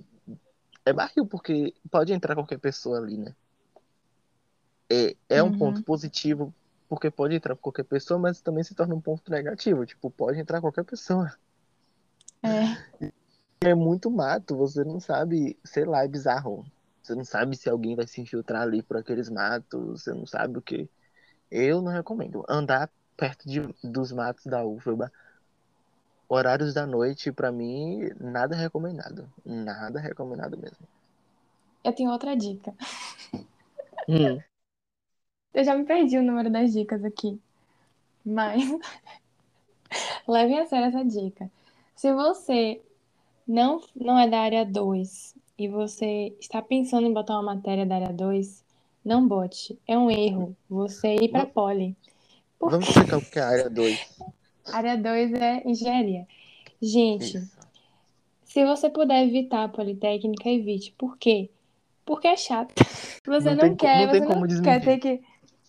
é 0.84 0.92
barril, 0.92 1.26
porque 1.26 1.74
pode 1.90 2.12
entrar 2.12 2.34
qualquer 2.34 2.58
pessoa 2.58 2.98
ali, 2.98 3.18
né? 3.18 3.34
É, 4.90 5.16
é 5.36 5.42
um 5.42 5.50
Uhum. 5.50 5.58
ponto 5.58 5.82
positivo, 5.84 6.54
porque 6.88 7.10
pode 7.10 7.34
entrar 7.34 7.56
qualquer 7.56 7.84
pessoa, 7.84 8.18
mas 8.20 8.40
também 8.42 8.62
se 8.64 8.74
torna 8.74 8.94
um 8.94 9.00
ponto 9.00 9.30
negativo. 9.30 9.86
Tipo, 9.86 10.10
pode 10.10 10.38
entrar 10.38 10.60
qualquer 10.60 10.84
pessoa. 10.84 11.32
É. 12.42 12.92
É 13.64 13.74
muito 13.74 14.10
mato, 14.10 14.56
você 14.56 14.82
não 14.82 14.98
sabe, 14.98 15.56
sei 15.64 15.84
lá, 15.84 16.04
é 16.04 16.08
bizarro. 16.08 16.64
Você 17.02 17.14
não 17.14 17.24
sabe 17.24 17.56
se 17.56 17.68
alguém 17.68 17.94
vai 17.94 18.06
se 18.06 18.20
infiltrar 18.20 18.62
ali 18.62 18.82
por 18.82 18.96
aqueles 18.96 19.28
matos, 19.28 20.02
você 20.02 20.12
não 20.12 20.26
sabe 20.26 20.58
o 20.58 20.62
que. 20.62 20.88
Eu 21.50 21.80
não 21.80 21.92
recomendo. 21.92 22.44
Andar 22.48 22.90
perto 23.16 23.48
de, 23.48 23.60
dos 23.84 24.10
matos 24.10 24.46
da 24.46 24.64
UFBA, 24.64 25.12
horários 26.28 26.74
da 26.74 26.86
noite, 26.86 27.30
pra 27.30 27.52
mim, 27.52 28.08
nada 28.18 28.56
recomendado. 28.56 29.30
Nada 29.44 30.00
recomendado 30.00 30.56
mesmo. 30.58 30.86
Eu 31.84 31.92
tenho 31.92 32.10
outra 32.10 32.36
dica. 32.36 32.74
Hum, 34.08 34.40
Eu 35.54 35.64
já 35.64 35.76
me 35.76 35.84
perdi 35.84 36.16
o 36.16 36.22
número 36.22 36.50
das 36.50 36.72
dicas 36.72 37.04
aqui. 37.04 37.38
Mas 38.24 38.62
levem 40.26 40.58
a 40.58 40.66
sério 40.66 40.88
essa 40.88 41.04
dica. 41.04 41.50
Se 41.94 42.12
você 42.12 42.80
não, 43.46 43.80
não 43.94 44.18
é 44.18 44.28
da 44.28 44.40
área 44.40 44.64
2 44.64 45.34
e 45.58 45.68
você 45.68 46.34
está 46.40 46.60
pensando 46.62 47.06
em 47.06 47.12
botar 47.12 47.34
uma 47.34 47.54
matéria 47.54 47.86
da 47.86 47.96
área 47.96 48.12
2, 48.12 48.64
não 49.04 49.26
bote. 49.26 49.78
É 49.86 49.96
um 49.96 50.10
erro 50.10 50.56
você 50.68 51.16
ir 51.16 51.28
para 51.28 51.46
poli. 51.46 51.96
Porque 52.58 52.76
vamos 52.76 52.88
explicar 52.88 53.18
o 53.18 53.22
que 53.22 53.38
é 53.38 53.42
a 53.42 53.48
área 53.48 53.70
2. 53.70 54.16
área 54.72 54.96
2 54.96 55.32
é 55.34 55.62
engenharia. 55.68 56.26
Gente, 56.80 57.36
Isso. 57.36 57.58
se 58.44 58.64
você 58.64 58.90
puder 58.90 59.24
evitar 59.24 59.64
a 59.64 59.68
politécnica, 59.68 60.48
evite. 60.48 60.92
Por 60.98 61.16
quê? 61.16 61.50
Porque 62.04 62.26
é 62.26 62.36
chato. 62.36 62.74
Você 63.24 63.50
Não 63.50 63.56
não, 63.56 63.60
tem 63.60 63.76
quer, 63.76 64.06
não 64.06 64.40
você 64.40 64.54
não 64.54 64.62
quer 64.62 64.84
ter 64.84 64.98
que. 64.98 65.22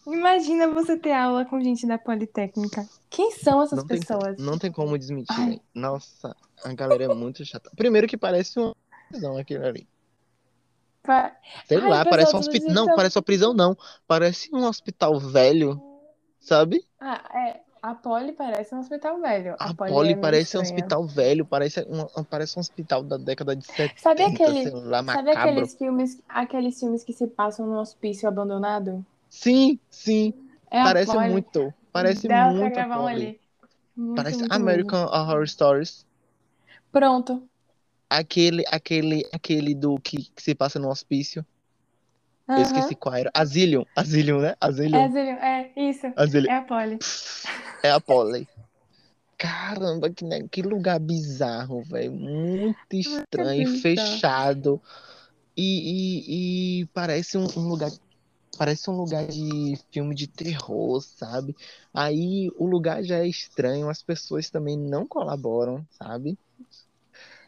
Imagina 0.05 0.67
você 0.67 0.97
ter 0.97 1.13
aula 1.13 1.45
com 1.45 1.59
gente 1.61 1.87
da 1.87 1.97
politécnica. 1.97 2.85
Quem 3.09 3.31
são 3.31 3.61
essas 3.61 3.79
Não 3.79 3.87
tem, 3.87 3.99
pessoas? 3.99 4.37
não 4.37 4.57
tem 4.57 4.71
como 4.71 4.97
desmentir, 4.97 5.35
Ai. 5.37 5.45
velho. 5.51 5.61
Nossa, 5.73 6.35
a 6.63 6.73
galera 6.73 7.05
é 7.05 7.07
muito 7.13 7.45
chata. 7.45 7.71
Primeiro 7.75 8.07
que 8.07 8.17
parece 8.17 8.59
uma 8.59 8.75
prisão 9.09 9.37
aquilo 9.37 9.65
ali. 9.65 9.87
Pa- 11.03 11.35
Sei 11.67 11.77
Ai, 11.77 11.89
lá, 11.89 12.05
parece 12.05 12.35
um 12.35 12.39
hospital. 12.39 12.69
Não, 12.73 12.85
são- 12.85 12.95
parece 12.95 13.17
uma 13.17 13.23
prisão, 13.23 13.53
não. 13.53 13.77
Parece 14.07 14.49
um 14.53 14.65
hospital 14.65 15.19
velho, 15.19 15.81
sabe? 16.39 16.85
Ah, 16.99 17.21
é. 17.33 17.59
A 17.81 17.93
Poli 17.93 18.31
parece 18.31 18.73
um 18.73 18.79
hospital 18.79 19.19
velho. 19.19 19.55
A 19.59 19.73
Poli 19.73 19.91
Poli 19.91 20.13
é 20.13 20.15
parece 20.15 20.57
um 20.57 20.61
hospital 20.61 21.05
velho, 21.05 21.45
parece 21.45 21.81
um, 21.81 22.23
parece 22.23 22.57
um 22.57 22.61
hospital 22.61 23.03
da 23.03 23.17
década 23.17 23.53
de 23.57 23.65
70, 23.65 23.93
Sabe 23.99 24.23
aquele- 24.23 24.69
lá, 24.69 25.03
Sabe 25.03 25.31
aqueles 25.31 25.75
filmes, 25.75 26.21
aqueles 26.29 26.79
filmes 26.79 27.03
que 27.03 27.11
se 27.11 27.27
passam 27.27 27.65
num 27.67 27.77
hospício 27.77 28.25
abandonado? 28.29 29.05
Sim, 29.33 29.79
sim, 29.89 30.31
É 30.69 30.83
parece 30.83 31.11
Poli. 31.11 31.29
muito. 31.31 31.73
Parece 31.91 32.27
Dá 32.27 32.35
pra 32.45 32.51
muito 32.53 32.79
a 32.79 32.83
gravar 32.83 33.07
ali. 33.09 33.39
Muito, 33.95 34.15
Parece 34.15 34.39
muito 34.39 34.53
American. 34.53 35.05
Horror 35.05 35.47
Stories. 35.47 36.05
Pronto. 36.91 37.49
Aquele, 38.09 38.63
aquele, 38.71 39.27
aquele 39.33 39.73
do 39.73 39.97
que, 39.99 40.29
que 40.35 40.41
se 40.41 40.53
passa 40.53 40.79
no 40.79 40.89
hospício. 40.89 41.43
Eu 42.47 42.53
Aham. 42.53 42.65
esqueci 42.67 42.95
qual 42.95 43.15
era. 43.15 43.31
Asylum, 43.33 43.83
Asylum, 43.95 44.39
né? 44.39 44.55
Asylum. 44.61 45.17
É, 45.17 45.71
é 45.75 45.89
isso. 45.89 46.05
Asylum. 46.15 46.47
É 46.49 46.55
a 46.55 46.61
Poli. 46.61 46.99
É 47.83 47.91
a 47.91 47.99
Polly. 47.99 48.47
Caramba, 49.37 50.09
que, 50.09 50.23
ne- 50.23 50.47
que 50.47 50.61
lugar 50.61 50.99
bizarro, 50.99 51.83
velho. 51.83 52.13
Muito 52.13 52.77
estranho, 52.93 53.67
fechado. 53.81 54.81
E, 55.57 56.79
e, 56.79 56.81
e 56.81 56.85
parece 56.87 57.37
um, 57.37 57.45
um 57.57 57.67
lugar. 57.67 57.91
Parece 58.57 58.89
um 58.89 58.95
lugar 58.97 59.25
de 59.27 59.75
filme 59.91 60.13
de 60.13 60.27
terror, 60.27 61.01
sabe? 61.01 61.55
Aí 61.93 62.51
o 62.55 62.67
lugar 62.67 63.03
já 63.03 63.17
é 63.17 63.27
estranho, 63.27 63.89
as 63.89 64.03
pessoas 64.03 64.49
também 64.49 64.77
não 64.77 65.07
colaboram, 65.07 65.85
sabe? 65.91 66.37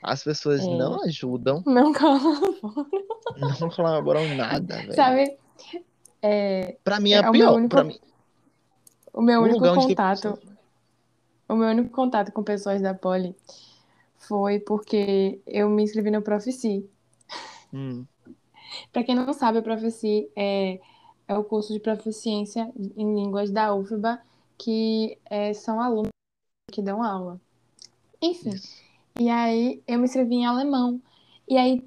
As 0.02 0.24
pessoas 0.24 0.62
É. 0.62 0.68
não 0.68 1.02
ajudam, 1.04 1.64
Não 1.66 1.94
colabora. 1.94 2.86
não 3.60 3.70
colaboram 3.70 4.36
nada, 4.36 4.78
velho. 4.78 4.94
Sabe? 4.96 5.38
É, 6.22 6.78
Pra 6.84 7.00
mim 7.00 7.12
é, 7.12 7.18
É 7.18 7.30
o 7.30 7.32
meu 7.32 7.32
pior. 7.32 7.54
único 7.56 7.70
Pra 7.70 7.84
mim, 7.84 8.00
o 9.14 9.22
meu 9.22 9.42
único 9.42 9.60
contato. 9.74 10.40
O 11.48 11.56
meu 11.56 11.70
único 11.70 11.90
contato 11.90 12.32
com 12.32 12.44
pessoas 12.44 12.82
da 12.82 12.94
Poli 12.94 13.36
foi 14.18 14.60
porque 14.60 15.40
eu 15.46 15.70
me 15.70 15.84
inscrevi 15.84 16.10
no 16.10 16.22
Profici. 16.22 16.90
Hum, 17.72 18.06
Para 18.92 19.04
quem 19.04 19.14
não 19.16 19.32
sabe, 19.34 19.60
o 19.60 19.64
Profici 19.64 20.28
é, 20.36 20.80
é 21.28 21.38
o 21.38 21.44
curso 21.44 21.74
de 21.74 21.80
proficiência 21.80 22.72
em 22.96 23.16
línguas 23.16 23.52
da 23.52 23.74
UFBA, 23.74 24.20
que 24.58 25.18
é, 25.26 25.54
são 25.54 25.82
alunos 25.82 26.10
que 26.72 26.82
dão 26.82 27.04
aula. 27.04 27.40
Enfim, 28.22 28.50
isso. 28.50 28.74
e 29.20 29.30
aí 29.30 29.82
eu 29.88 29.98
me 30.00 30.06
inscrevi 30.06 30.36
em 30.36 30.46
alemão. 30.46 31.02
E 31.48 31.58
aí, 31.58 31.84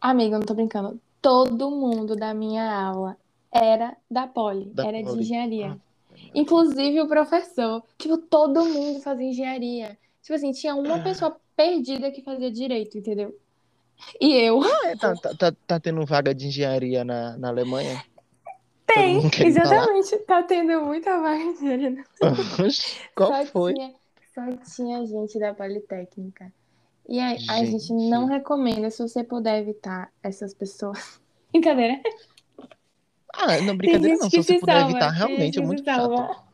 amiga, 0.00 0.36
eu 0.36 0.40
não 0.40 0.46
tô 0.46 0.54
brincando, 0.54 1.00
todo 1.20 1.70
mundo 1.70 2.14
da 2.16 2.32
minha 2.34 2.72
aula 2.72 3.16
era 3.50 3.96
da 4.10 4.26
Poli, 4.26 4.66
Da 4.66 4.86
era 4.86 4.98
de 4.98 5.04
Poli. 5.04 5.20
engenharia. 5.20 5.72
Ah, 5.72 6.16
Inclusive 6.34 7.00
o 7.00 7.08
professor. 7.08 7.82
Tipo, 7.98 8.18
todo 8.18 8.64
mundo 8.64 9.00
fazia 9.00 9.28
engenharia. 9.28 9.98
Tipo 10.22 10.34
assim, 10.34 10.52
tinha 10.52 10.74
uma 10.74 11.00
pessoa 11.00 11.36
perdida 11.56 12.10
que 12.10 12.22
fazia 12.22 12.50
direito, 12.50 12.98
entendeu? 12.98 13.38
E 14.20 14.34
eu. 14.34 14.62
É, 14.84 14.96
tá, 14.96 15.14
tá, 15.14 15.34
tá, 15.34 15.52
tá 15.66 15.80
tendo 15.80 16.04
vaga 16.04 16.34
de 16.34 16.48
engenharia 16.48 17.04
na, 17.04 17.36
na 17.36 17.48
Alemanha? 17.48 18.02
Tem, 18.94 19.46
exatamente. 19.46 20.16
Tá 20.20 20.42
tendo 20.42 20.80
muita 20.84 21.10
engenharia. 21.36 22.04
Oxe, 22.64 23.00
Qual 23.14 23.30
Só 23.32 23.46
foi? 23.46 23.74
tinha, 23.74 23.94
só 24.34 24.56
tinha 24.74 25.06
gente 25.06 25.38
da 25.38 25.54
Politécnica. 25.54 26.52
E 27.08 27.20
aí, 27.20 27.36
a 27.50 27.64
gente 27.64 27.86
Gente. 27.88 28.08
não 28.08 28.24
recomenda, 28.26 28.90
se 28.90 29.02
você 29.02 29.22
puder 29.22 29.60
evitar 29.60 30.10
essas 30.22 30.54
pessoas. 30.54 31.20
Brincadeira. 31.52 32.00
Ah, 33.36 33.60
não, 33.60 33.76
brincadeira 33.76 34.14
gente 34.14 34.22
não. 34.22 34.30
Se 34.30 34.36
você 34.36 34.58
puder 34.58 34.72
salva. 34.78 34.90
evitar, 34.90 35.10
realmente 35.10 35.42
gente 35.44 35.58
é 35.58 35.62
muito 35.66 35.84
salva. 35.84 36.16
chato. 36.16 36.44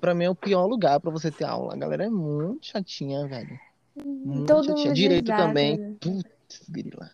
Pra 0.00 0.14
mim 0.14 0.24
é 0.24 0.30
o 0.30 0.34
pior 0.34 0.66
lugar 0.66 0.98
pra 1.00 1.10
você 1.10 1.30
ter 1.30 1.44
aula. 1.44 1.74
A 1.74 1.76
galera 1.76 2.04
é 2.04 2.10
muito 2.10 2.66
chatinha, 2.66 3.26
velho. 3.28 3.58
Muito 4.04 4.46
Todo 4.46 4.64
chatinha. 4.66 4.86
mundo 4.86 4.94
de 4.94 5.00
Direito 5.02 5.26
também. 5.26 5.76
né? 5.78 5.94
Putz, 6.00 6.68
grila. 6.68 7.10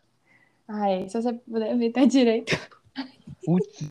É. 0.68 1.08
Se 1.08 1.20
você 1.20 1.32
puder 1.32 1.72
evitar 1.72 2.06
direito. 2.06 2.56
Putz. 3.44 3.88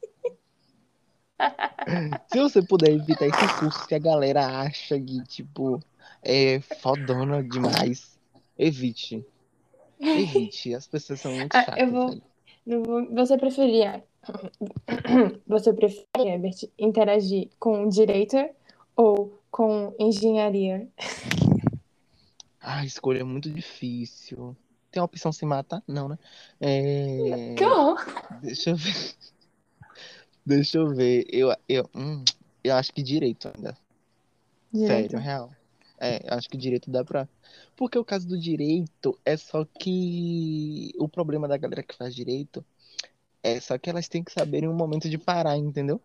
Se 2.28 2.40
você 2.40 2.62
puder 2.62 2.92
evitar 2.92 3.28
esses 3.28 3.52
cursos 3.60 3.86
que 3.86 3.96
a 3.96 4.00
galera 4.00 4.46
acha 4.46 5.00
que, 5.00 5.24
tipo, 5.24 5.80
é 6.22 6.60
fodona 6.60 7.42
demais, 7.44 8.18
evite. 8.58 9.26
Evite. 10.00 10.74
As 10.76 10.88
pessoas 10.88 11.22
são 11.22 11.34
muito 11.34 11.56
Ah, 11.56 11.64
chatas, 11.64 11.80
eu 11.88 11.92
vou- 11.92 12.84
vou- 12.84 13.16
Você 13.16 13.38
preferia. 13.38 14.04
Você 15.48 15.74
prefere, 15.74 16.06
Herbert, 16.18 16.56
interagir 16.78 17.50
com 17.60 17.88
direito 17.88 18.36
ou 18.96 19.40
com 19.50 19.96
engenharia? 19.98 20.88
Ah, 22.60 22.80
a 22.80 22.86
escolha 22.86 23.22
é 23.22 23.24
muito 23.24 23.50
difícil. 23.50 24.56
Tem 24.92 25.00
a 25.00 25.06
opção 25.06 25.32
se 25.32 25.46
matar? 25.46 25.82
Não, 25.88 26.10
né? 26.10 26.20
É... 26.60 27.56
Horror! 27.62 27.98
Deixa 28.42 28.72
eu 28.72 28.76
ver. 28.76 29.14
Deixa 30.48 30.78
eu 30.78 30.88
ver. 30.96 31.26
Eu, 31.30 31.54
eu, 31.68 31.90
hum, 31.94 32.24
eu 32.64 32.74
acho 32.76 32.94
que 32.94 33.04
direito 33.04 33.52
ainda. 33.54 33.78
Direito. 34.72 34.88
Sério, 34.88 35.20
real. 35.20 35.52
É, 36.00 36.22
eu 36.30 36.38
acho 36.38 36.50
que 36.50 36.58
direito 36.58 36.90
dá 36.90 37.04
pra. 37.04 37.28
Porque 37.76 37.98
o 37.98 38.06
caso 38.06 38.28
do 38.28 38.40
direito 38.40 39.20
é 39.26 39.36
só 39.36 39.66
que 39.66 40.92
o 40.98 41.10
problema 41.10 41.48
da 41.48 41.58
galera 41.58 41.84
que 41.84 41.96
faz 41.96 42.16
direito 42.16 42.64
é 43.44 43.60
só 43.60 43.78
que 43.78 43.90
elas 43.90 44.08
têm 44.08 44.24
que 44.24 44.32
saberem 44.32 44.70
o 44.70 44.74
momento 44.74 45.10
de 45.10 45.18
parar, 45.18 45.58
entendeu? 45.58 46.00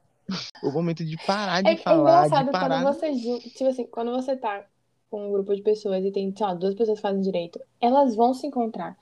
O 0.62 0.70
momento 0.72 1.05
de 1.05 1.16
parar 1.18 1.62
de 1.62 1.68
É, 1.68 1.72
é 1.72 1.76
falar, 1.76 2.28
de 2.28 2.30
engraçado 2.34 2.51
parar. 2.51 2.82
quando 2.82 2.95
você. 2.95 3.51
Tipo 3.51 3.66
assim, 3.70 3.86
quando 3.86 4.11
você 4.12 4.36
tá 4.36 4.66
com 5.11 5.28
um 5.28 5.32
grupo 5.32 5.55
de 5.55 5.62
pessoas 5.62 6.05
e 6.05 6.11
tem, 6.11 6.34
sei 6.34 6.47
lá, 6.47 6.55
duas 6.55 6.74
pessoas 6.74 6.99
que 6.99 7.03
fazem 7.03 7.20
direito, 7.20 7.61
elas 7.80 8.16
vão 8.16 8.32
se 8.34 8.47
encontrar. 8.47 8.99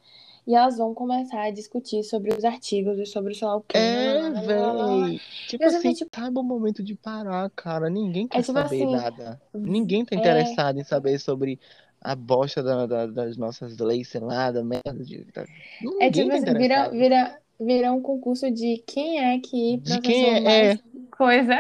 E 0.47 0.55
elas 0.55 0.78
vão 0.78 0.95
começar 0.95 1.43
a 1.43 1.51
discutir 1.51 2.03
sobre 2.03 2.34
os 2.34 2.45
artigos 2.45 2.99
e 2.99 3.07
sobre 3.07 3.34
sei 3.34 3.47
lá 3.47 3.57
o 3.57 3.61
quê. 3.61 3.76
É, 3.78 4.18
lá, 4.57 4.72
lá. 4.72 5.07
véi. 5.07 5.20
Tipo 5.47 5.64
assim, 5.64 5.88
vi, 5.91 5.95
tipo- 5.95 6.11
sabe 6.14 6.38
o 6.38 6.43
momento 6.43 6.82
de 6.82 6.95
parar, 6.95 7.49
cara. 7.51 7.88
Ninguém 7.91 8.26
quer 8.26 8.43
tipo 8.43 8.53
saber 8.53 8.64
assim, 8.64 8.91
nada. 8.91 9.41
Ninguém 9.55 10.05
tá 10.05 10.16
é- 10.16 10.18
interessado 10.18 10.78
em 10.78 10.84
saber 10.84 11.18
sobre 11.18 11.61
a 12.01 12.14
bosta 12.14 12.62
da- 12.62 12.86
da- 12.86 13.07
das 13.07 13.36
nossas 13.36 13.76
leis, 13.78 14.09
sei 14.09 14.20
lá, 14.20 14.51
da 14.51 14.64
merda 14.64 15.05
de. 15.05 15.24
da- 15.32 15.43
É 15.43 15.47
Ninguém 15.82 16.11
tipo 16.11 16.28
tá 16.30 16.34
assim, 16.36 16.59
vira, 16.59 16.88
vira, 16.88 17.41
vira 17.61 17.93
um 17.93 18.01
concurso 18.01 18.51
de 18.51 18.78
quem 18.86 19.20
é 19.20 19.38
que 19.38 19.76
De 19.78 20.01
quem 20.01 20.47
é- 20.49 20.78
coisa. 21.11 21.59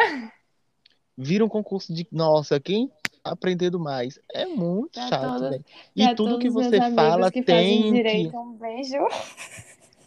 Vira 1.16 1.44
um 1.44 1.48
concurso 1.48 1.92
de, 1.92 2.06
nossa, 2.10 2.58
quem 2.58 2.90
aprendendo 3.24 3.78
mais. 3.78 4.18
É 4.32 4.46
muito 4.46 4.92
Pra 4.92 5.08
chato, 5.08 5.40
todos-. 5.40 5.60
Pra 5.94 6.12
E 6.12 6.14
tudo 6.14 6.38
que 6.38 6.50
você 6.50 6.80
fala 6.94 7.30
que 7.30 7.42
tem 7.42 7.92
direito, 7.92 8.30
que 8.30 8.36
um 8.36 8.52
beijo. 8.56 8.96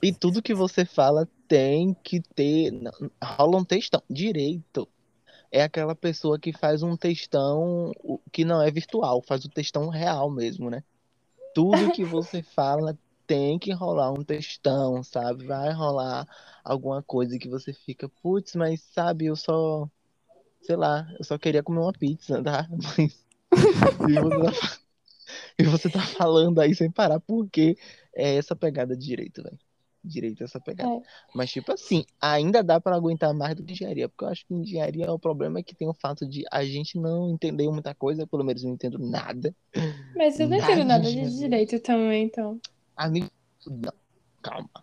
e 0.01 0.11
tudo 0.11 0.41
que 0.41 0.53
você 0.53 0.86
fala 0.86 1.28
tem 1.47 1.95
que 2.03 2.22
ter, 2.36 2.72
rola 3.24 3.57
um 3.57 3.66
textão. 3.66 4.01
Direito 4.09 4.88
é 5.51 5.61
aquela 5.64 5.95
pessoa 5.95 6.39
que 6.39 6.51
faz 6.51 6.82
um 6.82 6.97
textão 6.97 7.91
que 8.32 8.43
não 8.43 8.61
é 8.61 8.72
virtual, 8.72 9.22
faz 9.22 9.45
o 9.45 9.49
textão 9.49 9.88
real 9.89 10.30
mesmo, 10.32 10.70
né? 10.70 10.84
Tudo 11.53 11.91
que 11.91 12.03
você 12.03 12.41
fala 12.55 12.97
tem 13.28 13.57
que 13.57 13.72
rolar 13.72 14.11
um 14.11 14.24
textão, 14.24 15.03
sabe? 15.03 15.45
Vai 15.45 15.72
rolar 15.72 16.28
alguma 16.64 17.01
coisa 17.03 17.38
que 17.38 17.47
você 17.47 17.72
fica, 17.72 18.09
putz, 18.22 18.55
mas 18.55 18.82
sabe, 18.82 19.26
eu 19.28 19.36
só, 19.36 19.88
sei 20.64 20.76
lá, 20.76 21.07
eu 21.18 21.24
só 21.24 21.38
queria 21.38 21.61
comer 21.61 21.80
uma 21.80 21.93
pizza, 21.93 22.41
tá? 22.41 22.68
Mas 22.97 23.24
e 24.09 24.14
você 24.20 24.51
tá, 24.51 24.78
e 25.59 25.64
você 25.64 25.89
tá 25.89 26.01
falando 26.01 26.59
aí 26.59 26.74
sem 26.74 26.89
parar, 26.91 27.20
porque 27.20 27.78
é 28.16 28.36
essa 28.36 28.55
pegada 28.55 28.95
de 28.95 29.05
direito, 29.05 29.43
velho. 29.43 29.59
Direito 30.03 30.41
é 30.41 30.43
essa 30.43 30.59
pegada. 30.59 30.89
É. 30.89 31.01
Mas, 31.34 31.51
tipo 31.51 31.72
assim, 31.72 32.03
ainda 32.20 32.61
dá 32.61 32.80
pra 32.80 32.95
aguentar 32.95 33.34
mais 33.34 33.55
do 33.55 33.64
que 33.64 33.72
engenharia, 33.72 34.09
porque 34.09 34.26
eu 34.26 34.30
acho 34.30 34.45
que 34.45 34.53
engenharia 34.53 35.11
o 35.11 35.20
problema 35.20 35.59
é 35.59 35.64
que 35.64 35.76
tem 35.76 35.88
o 35.88 35.93
fato 35.93 36.28
de 36.28 36.43
a 36.51 36.66
gente 36.66 36.99
não 36.99 37.30
entender 37.30 37.70
muita 37.70 37.95
coisa, 37.95 38.28
pelo 38.28 38.43
menos 38.43 38.64
eu 38.64 38.68
não 38.68 38.76
entendo 38.76 38.99
nada. 38.99 39.55
Mas 40.16 40.39
eu 40.39 40.49
não 40.49 40.57
entendo 40.57 40.84
nada 40.84 41.09
de 41.09 41.38
direito 41.38 41.80
também, 41.80 42.26
então. 42.26 42.59
Amigo, 42.97 43.30
não, 43.66 43.93
calma. 44.41 44.83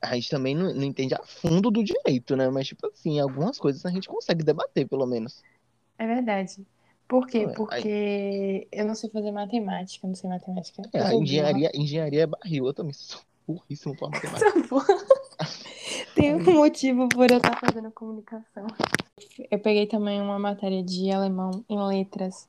A 0.00 0.14
gente 0.14 0.30
também 0.30 0.54
não, 0.54 0.72
não 0.72 0.84
entende 0.84 1.14
a 1.14 1.22
fundo 1.24 1.70
do 1.70 1.82
direito, 1.82 2.36
né? 2.36 2.48
Mas, 2.50 2.68
tipo 2.68 2.86
assim, 2.86 3.18
algumas 3.18 3.58
coisas 3.58 3.84
a 3.84 3.90
gente 3.90 4.08
consegue 4.08 4.44
debater, 4.44 4.86
pelo 4.86 5.06
menos. 5.06 5.42
É 5.98 6.06
verdade. 6.06 6.64
Por 7.08 7.26
quê? 7.26 7.46
Aí- 7.48 7.54
Porque 7.54 8.68
eu 8.70 8.84
não 8.86 8.94
sei 8.94 9.10
fazer 9.10 9.32
matemática, 9.32 10.06
não 10.06 10.14
sei 10.14 10.28
matemática. 10.30 10.82
É, 10.92 11.00
a 11.02 11.14
engenharia, 11.14 11.70
engenharia 11.74 12.22
é 12.22 12.26
barril, 12.26 12.66
eu 12.66 12.74
também 12.74 12.92
sou 12.92 13.20
burríssimo 13.46 13.96
pra 13.96 14.08
matemática. 14.10 14.48
Tem 16.14 16.34
um 16.34 16.54
motivo 16.54 17.08
por 17.08 17.30
eu 17.30 17.38
estar 17.38 17.58
fazendo 17.58 17.90
comunicação. 17.90 18.66
Eu 19.50 19.58
peguei 19.58 19.86
também 19.86 20.20
uma 20.20 20.38
matéria 20.38 20.82
de 20.82 21.10
alemão 21.10 21.64
em 21.68 21.80
letras, 21.86 22.48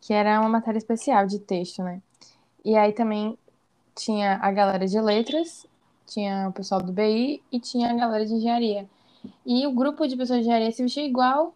que 0.00 0.12
era 0.12 0.40
uma 0.40 0.48
matéria 0.48 0.78
especial 0.78 1.26
de 1.26 1.38
texto, 1.38 1.82
né? 1.82 2.00
E 2.64 2.76
aí 2.76 2.92
também 2.92 3.36
tinha 3.94 4.36
a 4.40 4.50
galera 4.50 4.86
de 4.86 5.00
letras, 5.00 5.66
tinha 6.08 6.48
o 6.48 6.52
pessoal 6.52 6.80
do 6.80 6.92
BI 6.92 7.42
e 7.52 7.60
tinha 7.60 7.90
a 7.90 7.94
galera 7.94 8.24
de 8.26 8.32
engenharia. 8.34 8.88
E 9.44 9.66
o 9.66 9.72
grupo 9.72 10.06
de 10.06 10.16
pessoas 10.16 10.38
de 10.38 10.44
engenharia 10.44 10.72
se 10.72 10.82
vestia 10.82 11.04
igual. 11.04 11.54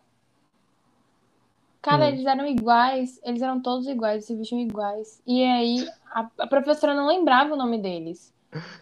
Cara, 1.81 2.05
Hum. 2.05 2.09
eles 2.09 2.27
eram 2.27 2.47
iguais, 2.47 3.19
eles 3.25 3.43
eram 3.43 3.61
todos 3.61 3.87
iguais, 3.89 4.25
se 4.25 4.37
vestiam 4.37 4.61
iguais. 4.61 5.21
E 5.27 5.43
aí 5.45 5.89
a, 6.13 6.29
a 6.39 6.47
professora 6.47 6.95
não 6.95 7.09
lembrava 7.09 7.55
o 7.55 7.57
nome 7.57 7.79
deles. 7.79 8.33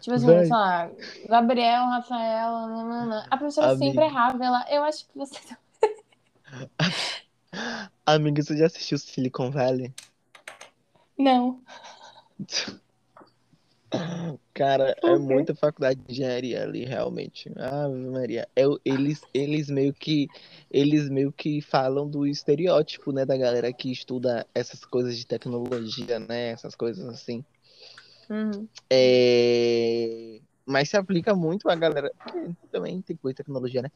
Tipo 0.01 0.17
assim, 0.17 0.27
sei 0.27 0.49
lá, 0.49 0.91
Gabriel, 1.29 1.85
Rafael, 1.87 2.51
nananã. 2.69 3.25
a 3.31 3.37
professora 3.37 3.71
Amiga. 3.71 3.87
sempre 3.87 4.05
errava. 4.05 4.45
Ela, 4.45 4.67
eu 4.69 4.83
acho 4.83 5.07
que 5.07 5.17
você. 5.17 5.39
Amiga, 8.05 8.43
você 8.43 8.57
já 8.57 8.67
assistiu 8.67 8.99
Silicon 8.99 9.51
Valley? 9.51 9.95
Não. 11.17 11.61
Cara, 14.61 14.95
é 15.03 15.17
muita 15.17 15.55
faculdade 15.55 15.99
de 16.07 16.13
engenharia 16.13 16.63
ali, 16.63 16.85
realmente. 16.85 17.51
Ave 17.57 17.97
Maria. 17.97 18.47
É, 18.55 18.65
eles, 18.85 19.23
eles 19.33 19.71
meio 19.71 19.95
que 19.95 20.29
eles 20.71 21.09
meio 21.09 21.33
que 21.33 21.63
falam 21.63 22.07
do 22.07 22.27
estereótipo, 22.27 23.11
né, 23.11 23.25
da 23.25 23.39
galera 23.39 23.73
que 23.73 23.91
estuda 23.91 24.47
essas 24.55 24.85
coisas 24.85 25.17
de 25.17 25.27
tecnologia, 25.27 26.19
né, 26.19 26.51
essas 26.51 26.75
coisas 26.75 27.09
assim. 27.09 27.43
Uhum. 28.29 28.69
É, 28.91 30.41
Mas 30.67 30.91
se 30.91 30.97
aplica 30.99 31.35
muito 31.35 31.71
a 31.71 31.75
galera. 31.75 32.13
Também 32.71 33.01
tem 33.01 33.17
coisa 33.17 33.33
de 33.33 33.39
tecnologia, 33.39 33.81
né? 33.81 33.91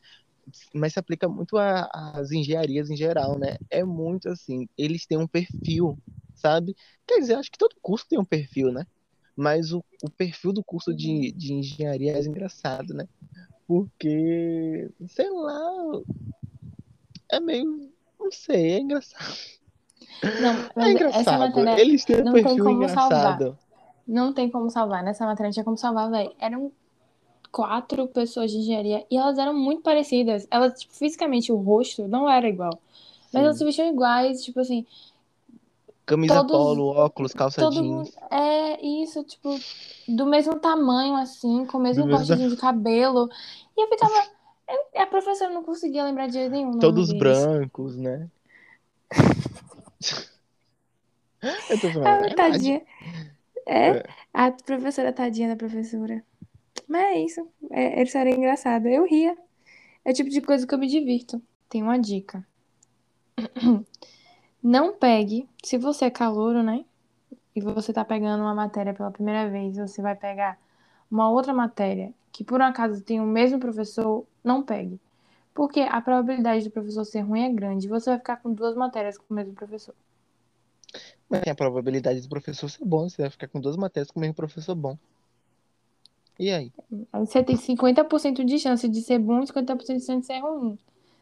Mas 0.73 0.95
se 0.95 0.99
aplica 0.99 1.29
muito 1.29 1.59
às 1.59 2.33
engenharias 2.33 2.89
em 2.89 2.97
geral, 2.97 3.39
né? 3.39 3.59
É 3.69 3.85
muito 3.85 4.31
assim. 4.31 4.67
Eles 4.79 5.05
têm 5.05 5.19
um 5.19 5.29
perfil, 5.29 5.99
sabe? 6.35 6.75
Quer 7.07 7.19
dizer, 7.19 7.35
acho 7.35 7.51
que 7.51 7.59
todo 7.59 7.77
curso 7.83 8.07
tem 8.09 8.19
um 8.19 8.25
perfil, 8.25 8.73
né? 8.73 8.87
Mas 9.37 9.73
o, 9.73 9.85
o 10.03 10.11
perfil 10.11 10.53
do 10.53 10.63
curso 10.63 10.95
de, 10.95 11.33
de 11.33 11.53
engenharia 11.53 12.11
é 12.11 12.15
mais 12.15 12.27
engraçado, 12.27 12.95
né? 12.95 13.09
Porque, 13.67 14.91
sei 15.09 15.31
lá, 15.31 16.03
é 17.31 17.41
meio. 17.41 17.93
Não 18.19 18.31
sei, 18.31 18.73
é 18.73 18.79
engraçado. 18.81 19.35
Não, 20.41 20.55
É 20.77 20.91
engraçado. 20.91 21.39
matéria 21.39 21.81
Eles 21.81 22.05
têm 22.05 22.21
um 22.21 22.25
não 22.25 22.33
tem 22.33 22.43
perfil 22.45 22.65
como 22.65 22.89
salvar. 22.89 23.35
engraçado. 23.35 23.59
não 24.07 24.33
tem 24.33 24.51
como 24.51 24.71
salvar. 24.71 25.03
Nessa 25.03 25.27
matéria 25.27 25.49
não 25.49 25.53
tinha 25.53 25.65
como 25.65 25.77
salvar, 25.77 26.11
velho. 26.11 26.33
Eram 26.39 26.71
quatro 27.51 28.09
pessoas 28.09 28.51
de 28.51 28.59
engenharia 28.59 29.07
e 29.11 29.17
elas 29.17 29.39
eram 29.39 29.55
muito 29.55 29.83
parecidas. 29.83 30.47
Elas, 30.51 30.81
tipo, 30.81 30.95
fisicamente, 30.95 31.53
o 31.53 31.57
rosto 31.57 32.07
não 32.09 32.29
era 32.29 32.49
igual. 32.49 32.81
Mas 33.33 33.43
elas 33.43 33.57
se 33.57 33.61
Sim. 33.61 33.65
vestiam 33.67 33.89
iguais, 33.89 34.43
tipo 34.45 34.61
assim, 34.61 34.87
Camisa 36.07 36.35
todos- 36.45 36.51
polo, 36.53 36.87
óculos, 36.89 37.33
calça 37.33 37.61
todo 37.61 37.73
jeans. 37.75 37.87
mundo. 37.87 38.11
É 38.31 38.85
isso, 38.87 39.25
tipo, 39.25 39.59
do 40.09 40.27
mesmo 40.27 40.55
tamanho, 40.57 41.15
assim, 41.17 41.65
com 41.67 41.79
o 41.79 41.81
mesmo 41.81 42.09
cortezinho 42.09 42.51
de 42.51 42.57
cabelo. 42.57 43.29
E 43.77 43.83
eu 43.85 43.89
ficava. 43.89 44.13
A 44.97 45.07
professora 45.07 45.51
não 45.53 45.63
conseguia 45.63 46.05
lembrar 46.05 46.27
de 46.27 46.35
jeito 46.35 46.51
nenhum. 46.53 46.79
Todos 46.79 47.13
brancos, 47.13 47.97
né? 47.97 48.29
Eu 51.69 51.79
tô 51.81 51.91
falando 51.91 52.07
a 52.07 52.15
Ah, 52.15 52.19
verdade. 52.21 52.53
tadinha. 52.53 52.83
É, 53.67 53.89
É. 53.89 54.05
a 54.33 54.51
professora 54.51 55.13
tadinha 55.13 55.49
da 55.49 55.57
professora. 55.57 56.25
Mas 56.89 57.03
é 57.03 57.19
isso. 57.19 57.47
É, 57.71 58.03
isso 58.03 58.17
era 58.17 58.31
engraçado. 58.31 58.87
Eu 58.87 59.05
ria. 59.07 59.37
É 60.05 60.11
o 60.11 60.15
tipo 60.15 60.31
de 60.31 60.41
coisa 60.41 60.67
que 60.67 60.75
eu 60.75 60.79
me 60.79 60.87
divirto. 60.87 61.41
Tem 61.69 61.83
uma 61.83 61.99
dica. 61.99 62.47
Não 64.65 64.95
pegue, 64.97 65.47
se 65.63 65.77
você 65.77 66.07
é 66.07 66.11
calouro, 66.11 66.63
né? 66.63 66.87
E 67.55 67.61
você 67.61 67.93
tá 67.93 68.03
pegando 68.03 68.41
uma 68.43 68.55
matéria 68.55 68.95
pela 68.95 69.11
primeira 69.11 69.51
vez, 69.51 69.77
você 69.77 70.01
vai 70.01 70.17
pegar 70.17 70.59
uma 71.11 71.29
outra 71.29 71.53
matéria 71.53 72.15
que 72.33 72.43
por 72.43 72.63
um 72.63 72.65
acaso 72.65 73.03
tem 73.03 73.21
o 73.21 73.27
mesmo 73.27 73.61
professor, 73.61 74.25
não 74.43 74.63
pegue. 74.63 74.99
Porque 75.53 75.81
a 75.81 76.01
probabilidade 76.01 76.65
do 76.65 76.71
professor 76.71 77.05
ser 77.05 77.21
ruim 77.21 77.43
é 77.43 77.53
grande. 77.53 77.87
Você 77.89 78.09
vai 78.09 78.19
ficar 78.19 78.39
com 78.39 78.55
duas 78.55 78.75
matérias 78.75 79.19
com 79.19 79.27
o 79.29 79.35
mesmo 79.35 79.53
professor. 79.53 79.95
Mas 81.29 81.43
tem 81.43 81.53
a 81.53 81.55
probabilidade 81.55 82.23
do 82.23 82.29
professor 82.31 82.71
ser 82.71 82.85
bom. 82.87 83.07
Você 83.07 83.21
vai 83.21 83.31
ficar 83.31 83.49
com 83.49 83.61
duas 83.61 83.77
matérias 83.77 84.11
com 84.11 84.19
o 84.19 84.21
mesmo 84.23 84.35
professor 84.35 84.75
bom. 84.75 84.97
E 86.39 86.51
aí? 86.51 86.73
Você 87.13 87.45
tem 87.45 87.57
50% 87.57 88.43
de 88.43 88.59
chance 88.59 88.89
de 88.89 89.03
ser 89.03 89.19
bom 89.19 89.43
e 89.43 89.47
50% 89.47 89.99
de 89.99 90.07
chance 90.07 90.21
de 90.21 90.27
ser 90.27 90.41
ruim. 90.41 90.79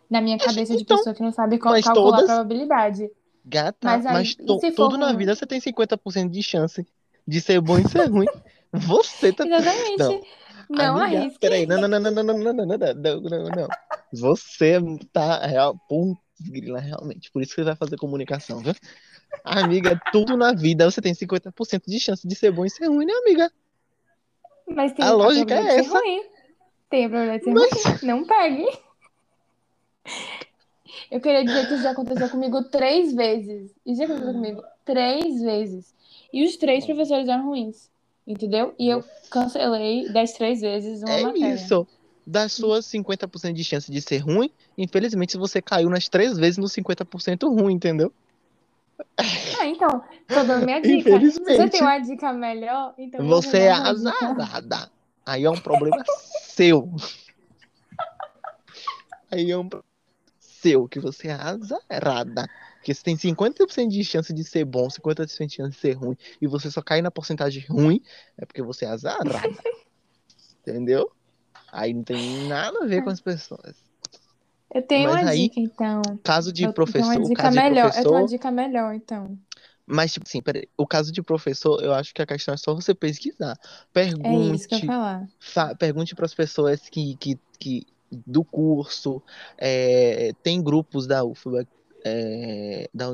Na 0.09 0.21
minha 0.21 0.39
cabeça 0.39 0.77
de 0.77 0.83
então, 0.83 0.97
pessoa 0.97 1.15
que 1.15 1.23
não 1.23 1.33
sabe 1.33 1.59
mas 1.63 1.85
calcular 1.85 2.19
todas- 2.19 2.31
a 2.31 2.35
probabilidade. 2.37 3.11
Gata, 3.45 3.79
Mas 3.83 4.05
mas, 4.05 4.17
aí, 4.17 4.45
e 4.45 4.47
to- 4.47 4.61
tudo 4.75 4.97
na 4.97 5.09
ruim? 5.09 5.17
vida 5.19 5.35
você 5.35 5.45
tem 5.47 5.61
50% 5.61 6.31
de 6.31 6.43
chance 6.43 6.87
de 7.27 7.41
ser 7.41 7.61
bom 7.61 7.79
e 7.79 7.89
ser 7.89 8.07
ruim. 8.09 8.27
Você 8.73 9.33
tá. 9.33 9.45
Exatamente. 9.47 10.29
Não, 10.71 10.97
Não 10.97 10.97
amiga, 11.03 11.19
arrisque. 11.21 11.39
peraí, 11.41 11.67
não, 11.67 11.81
não, 11.81 11.89
não, 11.89 12.01
não, 12.01 12.11
não, 12.13 12.25
não, 12.25 12.55
não, 12.55 12.65
não, 12.67 12.77
não, 12.95 13.21
não, 13.21 13.45
não. 13.51 13.69
Você 14.13 14.81
tá 15.13 15.45
real, 15.47 15.77
putz, 15.89 16.19
grila, 16.41 16.81
realmente. 16.81 17.31
Por 17.31 17.43
isso 17.43 17.51
que 17.51 17.57
você 17.61 17.65
vai 17.65 17.77
fazer 17.77 17.97
comunicação, 17.97 18.61
viu? 18.61 18.75
Amiga, 19.45 20.01
tudo 20.13 20.37
na 20.37 20.53
vida 20.55 20.91
você 20.91 21.03
tem 21.03 21.15
50% 21.15 21.83
de 21.87 21.99
chance 22.01 22.27
de 22.27 22.35
ser 22.35 22.51
bom 22.53 22.65
e 22.65 22.71
ser 22.71 22.87
ruim, 22.87 23.05
né, 23.07 23.13
amiga? 23.13 23.51
Mas 24.69 24.93
tem 24.93 25.05
A 25.05 25.11
lógica 25.11 25.55
é 25.55 25.81
essa. 25.81 25.99
ruim. 25.99 26.23
Tem 26.89 27.05
a 27.07 27.09
probabilidade 27.09 27.41
de 27.41 27.79
ser 27.79 27.85
Mas- 27.85 28.01
ruim. 28.01 28.07
Não 28.09 28.25
pegue. 28.27 28.67
Eu 31.11 31.21
queria 31.21 31.45
dizer 31.45 31.67
que 31.67 31.75
isso 31.75 31.83
já 31.83 31.91
aconteceu 31.93 32.29
comigo 32.29 32.63
três 32.65 33.13
vezes. 33.15 33.71
Isso 33.85 33.99
já 33.99 34.05
aconteceu 34.05 34.33
comigo 34.33 34.63
três 34.85 35.41
vezes. 35.41 35.95
E 36.33 36.45
os 36.45 36.57
três 36.57 36.85
professores 36.85 37.29
eram 37.29 37.47
ruins. 37.47 37.91
Entendeu? 38.27 38.75
E 38.79 38.89
eu 38.89 39.05
cancelei 39.31 40.09
das 40.13 40.33
três 40.33 40.61
vezes 40.61 41.03
uma 41.03 41.13
É 41.13 41.23
matéria. 41.23 41.55
isso. 41.55 41.87
Das 42.25 42.53
suas 42.53 42.87
50% 42.87 43.53
de 43.53 43.65
chance 43.65 43.91
de 43.91 44.01
ser 44.01 44.19
ruim, 44.19 44.49
infelizmente 44.79 45.37
você 45.37 45.61
caiu 45.61 45.91
nas 45.91 46.09
três 46.09 46.39
vezes 46.39 46.57
no 46.57 46.67
50% 46.69 47.49
ruim, 47.49 47.75
entendeu? 47.75 48.13
Ah, 49.59 49.67
então, 49.67 50.05
tô 50.29 50.45
dando 50.45 50.65
minha 50.65 50.81
dica. 50.81 51.03
Se 51.03 51.11
você 51.11 51.27
Infelizmente. 51.41 51.71
tem 51.73 51.81
uma 51.81 51.99
dica 51.99 52.33
melhor, 52.33 52.95
então 52.97 53.27
Você 53.27 53.59
é 53.59 53.73
azarada. 53.73 54.89
Aí 55.27 55.45
é 55.45 55.51
um 55.51 55.59
problema 55.61 55.97
seu. 56.47 56.89
Aí 59.31 59.51
é 59.51 59.59
um 59.59 59.69
problema 59.69 59.92
seu, 60.63 60.89
que 60.89 61.01
você 61.01 61.29
é 61.29 61.33
azarada. 61.33 62.49
Porque 62.77 62.95
você 62.95 63.03
tem 63.03 63.17
50% 63.17 63.91
de 63.91 64.05
chance 64.05 64.33
de 64.33 64.45
ser 64.45 64.65
bom, 64.65 64.89
50% 64.89 65.49
de 65.51 65.57
chance 65.57 65.71
de 65.73 65.77
ser 65.79 65.93
ruim, 65.93 66.17
e 66.41 66.47
você 66.47 66.71
só 66.71 66.81
cai 66.81 67.03
na 67.03 67.11
porcentagem 67.11 67.65
ruim, 67.69 68.01
é 68.39 68.47
porque 68.47 68.63
você 68.63 68.85
é 68.85 68.89
azarada. 68.89 69.41
Entendeu? 70.63 71.11
Aí 71.73 71.93
não 71.93 72.05
tem 72.05 72.19
nada 72.47 72.85
a 72.85 72.87
ver 72.87 73.03
com 73.03 73.11
as 73.11 73.21
pessoas. 73.21 73.75
Eu 74.75 74.83
tenho 74.83 75.11
Mas 75.11 75.23
uma 75.23 75.31
aí, 75.31 75.49
dica, 75.49 75.61
então. 75.61 76.03
caso 76.23 76.53
de 76.53 76.65
Eu 76.65 76.73
tenho 76.73 76.75
professor, 76.75 77.09
uma 77.09 77.17
o 77.19 77.29
dica 77.29 77.51
melhor. 77.51 77.87
Eu 77.87 77.93
tenho 77.93 78.15
uma 78.15 78.21
professor, 78.21 78.29
dica 78.29 78.51
melhor, 78.51 78.95
então. 78.95 79.39
mas 79.87 80.13
tipo 80.13 80.27
assim, 80.27 80.41
peraí, 80.41 80.69
o 80.77 80.87
caso 80.87 81.13
de 81.13 81.23
professor, 81.23 81.83
eu 81.83 81.93
acho 81.93 82.15
que 82.15 82.23
a 82.23 82.27
questão 82.27 82.55
é 82.55 82.57
só 82.57 82.75
você 82.75 82.95
pesquisar. 82.95 83.59
É 84.25 84.35
isso 84.55 84.69
que 84.69 84.75
eu 84.75 84.79
Pergunte, 84.79 84.87
falar. 84.87 85.29
fa- 85.41 85.75
pergunte 85.75 86.15
para 86.15 86.25
as 86.27 86.35
pessoas 86.35 86.89
que, 86.89 87.17
que, 87.17 87.39
que 87.59 87.87
do 88.27 88.45
curso, 88.45 89.23
é, 89.57 90.33
tem 90.43 90.63
grupos 90.63 91.07
da 91.07 91.25
UFBA, 91.25 91.67
é, 92.05 92.89
da, 92.93 93.13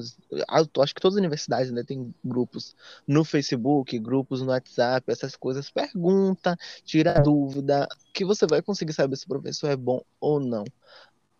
acho 0.49 0.95
que 0.95 1.01
todas 1.01 1.17
as 1.17 1.21
universidades, 1.21 1.71
né, 1.71 1.83
tem 1.83 2.15
grupos 2.25 2.75
no 3.07 3.25
Facebook, 3.25 3.99
grupos 3.99 4.41
no 4.41 4.49
WhatsApp, 4.49 5.11
essas 5.11 5.37
coisas. 5.37 5.71
Pergunta, 5.71 6.57
tira 6.85 7.21
dúvida, 7.21 7.87
que 8.13 8.25
você 8.25 8.47
vai 8.47 8.63
conseguir 8.63 8.93
saber 8.93 9.17
se 9.17 9.25
o 9.25 9.29
professor 9.29 9.71
é 9.71 9.77
bom 9.77 10.03
ou 10.21 10.41
não. 10.41 10.65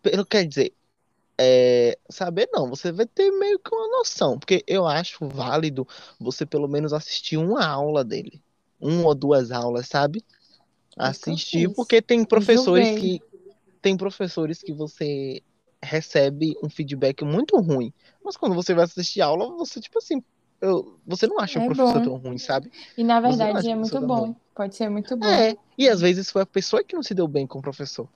Pelo 0.01 0.25
quer 0.25 0.45
dizer, 0.47 0.73
é, 1.37 1.97
saber 2.09 2.49
não, 2.51 2.69
você 2.69 2.91
vai 2.91 3.05
ter 3.05 3.31
meio 3.31 3.59
que 3.59 3.73
uma 3.73 3.87
noção, 3.97 4.37
porque 4.37 4.63
eu 4.67 4.85
acho 4.85 5.27
válido 5.27 5.87
você 6.19 6.45
pelo 6.45 6.67
menos 6.67 6.93
assistir 6.93 7.37
uma 7.37 7.65
aula 7.65 8.03
dele, 8.03 8.41
uma 8.79 9.07
ou 9.07 9.15
duas 9.15 9.51
aulas, 9.51 9.87
sabe? 9.87 10.23
Assistir, 10.97 11.73
porque 11.73 12.01
tem 12.01 12.25
professores 12.25 12.99
que 12.99 13.21
tem 13.81 13.97
professores 13.97 14.61
que 14.61 14.73
você 14.73 15.41
recebe 15.83 16.55
um 16.63 16.69
feedback 16.69 17.23
muito 17.23 17.57
ruim, 17.57 17.93
mas 18.23 18.35
quando 18.35 18.53
você 18.55 18.73
vai 18.73 18.83
assistir 18.83 19.21
a 19.21 19.27
aula, 19.27 19.49
você 19.55 19.79
tipo 19.79 19.97
assim, 19.97 20.21
eu- 20.61 20.99
você 21.05 21.25
não 21.25 21.39
acha 21.39 21.57
o 21.59 21.61
É 21.61 21.65
professor 21.65 22.01
bom. 22.01 22.03
tão 22.03 22.17
ruim, 22.17 22.37
sabe? 22.37 22.69
E 22.97 23.03
na 23.03 23.19
verdade 23.21 23.69
é 23.69 23.75
o 23.75 23.79
muito 23.79 23.99
bom. 24.01 24.21
ruim. 24.21 24.35
Pode 24.53 24.75
ser 24.75 24.89
muito 24.89 25.15
bom. 25.15 25.25
É, 25.27 25.55
e 25.77 25.87
às 25.87 26.01
vezes 26.01 26.29
foi 26.29 26.41
a 26.41 26.45
pessoa 26.45 26.83
que 26.83 26.95
não 26.95 27.03
se 27.03 27.13
deu 27.13 27.27
bem 27.27 27.47
com 27.47 27.59
o 27.59 27.61
professor. 27.61 28.09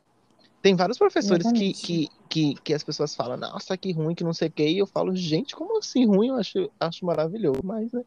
Tem 0.62 0.76
vários 0.76 0.98
professores 0.98 1.52
que, 1.52 1.74
que, 1.74 2.08
que, 2.30 2.56
que 2.56 2.74
as 2.74 2.84
pessoas 2.84 3.14
falam, 3.16 3.38
nossa, 3.38 3.78
que 3.78 3.92
ruim, 3.92 4.16
que 4.16 4.24
não 4.24 4.34
sei 4.34 4.48
o 4.48 4.52
que, 4.52 4.68
e 4.68 4.78
eu 4.80 4.88
falo, 4.88 5.16
gente, 5.16 5.56
como 5.56 5.78
assim 5.78 6.06
ruim? 6.06 6.30
Eu 6.30 6.36
acho, 6.36 6.72
acho 6.80 7.06
maravilhoso, 7.06 7.62
mas 7.64 7.92
né, 7.92 8.02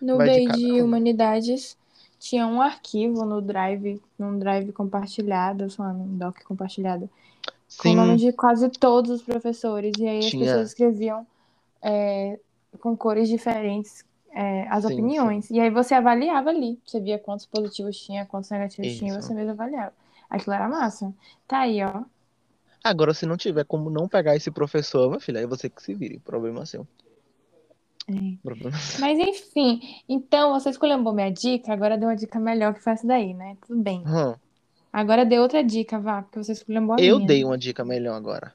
No 0.00 0.16
vai 0.16 0.28
de 0.30 0.48
de 0.50 0.82
um. 0.82 0.84
Humanidades 0.84 1.76
tinha 2.20 2.46
um 2.46 2.60
arquivo 2.60 3.24
no 3.24 3.40
Drive, 3.40 4.00
num 4.18 4.38
Drive 4.38 4.70
compartilhado, 4.72 5.66
lá, 5.78 5.92
num 5.92 6.18
doc 6.18 6.42
compartilhado, 6.44 7.08
com 7.78 7.88
o 7.90 7.94
nome 7.94 8.18
Sim, 8.18 8.26
de 8.26 8.32
quase 8.32 8.68
todos 8.68 9.10
os 9.10 9.22
professores. 9.22 9.92
E 9.98 10.06
aí 10.06 10.18
as 10.26 10.34
pessoas 10.34 10.50
tinha, 10.50 10.62
escreviam 10.62 11.26
é, 11.82 12.38
com 12.78 12.94
cores 12.96 13.28
diferentes 13.28 14.04
é, 14.32 14.68
as 14.68 14.84
sim, 14.84 14.94
sim, 14.94 14.94
opiniões. 14.94 15.50
E 15.50 15.58
aí 15.58 15.70
você 15.70 15.94
avaliava 15.94 16.50
ali. 16.50 16.78
Você 16.84 17.00
via 17.00 17.18
quantos 17.18 17.46
positivos 17.46 17.96
tinha, 17.98 18.26
quantos 18.26 18.50
negativos 18.50 18.94
tinha, 18.94 19.12
e 19.14 19.18
isso. 19.18 19.22
você 19.22 19.34
mesmo 19.34 19.52
avaliava. 19.52 19.94
Aquilo 20.28 20.54
era 20.54 20.68
massa. 20.68 21.12
Tá 21.48 21.60
aí, 21.60 21.82
ó. 21.82 22.04
Agora, 22.84 23.14
se 23.14 23.26
não 23.26 23.36
tiver 23.36 23.64
como 23.64 23.90
não 23.90 24.08
pegar 24.08 24.36
esse 24.36 24.50
professor, 24.50 25.10
meu 25.10 25.20
filho, 25.20 25.38
aí 25.38 25.46
você 25.46 25.68
que 25.70 25.82
se 25.82 25.94
vire, 25.94 26.18
problema 26.18 26.64
seu. 26.66 26.86
Mas 29.00 29.18
enfim, 29.18 29.80
então 30.08 30.52
você 30.52 30.70
escolheu 30.70 30.98
minha 30.98 31.30
dica, 31.30 31.72
agora 31.72 31.96
deu 31.96 32.08
uma 32.08 32.16
dica 32.16 32.38
melhor 32.38 32.74
que 32.74 32.80
foi 32.80 32.92
essa 32.94 33.06
daí, 33.06 33.34
né? 33.34 33.56
Tudo 33.66 33.82
bem. 33.82 34.02
Hum, 34.06 34.34
Agora 34.92 35.24
dê 35.24 35.38
outra 35.38 35.62
dica, 35.62 35.98
vá, 35.98 36.22
porque 36.22 36.42
você 36.42 36.52
escolheu 36.52 36.82
boa 36.86 36.98
eu 36.98 37.16
minha. 37.16 37.26
dei 37.26 37.44
uma 37.44 37.56
dica 37.56 37.84
melhor 37.84 38.14
agora. 38.14 38.52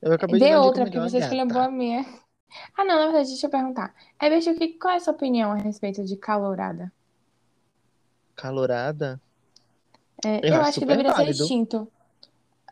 Eu 0.00 0.12
acabei 0.12 0.38
de 0.40 0.46
Dê 0.46 0.50
dar 0.50 0.60
outra, 0.62 0.84
porque 0.84 0.98
você 1.00 1.18
escolheu 1.18 1.44
uma 1.44 1.52
boa 1.52 1.64
gata. 1.64 1.76
minha. 1.76 2.04
Ah, 2.76 2.84
não, 2.84 2.96
na 2.98 3.04
verdade, 3.06 3.28
deixa 3.28 3.46
eu 3.46 3.50
perguntar. 3.50 3.94
É, 4.20 4.30
bicho, 4.30 4.54
que, 4.54 4.68
qual 4.78 4.94
é 4.94 4.96
a 4.96 5.00
sua 5.00 5.12
opinião 5.12 5.50
a 5.52 5.56
respeito 5.56 6.04
de 6.04 6.16
calorada? 6.16 6.92
Calorada? 8.36 9.20
É, 10.24 10.40
Eu 10.48 10.54
eu 10.54 10.60
acho 10.60 10.68
acho 10.70 10.78
que 10.80 10.86
deveria 10.86 11.10
ser 11.12 11.18
válido. 11.18 11.44
extinto. 11.44 11.92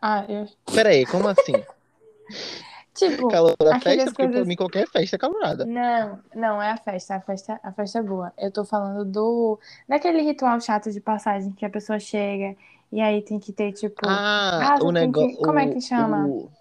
Ah, 0.01 0.25
eu... 0.29 0.47
Pera 0.73 0.89
aí, 0.89 1.05
como 1.05 1.27
assim? 1.27 1.53
Tipo, 2.93 3.27
Calorada 3.27 3.75
aquelas 3.75 3.83
festa? 3.83 4.11
Porque 4.11 4.27
pra 4.29 4.31
coisas. 4.31 4.47
mim 4.47 4.55
qualquer 4.55 4.87
festa 4.87 5.15
é 5.15 5.19
calorada. 5.19 5.65
Não, 5.65 6.19
não, 6.35 6.61
é 6.61 6.71
a 6.71 6.77
festa, 6.77 7.15
a 7.15 7.21
festa, 7.21 7.59
a 7.63 7.71
festa 7.71 7.99
é 7.99 8.03
boa. 8.03 8.31
Eu 8.37 8.51
tô 8.51 8.63
falando 8.63 9.03
do 9.05 9.59
daquele 9.87 10.21
ritual 10.21 10.59
chato 10.61 10.91
de 10.91 11.01
passagem 11.01 11.51
que 11.53 11.65
a 11.65 11.69
pessoa 11.69 11.99
chega 11.99 12.55
e 12.91 13.01
aí 13.01 13.21
tem 13.23 13.39
que 13.39 13.51
ter, 13.51 13.71
tipo, 13.73 13.95
Ah, 14.07 14.75
ah, 14.75 14.83
o 14.83 14.91
negócio, 14.91 15.37
que. 15.37 15.43
Como 15.43 15.57
é 15.59 15.67
que 15.67 15.81
chama? 15.81 16.27
o 16.27 16.51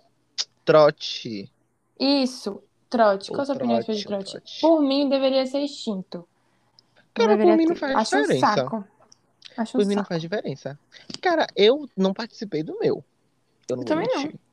trote. 0.65 1.53
Isso, 2.01 2.63
trote. 2.89 3.31
Qual 3.31 3.41
O 3.41 3.43
a 3.43 3.47
sua 3.47 3.55
opinião 3.55 3.81
de 3.81 4.05
trote, 4.05 4.33
trote? 4.33 4.61
Por 4.61 4.81
mim, 4.83 5.09
deveria 5.09 5.47
ser 5.47 5.61
extinto. 5.61 6.27
Cara, 7.15 7.37
por 7.37 7.57
mim 7.57 7.67
não 7.67 7.77
faz 7.77 7.95
Acho 7.97 8.17
um 8.17 8.23
diferença. 8.23 8.47
saco. 8.55 8.85
Acho 9.57 9.77
um 9.77 9.81
Por 9.81 9.87
mim 9.87 9.95
não 9.95 10.05
faz 10.05 10.23
saco. 10.23 10.35
diferença. 10.35 10.79
Cara, 11.21 11.47
eu 11.55 11.89
não 11.97 12.15
participei 12.15 12.63
do 12.63 12.79
meu. 12.79 13.05
Eu 13.69 13.77
não 13.77 13.83
Eu 13.83 13.87
também 13.87 14.09
mentir. 14.09 14.33
Não 14.33 14.52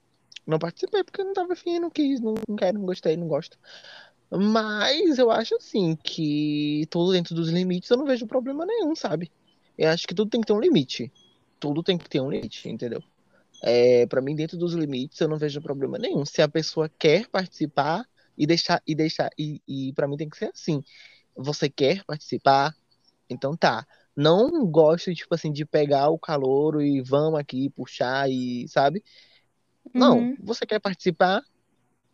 participei 0.58 1.04
porque 1.04 1.24
não 1.24 1.34
tava 1.34 1.54
afim, 1.54 1.80
não 1.80 1.90
quis, 1.90 2.20
não, 2.20 2.34
não 2.48 2.56
quero, 2.56 2.80
não 2.80 2.86
gostei, 2.86 3.16
não 3.18 3.28
gosto. 3.28 3.58
Mas 4.32 5.18
eu 5.18 5.32
acho 5.32 5.56
assim 5.56 5.96
que 5.96 6.86
tudo 6.90 7.12
dentro 7.12 7.36
dos 7.36 7.50
limites 7.50 7.90
eu 7.90 7.98
não 7.98 8.06
vejo 8.06 8.28
problema 8.28 8.66
nenhum, 8.66 8.96
sabe? 8.96 9.32
Eu 9.78 9.90
acho 9.90 10.08
que 10.08 10.14
tudo 10.16 10.30
tem 10.30 10.42
que 10.42 10.48
ter 10.48 10.54
um 10.54 10.60
limite. 10.60 11.12
Tudo 11.60 11.84
tem 11.84 11.98
que 11.98 12.10
ter 12.10 12.22
um 12.22 12.30
limite, 12.30 12.70
entendeu? 12.70 13.04
É, 13.64 14.06
para 14.08 14.22
mim, 14.22 14.36
dentro 14.36 14.58
dos 14.58 14.74
limites, 14.74 15.20
eu 15.20 15.28
não 15.28 15.38
vejo 15.38 15.62
problema 15.62 15.98
nenhum. 15.98 16.26
Se 16.26 16.42
a 16.42 16.48
pessoa 16.48 16.90
quer 16.90 17.28
participar 17.28 18.06
e 18.38 18.48
deixar, 18.48 18.82
e 18.88 18.96
deixar, 18.96 19.30
e, 19.38 19.62
e 19.68 19.94
para 19.94 20.08
mim 20.08 20.18
tem 20.18 20.30
que 20.30 20.38
ser 20.38 20.52
assim. 20.54 20.84
Você 21.36 21.70
quer 21.70 22.04
participar? 22.06 22.76
Então 23.30 23.56
tá. 23.56 23.86
Não 24.16 24.66
gosto, 24.68 25.14
tipo 25.14 25.34
assim, 25.34 25.52
de 25.52 25.66
pegar 25.66 26.10
o 26.10 26.20
calouro 26.20 26.82
e 26.82 27.02
vamos 27.02 27.40
aqui 27.40 27.70
puxar 27.70 28.30
e, 28.30 28.68
sabe? 28.68 29.04
Não, 29.94 30.30
Uhum. 30.30 30.36
você 30.40 30.66
quer 30.66 30.80
participar? 30.80 31.44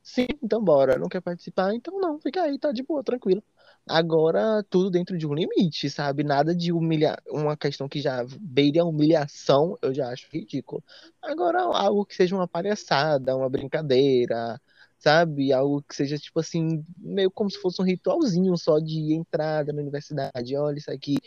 Sim, 0.03 0.27
então 0.43 0.63
bora. 0.63 0.97
Não 0.97 1.07
quer 1.09 1.21
participar? 1.21 1.73
Então 1.73 1.99
não, 1.99 2.19
fica 2.19 2.43
aí, 2.43 2.59
tá 2.59 2.71
de 2.71 2.83
boa, 2.83 3.03
tranquilo. 3.03 3.43
Agora, 3.87 4.63
tudo 4.69 4.89
dentro 4.91 5.17
de 5.17 5.27
um 5.27 5.33
limite, 5.33 5.89
sabe? 5.89 6.23
Nada 6.23 6.55
de 6.55 6.71
humilhar. 6.71 7.21
Uma 7.27 7.57
questão 7.57 7.87
que 7.89 7.99
já 8.01 8.23
beire 8.39 8.79
a 8.79 8.85
humilhação, 8.85 9.77
eu 9.81 9.93
já 9.93 10.09
acho 10.11 10.27
ridículo. 10.31 10.83
Agora, 11.21 11.61
algo 11.61 12.05
que 12.05 12.15
seja 12.15 12.35
uma 12.35 12.47
palhaçada, 12.47 13.35
uma 13.35 13.49
brincadeira, 13.49 14.61
sabe? 14.99 15.51
Algo 15.53 15.81
que 15.83 15.95
seja, 15.95 16.17
tipo 16.17 16.39
assim, 16.39 16.83
meio 16.97 17.31
como 17.31 17.49
se 17.49 17.59
fosse 17.59 17.81
um 17.81 17.85
ritualzinho 17.85 18.55
só 18.57 18.79
de 18.79 19.13
entrada 19.13 19.73
na 19.73 19.81
universidade. 19.81 20.55
Olha 20.55 20.77
isso 20.77 20.91
aqui. 20.91 21.17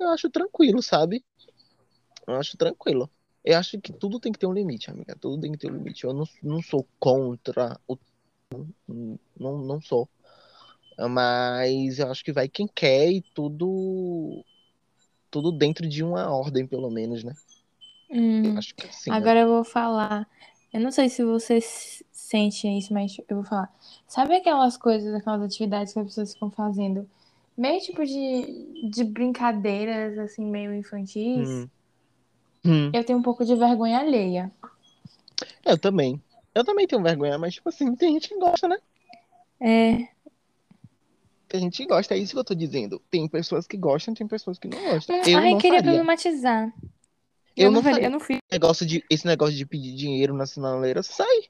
Eu 0.00 0.08
acho 0.10 0.30
tranquilo, 0.30 0.82
sabe? 0.82 1.24
Eu 2.26 2.34
acho 2.36 2.56
tranquilo. 2.56 3.10
Eu 3.46 3.58
acho 3.58 3.80
que 3.80 3.92
tudo 3.92 4.18
tem 4.18 4.32
que 4.32 4.40
ter 4.40 4.46
um 4.48 4.52
limite, 4.52 4.90
amiga. 4.90 5.16
Tudo 5.20 5.40
tem 5.40 5.52
que 5.52 5.58
ter 5.58 5.70
um 5.70 5.76
limite. 5.76 6.02
Eu 6.02 6.12
não, 6.12 6.24
não 6.42 6.60
sou 6.60 6.84
contra 6.98 7.78
o. 7.86 7.96
Não, 9.38 9.58
não 9.58 9.80
sou. 9.80 10.08
Mas 10.98 12.00
eu 12.00 12.10
acho 12.10 12.24
que 12.24 12.32
vai 12.32 12.48
quem 12.48 12.66
quer 12.66 13.08
e 13.10 13.20
tudo. 13.34 14.44
Tudo 15.30 15.52
dentro 15.52 15.88
de 15.88 16.02
uma 16.02 16.28
ordem, 16.34 16.66
pelo 16.66 16.90
menos, 16.90 17.22
né? 17.22 17.34
Eu 18.10 18.18
Hum. 18.18 18.58
acho 18.58 18.74
que 18.74 18.92
sim, 18.92 19.10
né? 19.10 19.16
Agora 19.16 19.40
eu 19.40 19.48
vou 19.48 19.64
falar. 19.64 20.28
Eu 20.72 20.80
não 20.80 20.90
sei 20.90 21.08
se 21.08 21.22
você 21.24 21.60
sente 21.60 22.66
isso, 22.66 22.92
mas 22.92 23.16
eu 23.28 23.36
vou 23.36 23.44
falar. 23.44 23.72
Sabe 24.08 24.34
aquelas 24.34 24.76
coisas, 24.76 25.14
aquelas 25.14 25.42
atividades 25.42 25.92
que 25.92 26.00
as 26.00 26.06
pessoas 26.06 26.34
ficam 26.34 26.50
fazendo? 26.50 27.08
Meio 27.56 27.80
tipo 27.80 28.04
de, 28.04 28.90
de 28.90 29.04
brincadeiras, 29.04 30.18
assim, 30.18 30.44
meio 30.44 30.74
infantis. 30.74 31.48
Hum. 31.48 31.68
Hum. 32.66 32.90
Eu 32.92 33.04
tenho 33.04 33.18
um 33.18 33.22
pouco 33.22 33.44
de 33.44 33.54
vergonha 33.54 33.98
alheia. 33.98 34.50
Eu 35.64 35.78
também. 35.78 36.22
Eu 36.54 36.64
também 36.64 36.86
tenho 36.86 37.02
vergonha, 37.02 37.38
mas, 37.38 37.54
tipo 37.54 37.68
assim, 37.68 37.94
tem 37.94 38.12
gente 38.14 38.28
que 38.28 38.38
gosta, 38.38 38.66
né? 38.66 38.78
É, 39.60 40.08
Tem 41.48 41.60
gente 41.60 41.76
que 41.78 41.86
gosta, 41.86 42.14
é 42.14 42.18
isso 42.18 42.32
que 42.32 42.38
eu 42.38 42.44
tô 42.44 42.54
dizendo. 42.54 43.00
Tem 43.10 43.28
pessoas 43.28 43.66
que 43.66 43.76
gostam, 43.76 44.14
tem 44.14 44.26
pessoas 44.26 44.58
que 44.58 44.68
não 44.68 44.78
gostam. 44.84 45.16
Hum, 45.16 45.22
Eu 45.26 45.38
ai, 45.38 45.50
não 45.52 45.58
queria 45.58 45.78
faria. 45.78 45.92
problematizar. 45.92 46.74
Eu 47.56 47.66
Eu 47.66 47.70
não 47.70 47.76
não 47.76 47.82
faria, 47.82 47.94
faria. 47.94 48.06
eu 48.06 48.10
não 48.10 48.20
fiz. 48.20 48.38
Negócio 48.50 48.86
de, 48.86 49.04
esse 49.10 49.26
negócio 49.26 49.54
de 49.56 49.64
pedir 49.64 49.94
dinheiro 49.94 50.34
na 50.34 50.46
sinaleira, 50.46 51.02
sai. 51.02 51.44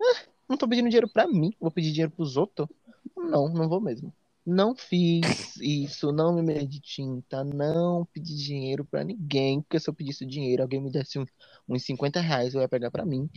Ah, 0.00 0.20
não 0.48 0.56
tô 0.56 0.66
pedindo 0.68 0.88
dinheiro 0.88 1.08
pra 1.08 1.26
mim, 1.26 1.54
vou 1.60 1.70
pedir 1.70 1.92
dinheiro 1.92 2.10
pros 2.10 2.36
outros. 2.36 2.68
Não, 3.16 3.48
não 3.48 3.68
vou 3.68 3.80
mesmo. 3.80 4.12
Não 4.44 4.74
fiz 4.74 5.56
isso, 5.60 6.10
não 6.12 6.34
me 6.34 6.42
medi 6.42 6.66
de 6.66 6.80
tinta, 6.80 7.44
não 7.44 8.04
pedi 8.06 8.36
dinheiro 8.36 8.84
pra 8.84 9.04
ninguém, 9.04 9.62
porque 9.62 9.78
se 9.78 9.88
eu 9.88 9.94
pedisse 9.94 10.26
dinheiro, 10.26 10.62
alguém 10.62 10.80
me 10.80 10.90
desse 10.90 11.16
um- 11.18 11.26
uns 11.68 11.84
50 11.84 12.20
reais, 12.20 12.52
eu 12.54 12.60
ia 12.60 12.68
pegar 12.68 12.90
pra 12.90 13.06
mim. 13.06 13.30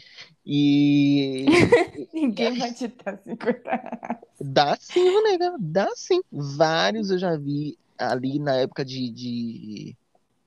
E 0.46 1.46
Ninguém 2.14 2.58
vai 2.58 2.74
te 2.74 2.88
dar 2.88 3.18
50 3.24 3.76
reais. 3.76 4.20
dá 4.40 4.78
sim, 4.80 5.22
nega, 5.24 5.56
dá 5.60 5.88
sim. 5.96 6.22
Vários 6.32 7.10
eu 7.12 7.18
já 7.20 7.38
vi 7.38 7.78
ali 7.98 8.40
na 8.40 8.56
época 8.58 8.84
de, 8.86 9.10
de 9.12 9.98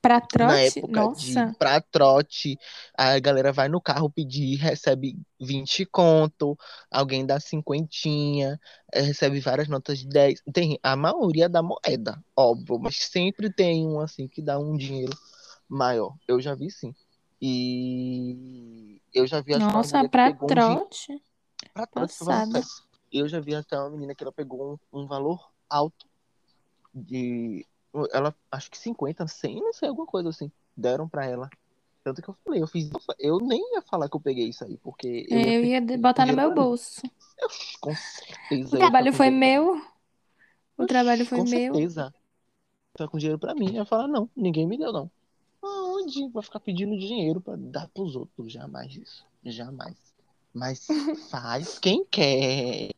Pra 0.01 0.21
na 0.21 0.27
trote? 0.29 0.79
época 0.79 1.09
de 1.17 1.35
Nossa. 1.35 1.57
pra 1.59 1.81
trote, 1.81 2.57
a 2.97 3.19
galera 3.19 3.53
vai 3.53 3.69
no 3.69 3.81
carro 3.81 4.09
pedir, 4.09 4.57
recebe 4.57 5.19
20 5.41 5.85
conto, 5.85 6.57
alguém 6.91 7.27
dá 7.27 7.41
cinquentinha, 7.41 8.61
eh, 8.93 9.01
recebe 9.01 9.41
várias 9.41 9.69
notas 9.69 9.99
de 9.99 10.09
10. 10.09 10.41
Tem 10.53 10.79
a 10.83 10.95
maioria 10.95 11.49
da 11.49 11.63
moeda, 11.63 12.23
óbvio, 12.37 12.79
mas 12.79 12.97
sempre 12.97 13.53
tem 13.53 13.87
um 13.87 13.99
assim 14.01 14.29
que 14.29 14.41
dá 14.41 14.59
um 14.59 14.77
dinheiro 14.77 15.17
maior. 15.69 16.15
Eu 16.29 16.41
já 16.41 16.55
vi 16.55 16.71
sim. 16.71 16.95
E 17.41 19.01
eu 19.13 19.27
já 19.27 19.41
vi 19.41 19.55
até 19.55 19.65
uma 19.65 19.73
Nossa, 19.75 20.09
pra 20.09 20.31
pegou 20.33 20.45
um 20.45 20.55
trote. 20.55 21.23
pra 21.75 21.87
Passada. 21.87 22.63
sucesso. 22.63 22.87
Eu 23.13 23.29
já 23.29 23.41
vi 23.41 23.55
até 23.55 23.79
uma 23.79 23.91
menina 23.91 24.15
que 24.15 24.23
ela 24.23 24.33
pegou 24.33 24.79
um, 24.93 25.01
um 25.01 25.07
valor 25.07 25.51
alto 25.69 26.07
de. 26.95 27.67
Ela, 28.13 28.35
acho 28.51 28.71
que 28.71 28.79
50, 28.79 29.27
100, 29.27 29.61
não 29.61 29.73
sei, 29.73 29.89
alguma 29.89 30.07
coisa 30.07 30.29
assim. 30.29 30.51
Deram 30.77 31.09
pra 31.09 31.25
ela. 31.27 31.49
Tanto 32.05 32.23
que 32.23 32.29
eu 32.29 32.37
falei, 32.45 32.63
eu 32.63 32.67
fiz. 32.67 32.91
Eu 33.19 33.39
nem 33.39 33.61
ia 33.75 33.83
falar 33.83 34.09
que 34.09 34.17
eu 34.17 34.21
peguei 34.21 34.49
isso 34.49 34.65
aí, 34.65 34.77
porque 34.79 35.27
eu 35.29 35.39
ia 35.39 35.53
Eu 35.55 35.65
ia 35.65 35.81
de- 35.81 35.97
botar 35.97 36.27
no 36.27 36.35
meu 36.35 36.55
bolso. 36.55 37.01
Eu, 37.39 37.49
com 37.81 37.95
certeza. 37.95 38.69
O 38.69 38.73
ia 38.75 38.79
trabalho 38.79 39.11
com 39.11 39.17
foi 39.17 39.31
meu. 39.31 39.83
O 40.77 40.87
trabalho 40.87 41.27
foi 41.27 41.39
Com 41.39 41.45
meu. 41.45 41.75
certeza. 41.75 42.15
Tá 42.95 43.09
com 43.09 43.19
dinheiro 43.19 43.39
pra 43.39 43.55
mim. 43.55 43.69
Eu 43.69 43.75
ia 43.75 43.85
falar, 43.85 44.09
não, 44.09 44.29
ninguém 44.37 44.67
me 44.67 44.79
deu, 44.79 44.93
não. 44.93 45.11
Aonde? 45.63 46.29
Vai 46.29 46.43
ficar 46.43 46.61
pedindo 46.61 46.99
dinheiro 46.99 47.41
pra 47.41 47.57
dar 47.57 47.89
pros 47.89 48.15
outros. 48.17 48.53
Jamais 48.53 48.95
isso. 48.95 49.25
Jamais. 49.45 49.97
Mas 50.55 50.87
faz 51.31 51.79
quem 51.79 52.05
quer. 52.05 52.91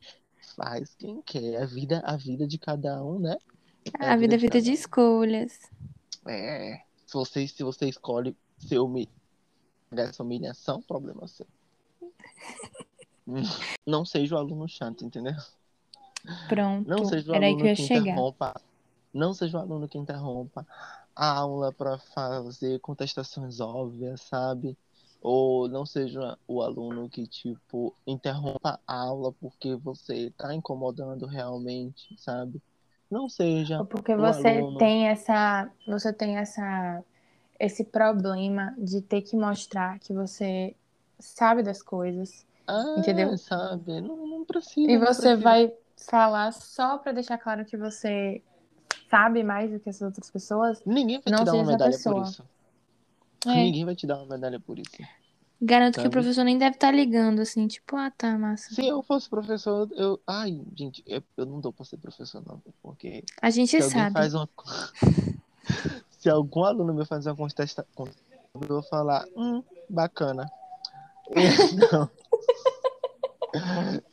Faz 0.56 0.94
quem 0.94 1.20
quer. 1.22 1.62
A 1.62 1.66
vida, 1.66 2.02
a 2.04 2.16
vida 2.16 2.46
de 2.46 2.58
cada 2.58 3.02
um, 3.02 3.18
né? 3.18 3.36
É 3.98 4.10
A 4.10 4.16
vida 4.16 4.34
é 4.34 4.38
vida 4.38 4.60
de 4.60 4.72
escolhas. 4.72 5.58
É. 6.26 6.82
Se 7.06 7.14
você, 7.14 7.46
se 7.48 7.62
você 7.62 7.88
escolhe 7.88 8.36
ser 8.58 8.78
humi... 8.78 9.08
essa 9.92 10.22
humilhação, 10.22 10.82
problema 10.82 11.26
seu. 11.26 11.46
Não 13.86 14.04
seja 14.04 14.34
o 14.34 14.38
aluno 14.38 14.68
chato, 14.68 15.04
entendeu? 15.04 15.34
Pronto. 16.48 16.88
Não 16.88 17.04
seja 17.04 17.32
o 17.32 17.34
Era 17.34 17.46
que 17.46 17.52
aluno 17.54 17.64
que 17.64 17.76
chegar. 17.76 18.00
interrompa. 18.00 18.60
Não 19.12 19.34
seja 19.34 19.58
o 19.58 19.60
aluno 19.60 19.88
que 19.88 19.98
interrompa 19.98 20.66
a 21.14 21.38
aula 21.38 21.72
para 21.72 21.98
fazer 21.98 22.78
contestações 22.80 23.60
óbvias, 23.60 24.20
sabe? 24.22 24.76
Ou 25.20 25.68
não 25.68 25.84
seja 25.84 26.38
o 26.46 26.62
aluno 26.62 27.08
que, 27.08 27.26
tipo, 27.26 27.94
interrompa 28.06 28.80
a 28.86 28.94
aula 29.02 29.32
porque 29.32 29.74
você 29.74 30.32
tá 30.36 30.54
incomodando 30.54 31.26
realmente, 31.26 32.16
sabe? 32.18 32.60
Não 33.10 33.28
seja 33.28 33.78
Porque 33.90 34.14
você 34.14 34.62
aluno. 34.62 34.78
tem 34.78 35.08
essa, 35.08 35.70
você 35.86 36.12
tem 36.12 36.36
essa, 36.36 37.02
esse 37.58 37.84
problema 37.84 38.74
de 38.78 39.00
ter 39.00 39.22
que 39.22 39.36
mostrar 39.36 39.98
que 39.98 40.12
você 40.12 40.74
sabe 41.18 41.62
das 41.62 41.82
coisas, 41.82 42.46
Ah, 42.66 42.94
entendeu? 42.98 43.36
sabe? 43.36 44.00
Não, 44.00 44.26
não 44.26 44.44
precisa, 44.44 44.90
E 44.90 44.96
você 44.98 45.36
vai 45.36 45.72
falar 46.08 46.52
só 46.52 46.98
pra 46.98 47.12
deixar 47.12 47.38
claro 47.38 47.64
que 47.64 47.76
você 47.76 48.42
sabe 49.10 49.42
mais 49.42 49.70
do 49.70 49.80
que 49.80 49.90
as 49.90 50.00
outras 50.00 50.30
pessoas. 50.30 50.80
Ninguém 50.86 51.16
vai 51.16 51.24
te 51.24 51.30
Não 51.30 51.44
dar 51.44 51.52
seja 51.52 51.62
uma 51.62 51.72
medalha 51.72 51.98
por 51.98 52.16
isso. 52.18 52.44
É, 53.46 53.54
Ninguém 53.54 53.84
vai 53.84 53.96
te 53.96 54.06
dar 54.06 54.16
uma 54.18 54.26
medalha 54.26 54.60
por 54.60 54.78
isso, 54.78 54.90
garanto 55.60 55.94
que 55.94 56.00
o 56.00 56.02
sabe? 56.04 56.12
professor 56.12 56.44
nem 56.44 56.56
deve 56.58 56.76
estar 56.76 56.90
ligando 56.92 57.40
assim, 57.40 57.66
tipo, 57.66 57.96
ah, 57.96 58.10
tá, 58.10 58.38
massa. 58.38 58.74
Se 58.74 58.86
eu 58.86 59.02
fosse 59.02 59.28
professor, 59.28 59.88
eu. 59.92 60.20
Ai, 60.26 60.60
gente, 60.74 61.02
eu, 61.06 61.22
eu 61.36 61.46
não 61.46 61.60
dou 61.60 61.72
pra 61.72 61.84
ser 61.84 61.96
professor, 61.98 62.42
não, 62.46 62.62
porque 62.82 63.24
A 63.40 63.50
gente 63.50 63.70
se 63.70 63.82
sabe. 63.82 64.14
faz 64.14 64.34
uma. 64.34 64.48
Se 66.18 66.28
algum 66.28 66.64
aluno 66.64 66.92
meu 66.92 67.06
fazer 67.06 67.30
uma 67.30 67.36
contesta... 67.36 67.86
eu 67.96 68.08
vou 68.54 68.82
falar, 68.82 69.24
hum, 69.36 69.62
bacana. 69.88 70.50
Então. 71.72 72.10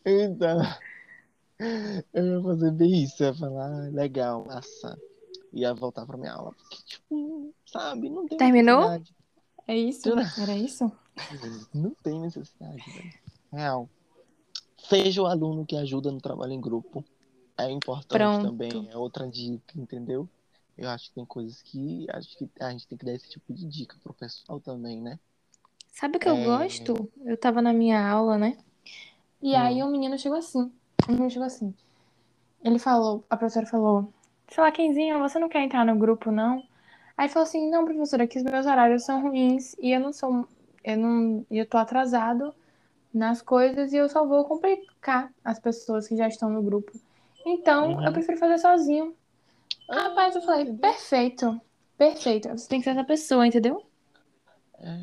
Então. 0.06 0.62
Eu 2.14 2.26
ia 2.38 2.44
fazer 2.44 2.72
bem 2.72 3.04
isso, 3.04 3.24
eu 3.24 3.28
ia 3.30 3.34
falar, 3.34 3.66
ah, 3.66 3.90
legal, 3.92 4.46
massa. 4.46 4.98
Ia 5.54 5.74
voltar 5.74 6.06
pra 6.06 6.18
minha 6.18 6.34
aula. 6.34 6.52
Porque, 6.54 6.78
tipo, 6.86 7.54
sabe, 7.66 8.10
não 8.10 8.28
tem 8.28 8.38
Terminou? 8.38 8.82
necessidade. 8.82 9.16
É 9.68 9.76
isso? 9.76 10.10
Era 10.42 10.56
isso? 10.56 10.92
Não 11.74 11.92
tem 12.04 12.20
necessidade, 12.22 12.84
velho. 12.92 13.14
Real. 13.52 13.90
Seja 14.78 15.22
o 15.22 15.26
aluno 15.26 15.66
que 15.66 15.76
ajuda 15.76 16.12
no 16.12 16.22
trabalho 16.22 16.54
em 16.54 16.62
grupo. 16.62 17.04
É 17.58 17.70
importante 17.70 18.18
Pronto. 18.18 18.42
também, 18.42 18.90
é 18.90 18.98
outra 18.98 19.28
dica, 19.28 19.74
entendeu? 19.76 20.30
Eu 20.78 20.90
acho 20.90 21.10
que 21.10 21.16
tem 21.16 21.26
coisas 21.26 21.62
que 21.64 22.06
acho 22.12 22.38
que 22.38 22.50
a 22.60 22.70
gente 22.70 22.88
tem 22.88 22.98
que 22.98 23.06
dar 23.06 23.14
esse 23.14 23.30
tipo 23.30 23.52
de 23.52 23.66
dica 23.66 23.98
pro 24.04 24.14
pessoal 24.14 24.60
também, 24.60 25.02
né? 25.02 25.20
Sabe 25.92 26.18
o 26.18 26.20
que 26.20 26.30
eu 26.30 26.38
É. 26.38 26.44
gosto? 26.44 27.12
Eu 27.26 27.36
tava 27.36 27.62
na 27.62 27.74
minha 27.74 28.08
aula, 28.08 28.38
né? 28.38 28.58
E 29.42 29.56
Hum. 29.56 29.60
aí 29.60 29.84
um 29.84 29.90
menino 29.90 30.18
chegou 30.20 30.38
assim. 30.38 30.72
Um 31.10 31.14
menino 31.14 31.32
chegou 31.32 31.48
assim. 31.48 31.74
Ele 32.64 32.78
falou, 32.78 33.24
a 33.30 33.36
professora 33.38 33.66
falou, 33.66 34.14
sei 34.50 34.64
lá, 34.64 34.72
Kenzinho, 34.72 35.20
você 35.20 35.40
não 35.40 35.50
quer 35.50 35.64
entrar 35.64 35.86
no 35.86 35.98
grupo, 35.98 36.32
não? 36.32 36.64
Aí 37.18 37.28
falou 37.30 37.48
assim, 37.48 37.70
não, 37.70 37.86
professora, 37.86 38.28
que 38.28 38.38
os 38.38 38.44
meus 38.44 38.66
horários 38.68 39.04
são 39.04 39.22
ruins 39.22 39.76
e 39.80 39.92
eu 39.92 40.00
não 40.00 40.14
sou. 40.14 40.48
Eu 40.88 40.98
não. 40.98 41.46
Eu 41.52 41.66
tô 41.68 41.78
atrasado 41.78 42.56
nas 43.14 43.42
coisas 43.42 43.92
e 43.92 43.98
eu 43.98 44.08
só 44.08 44.26
vou 44.26 44.46
complicar 44.46 45.34
as 45.44 45.60
pessoas 45.60 46.08
que 46.08 46.16
já 46.16 46.30
estão 46.30 46.50
no 46.50 46.62
grupo. 46.64 46.94
Então, 47.46 47.92
Uhum. 47.92 48.06
eu 48.06 48.14
prefiro 48.14 48.38
fazer 48.38 48.58
sozinho. 48.58 49.14
Ah, 49.90 50.04
Rapaz, 50.10 50.36
eu 50.36 50.42
falei, 50.42 50.74
perfeito. 50.74 51.60
Perfeito. 51.98 52.48
Você 52.50 52.70
tem 52.70 52.80
que 52.80 52.86
ser 52.86 52.92
essa 52.92 53.04
pessoa, 53.04 53.46
entendeu? 53.46 53.84
É. 54.80 55.00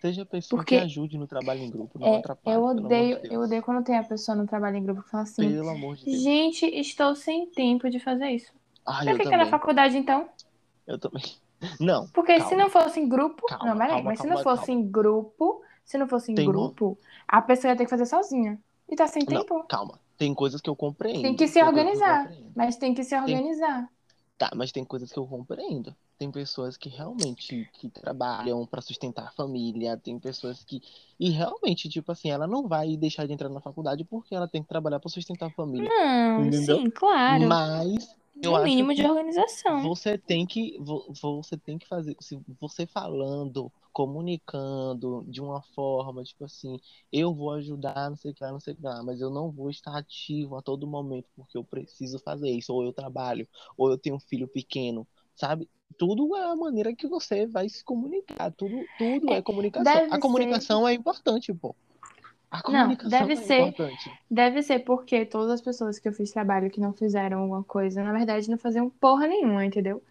Seja 0.00 0.22
a 0.22 0.26
pessoa 0.26 0.60
Porque 0.60 0.76
que 0.76 0.84
ajude 0.84 1.18
no 1.18 1.26
trabalho 1.26 1.60
em 1.60 1.70
grupo, 1.70 1.98
não 1.98 2.06
É, 2.06 2.18
atrapalhe, 2.18 2.56
eu 2.56 2.62
odeio, 2.62 3.20
de 3.20 3.34
eu 3.34 3.40
odeio 3.40 3.62
quando 3.64 3.84
tem 3.84 3.98
a 3.98 4.04
pessoa 4.04 4.36
no 4.36 4.46
trabalho 4.46 4.76
em 4.76 4.84
grupo 4.84 5.02
que 5.02 5.10
fala 5.10 5.24
assim, 5.24 5.50
Pelo 5.50 5.70
amor 5.70 5.96
de 5.96 6.04
Deus. 6.04 6.22
gente, 6.22 6.66
estou 6.66 7.16
sem 7.16 7.46
tempo 7.50 7.90
de 7.90 7.98
fazer 7.98 8.30
isso. 8.30 8.52
Pra 8.84 9.10
eu 9.10 9.16
que 9.16 9.26
que 9.26 9.34
é 9.34 9.36
na 9.36 9.46
faculdade, 9.46 9.96
então? 9.96 10.28
Eu 10.86 10.98
também. 10.98 11.24
Não, 11.80 12.06
Porque 12.08 12.34
se 12.40 12.50
calma. 12.50 12.56
não 12.64 12.70
fosse 12.70 13.00
em 13.00 13.08
grupo. 13.08 13.46
Calma, 13.46 13.66
não, 13.66 13.72
peraí, 13.76 13.88
calma, 13.90 14.04
mas 14.10 14.18
se 14.20 14.26
calma, 14.26 14.36
não 14.36 14.42
fosse 14.44 14.72
em 14.72 14.90
grupo, 14.90 15.62
se 15.84 15.98
não 15.98 16.06
fosse 16.08 16.32
em 16.32 16.34
Tem 16.34 16.46
uma- 16.46 16.52
grupo, 16.52 16.98
a 17.26 17.42
pessoa 17.42 17.72
ia 17.72 17.76
ter 17.76 17.84
que 17.84 17.90
fazer 17.90 18.06
sozinha. 18.06 18.58
E 18.88 18.96
tá 18.96 19.06
sem 19.06 19.24
Não, 19.28 19.42
tempo. 19.44 19.64
calma. 19.68 19.98
Tem 20.16 20.34
coisas 20.34 20.60
que 20.60 20.68
eu 20.70 20.74
compreendo. 20.76 21.22
Tem 21.22 21.34
que 21.36 21.46
se 21.46 21.54
tem 21.54 21.62
que 21.62 21.68
organizar. 21.68 22.22
compreendo. 22.24 22.52
Mas 22.56 22.76
tem 22.76 22.94
que 22.94 23.04
se 23.04 23.14
organizar. 23.16 23.88
Tá, 24.36 24.50
mas 24.54 24.70
tem 24.72 24.84
coisas 24.84 25.12
que 25.12 25.18
eu 25.18 25.26
compreendo. 25.26 25.94
Tem 26.16 26.30
pessoas 26.30 26.76
que 26.76 26.88
realmente 26.88 27.68
que 27.74 27.88
trabalham 27.88 28.64
pra 28.66 28.80
sustentar 28.80 29.26
a 29.26 29.30
família, 29.30 29.96
tem 29.96 30.18
pessoas 30.18 30.64
que 30.64 30.80
e 31.18 31.30
realmente, 31.30 31.88
tipo 31.88 32.10
assim, 32.10 32.30
ela 32.30 32.46
não 32.46 32.66
vai 32.66 32.96
deixar 32.96 33.26
de 33.26 33.32
entrar 33.32 33.48
na 33.48 33.60
faculdade 33.60 34.04
porque 34.04 34.34
ela 34.34 34.48
tem 34.48 34.62
que 34.62 34.68
trabalhar 34.68 34.98
pra 35.00 35.08
sustentar 35.10 35.46
a 35.46 35.50
família, 35.50 35.88
Não, 35.88 36.44
entendeu? 36.46 36.78
sim, 36.78 36.90
claro. 36.90 37.48
Mas 37.48 38.16
eu 38.42 38.56
acho 38.56 38.64
mínimo 38.66 38.94
de 38.94 39.04
organização. 39.04 39.82
você 39.82 40.18
tem 40.18 40.46
que 40.46 40.76
vo- 40.80 41.12
você 41.20 41.56
tem 41.56 41.78
que 41.78 41.86
fazer, 41.86 42.16
se 42.20 42.38
você 42.60 42.86
falando, 42.86 43.70
comunicando 43.92 45.24
de 45.28 45.40
uma 45.40 45.62
forma, 45.74 46.22
tipo 46.24 46.44
assim, 46.44 46.78
eu 47.12 47.34
vou 47.34 47.52
ajudar, 47.52 48.10
não 48.10 48.16
sei 48.16 48.30
o 48.32 48.34
que 48.34 48.42
lá, 48.44 48.52
não 48.52 48.60
sei 48.60 48.74
o 48.74 48.76
que 48.76 48.82
lá, 48.82 49.02
mas 49.02 49.20
eu 49.20 49.30
não 49.30 49.50
vou 49.50 49.70
estar 49.70 49.96
ativo 49.96 50.56
a 50.56 50.62
todo 50.62 50.86
momento 50.86 51.28
porque 51.36 51.56
eu 51.56 51.64
preciso 51.64 52.18
fazer 52.20 52.50
isso, 52.50 52.72
ou 52.72 52.84
eu 52.84 52.92
trabalho, 52.92 53.46
ou 53.76 53.90
eu 53.90 53.98
tenho 53.98 54.16
um 54.16 54.20
filho 54.20 54.48
pequeno, 54.48 55.06
sabe? 55.36 55.68
Tudo 55.96 56.36
é 56.36 56.44
a 56.44 56.54
maneira 56.56 56.94
que 56.94 57.08
você 57.08 57.46
vai 57.46 57.68
se 57.68 57.82
comunicar, 57.84 58.52
tudo, 58.52 58.86
tudo 58.98 59.32
é, 59.32 59.38
É, 59.38 59.42
comunicação. 59.42 60.02
A 60.10 60.20
comunicação 60.20 60.86
é 60.88 60.92
importante, 60.92 61.52
pô. 61.54 61.74
A 62.50 62.62
Não, 62.66 62.88
comunicação 62.92 63.10
deve 63.10 63.36
é 63.36 63.46
ser. 63.46 63.48
importante. 63.48 64.10
Deve 64.30 64.62
ser 64.62 64.80
porque 64.80 65.24
todas 65.26 65.50
as 65.52 65.60
pessoas 65.62 65.98
que 65.98 66.08
eu 66.08 66.12
fiz 66.12 66.30
trabalho 66.32 66.70
que 66.70 66.80
não 66.80 66.92
fizeram 66.92 67.40
alguma 67.40 67.64
coisa, 67.64 68.02
na 68.04 68.12
verdade, 68.12 68.50
não 68.50 68.58
faziam 68.58 68.90
porra 68.90 69.26
nenhuma, 69.26 69.64
entendeu? 69.64 70.02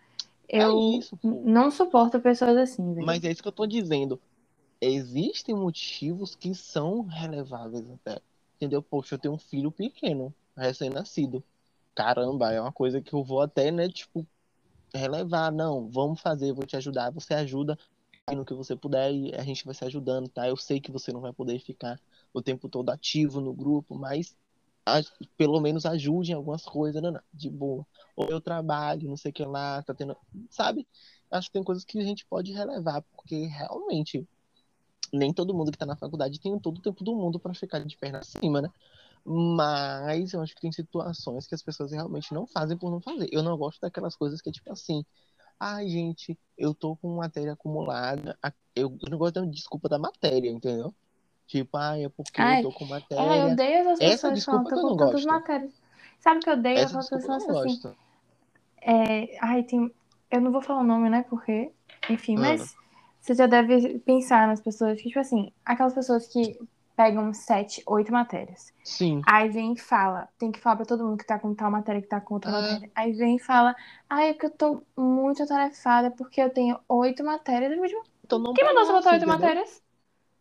É 0.54 0.60
Eu 0.60 0.80
isso, 1.00 1.18
pô. 1.18 1.28
n- 1.30 1.52
não 1.54 1.72
suporto 1.72 2.20
pessoas 2.20 2.58
assim, 2.58 2.94
velho. 2.94 3.06
Mas 3.06 3.24
é 3.24 3.32
isso 3.32 3.42
que 3.42 3.48
eu 3.48 3.52
tô 3.52 3.66
dizendo. 3.66 4.20
Existem 4.82 5.56
motivos 5.56 6.36
que 6.36 6.54
são 6.56 7.04
releváveis 7.04 7.90
até. 7.92 8.22
Entendeu? 8.58 8.82
Poxa, 8.84 9.16
eu 9.16 9.20
tenho 9.20 9.34
um 9.36 9.38
filho 9.40 9.72
pequeno, 9.72 10.34
recém-nascido. 10.58 11.44
Caramba, 11.96 12.54
é 12.54 12.62
uma 12.62 12.72
coisa 12.74 13.02
que 13.02 13.14
eu 13.14 13.24
vou 13.24 13.42
até, 13.42 13.72
né, 13.72 13.90
tipo, 13.90 14.28
relevar. 14.94 15.52
Não, 15.52 15.90
vamos 15.90 16.22
fazer, 16.22 16.54
vou 16.54 16.66
te 16.66 16.78
ajudar. 16.78 17.12
Você 17.12 17.34
ajuda 17.34 17.78
no 18.36 18.46
que 18.46 18.54
você 18.54 18.76
puder 18.76 19.14
e 19.14 19.34
a 19.36 19.44
gente 19.44 19.64
vai 19.66 19.74
se 19.74 19.86
ajudando, 19.86 20.28
tá? 20.30 20.48
Eu 20.48 20.58
sei 20.58 20.80
que 20.82 20.92
você 20.92 21.12
não 21.14 21.22
vai 21.22 21.32
poder 21.34 21.60
ficar 21.60 22.00
o 22.34 22.42
tempo 22.42 22.68
todo 22.70 22.90
ativo 22.90 23.40
no 23.40 23.54
grupo, 23.54 23.96
mas 23.98 24.36
a- 24.86 25.02
pelo 25.38 25.60
menos 25.62 25.86
ajude 25.86 26.32
em 26.32 26.36
algumas 26.36 26.64
coisas, 26.64 27.02
né? 27.02 27.12
De 27.34 27.50
boa. 27.50 27.86
Ou 28.16 28.28
eu 28.30 28.42
trabalho, 28.42 29.08
não 29.10 29.18
sei 29.18 29.32
o 29.32 29.34
que 29.34 29.46
lá, 29.46 29.82
tá 29.84 29.94
tendo. 29.94 30.16
Sabe? 30.50 30.88
Acho 31.32 31.48
que 31.48 31.54
tem 31.54 31.64
coisas 31.64 31.86
que 31.86 32.00
a 32.00 32.04
gente 32.04 32.26
pode 32.26 32.52
relevar, 32.54 33.02
porque 33.16 33.46
realmente 33.48 34.28
nem 35.14 35.34
todo 35.34 35.54
mundo 35.54 35.72
que 35.72 35.78
tá 35.78 35.86
na 35.86 35.96
faculdade 35.96 36.40
tem 36.40 36.58
todo 36.60 36.80
o 36.80 36.82
tempo 36.82 37.04
do 37.04 37.16
mundo 37.16 37.40
para 37.40 37.54
ficar 37.54 37.80
de 37.84 37.98
perna 37.98 38.20
acima, 38.20 38.62
né? 38.62 38.70
Mas 39.26 40.34
eu 40.34 40.42
acho 40.42 40.56
que 40.56 40.62
tem 40.62 40.72
situações 40.72 41.48
que 41.48 41.56
as 41.56 41.64
pessoas 41.64 41.92
realmente 41.92 42.34
não 42.34 42.48
fazem 42.48 42.78
por 42.78 42.92
não 42.92 43.02
fazer. 43.02 43.30
Eu 43.32 43.44
não 43.44 43.58
gosto 43.58 43.80
daquelas 43.82 44.16
coisas 44.16 44.42
que 44.42 44.50
é 44.50 44.52
tipo 44.54 44.72
assim. 44.72 45.06
Ai, 45.60 45.88
gente, 45.88 46.38
eu 46.58 46.74
tô 46.74 46.96
com 46.96 47.16
matéria 47.16 47.54
acumulada. 47.54 48.38
Eu, 48.76 48.96
eu 49.02 49.10
não 49.10 49.18
gosto 49.18 49.42
da 49.42 49.46
desculpa 49.46 49.90
da 49.90 49.98
matéria, 49.98 50.50
entendeu? 50.50 50.94
Tipo, 51.48 51.78
ai, 51.78 52.06
é 52.06 52.10
porque 52.10 52.42
Ai, 52.42 52.60
eu 52.60 52.72
tô 52.72 52.78
com 52.78 52.86
É, 52.86 52.88
eu 52.88 52.92
matéria. 52.92 53.54
odeio 53.54 53.74
essas 53.78 54.00
Essa 54.00 54.30
pessoas 54.32 54.40
que 54.40 54.46
falam, 54.46 54.64
desculpa 54.64 54.70
tô 54.70 54.76
que 54.76 54.86
eu 54.86 54.90
com 54.90 54.98
tantas 54.98 55.14
gosto. 55.26 55.28
matérias. 55.28 55.74
Sabe 56.20 56.38
o 56.38 56.42
que 56.42 56.50
eu 56.50 56.54
odeio? 56.54 56.78
Essa 56.78 57.00
eu 57.00 57.10
pessoas 57.10 57.50
assim, 57.50 57.82
é, 58.82 59.38
ai, 59.42 59.64
tem, 59.64 59.92
eu 60.32 60.42
não 60.42 60.52
vou 60.52 60.62
falar 60.62 60.82
o 60.82 60.84
nome, 60.84 61.10
né, 61.10 61.26
porque, 61.30 61.72
enfim, 62.10 62.36
Ah. 62.38 62.42
mas 62.42 62.76
você 63.20 63.34
já 63.34 63.48
deve 63.48 64.00
pensar 64.00 64.48
nas 64.48 64.62
pessoas 64.62 65.02
que, 65.02 65.08
tipo 65.08 65.20
assim, 65.20 65.52
aquelas 65.66 65.94
pessoas 65.94 66.28
que 66.28 66.58
pegam 66.98 67.32
sete, 67.32 67.84
oito 67.86 68.12
matérias. 68.12 68.74
Sim. 68.84 69.22
Aí 69.26 69.50
vem 69.50 69.74
e 69.74 69.78
fala, 69.80 70.28
tem 70.40 70.52
que 70.52 70.60
falar 70.60 70.78
pra 70.78 70.86
todo 70.86 71.06
mundo 71.06 71.18
que 71.18 71.26
tá 71.28 71.38
com 71.38 71.54
tal 71.54 71.70
matéria, 71.70 72.02
que 72.02 72.08
tá 72.08 72.20
com 72.20 72.34
outra 72.34 72.50
Ah. 72.50 72.62
matéria. 72.62 72.92
Aí 72.96 73.14
vem 73.14 73.36
e 73.36 73.40
fala, 73.40 73.76
ai, 74.10 74.30
é 74.30 74.34
que 74.34 74.48
eu 74.48 74.50
tô 74.50 74.82
muito 74.98 75.44
atarefada 75.44 76.10
porque 76.12 76.42
eu 76.42 76.50
tenho 76.50 76.80
oito 76.90 77.24
matérias. 77.24 77.72
Eu 77.72 77.86
digo, 77.86 78.04
Então 78.26 78.40
não 78.40 78.54
Quem 78.54 78.66
mandou 78.66 78.86
você 78.86 78.94
botar 78.94 79.12
oito 79.14 79.28
matérias? 79.28 79.82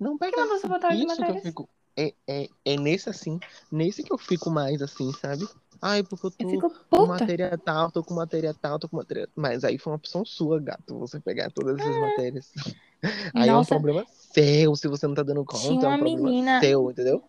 Não 0.00 0.16
Quem 0.18 0.30
mandou 0.32 0.58
você 0.58 0.66
botar 0.66 0.88
oito 0.88 1.06
matérias? 1.06 1.42
fico. 1.44 1.68
É, 1.98 2.14
é, 2.26 2.48
é 2.64 2.76
nesse 2.76 3.08
assim. 3.10 3.38
Nesse 3.70 4.02
que 4.02 4.12
eu 4.12 4.18
fico 4.18 4.50
mais 4.50 4.80
assim, 4.80 5.12
sabe? 5.12 5.46
Ai, 5.80 6.02
porque 6.02 6.26
eu 6.26 6.30
tô 6.30 6.36
Eu 6.44 6.48
fico 6.50 6.70
com 6.90 7.06
matéria 7.06 7.58
tal, 7.58 7.90
tô 7.90 8.02
com 8.02 8.14
matéria 8.14 8.54
tal, 8.54 8.78
tô 8.78 8.88
com 8.88 8.96
matéria. 8.96 9.28
Mas 9.34 9.64
aí 9.64 9.78
foi 9.78 9.92
uma 9.92 9.96
opção 9.96 10.24
sua, 10.24 10.60
gato, 10.60 10.98
você 10.98 11.20
pegar 11.20 11.50
todas 11.50 11.78
essas 11.80 11.98
matérias. 11.98 12.52
Aí 13.34 13.48
é 13.48 13.52
um 13.52 13.56
Nossa. 13.56 13.68
problema 13.70 14.04
seu, 14.08 14.74
se 14.74 14.88
você 14.88 15.06
não 15.06 15.14
tá 15.14 15.22
dando 15.22 15.44
conta, 15.44 15.60
Tinha 15.60 15.72
é 15.84 15.86
um 15.86 15.90
uma 15.90 15.98
problema 15.98 16.28
menina- 16.30 16.60
seu, 16.60 16.90
entendeu? 16.90 17.22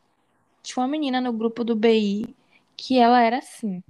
Tinha 0.63 0.81
uma 0.81 0.87
menina 0.87 1.21
no 1.21 1.31
grupo 1.33 1.63
do 1.63 1.75
BI 1.75 2.35
que 2.75 2.97
ela 2.97 3.21
era 3.21 3.37
assim. 3.39 3.83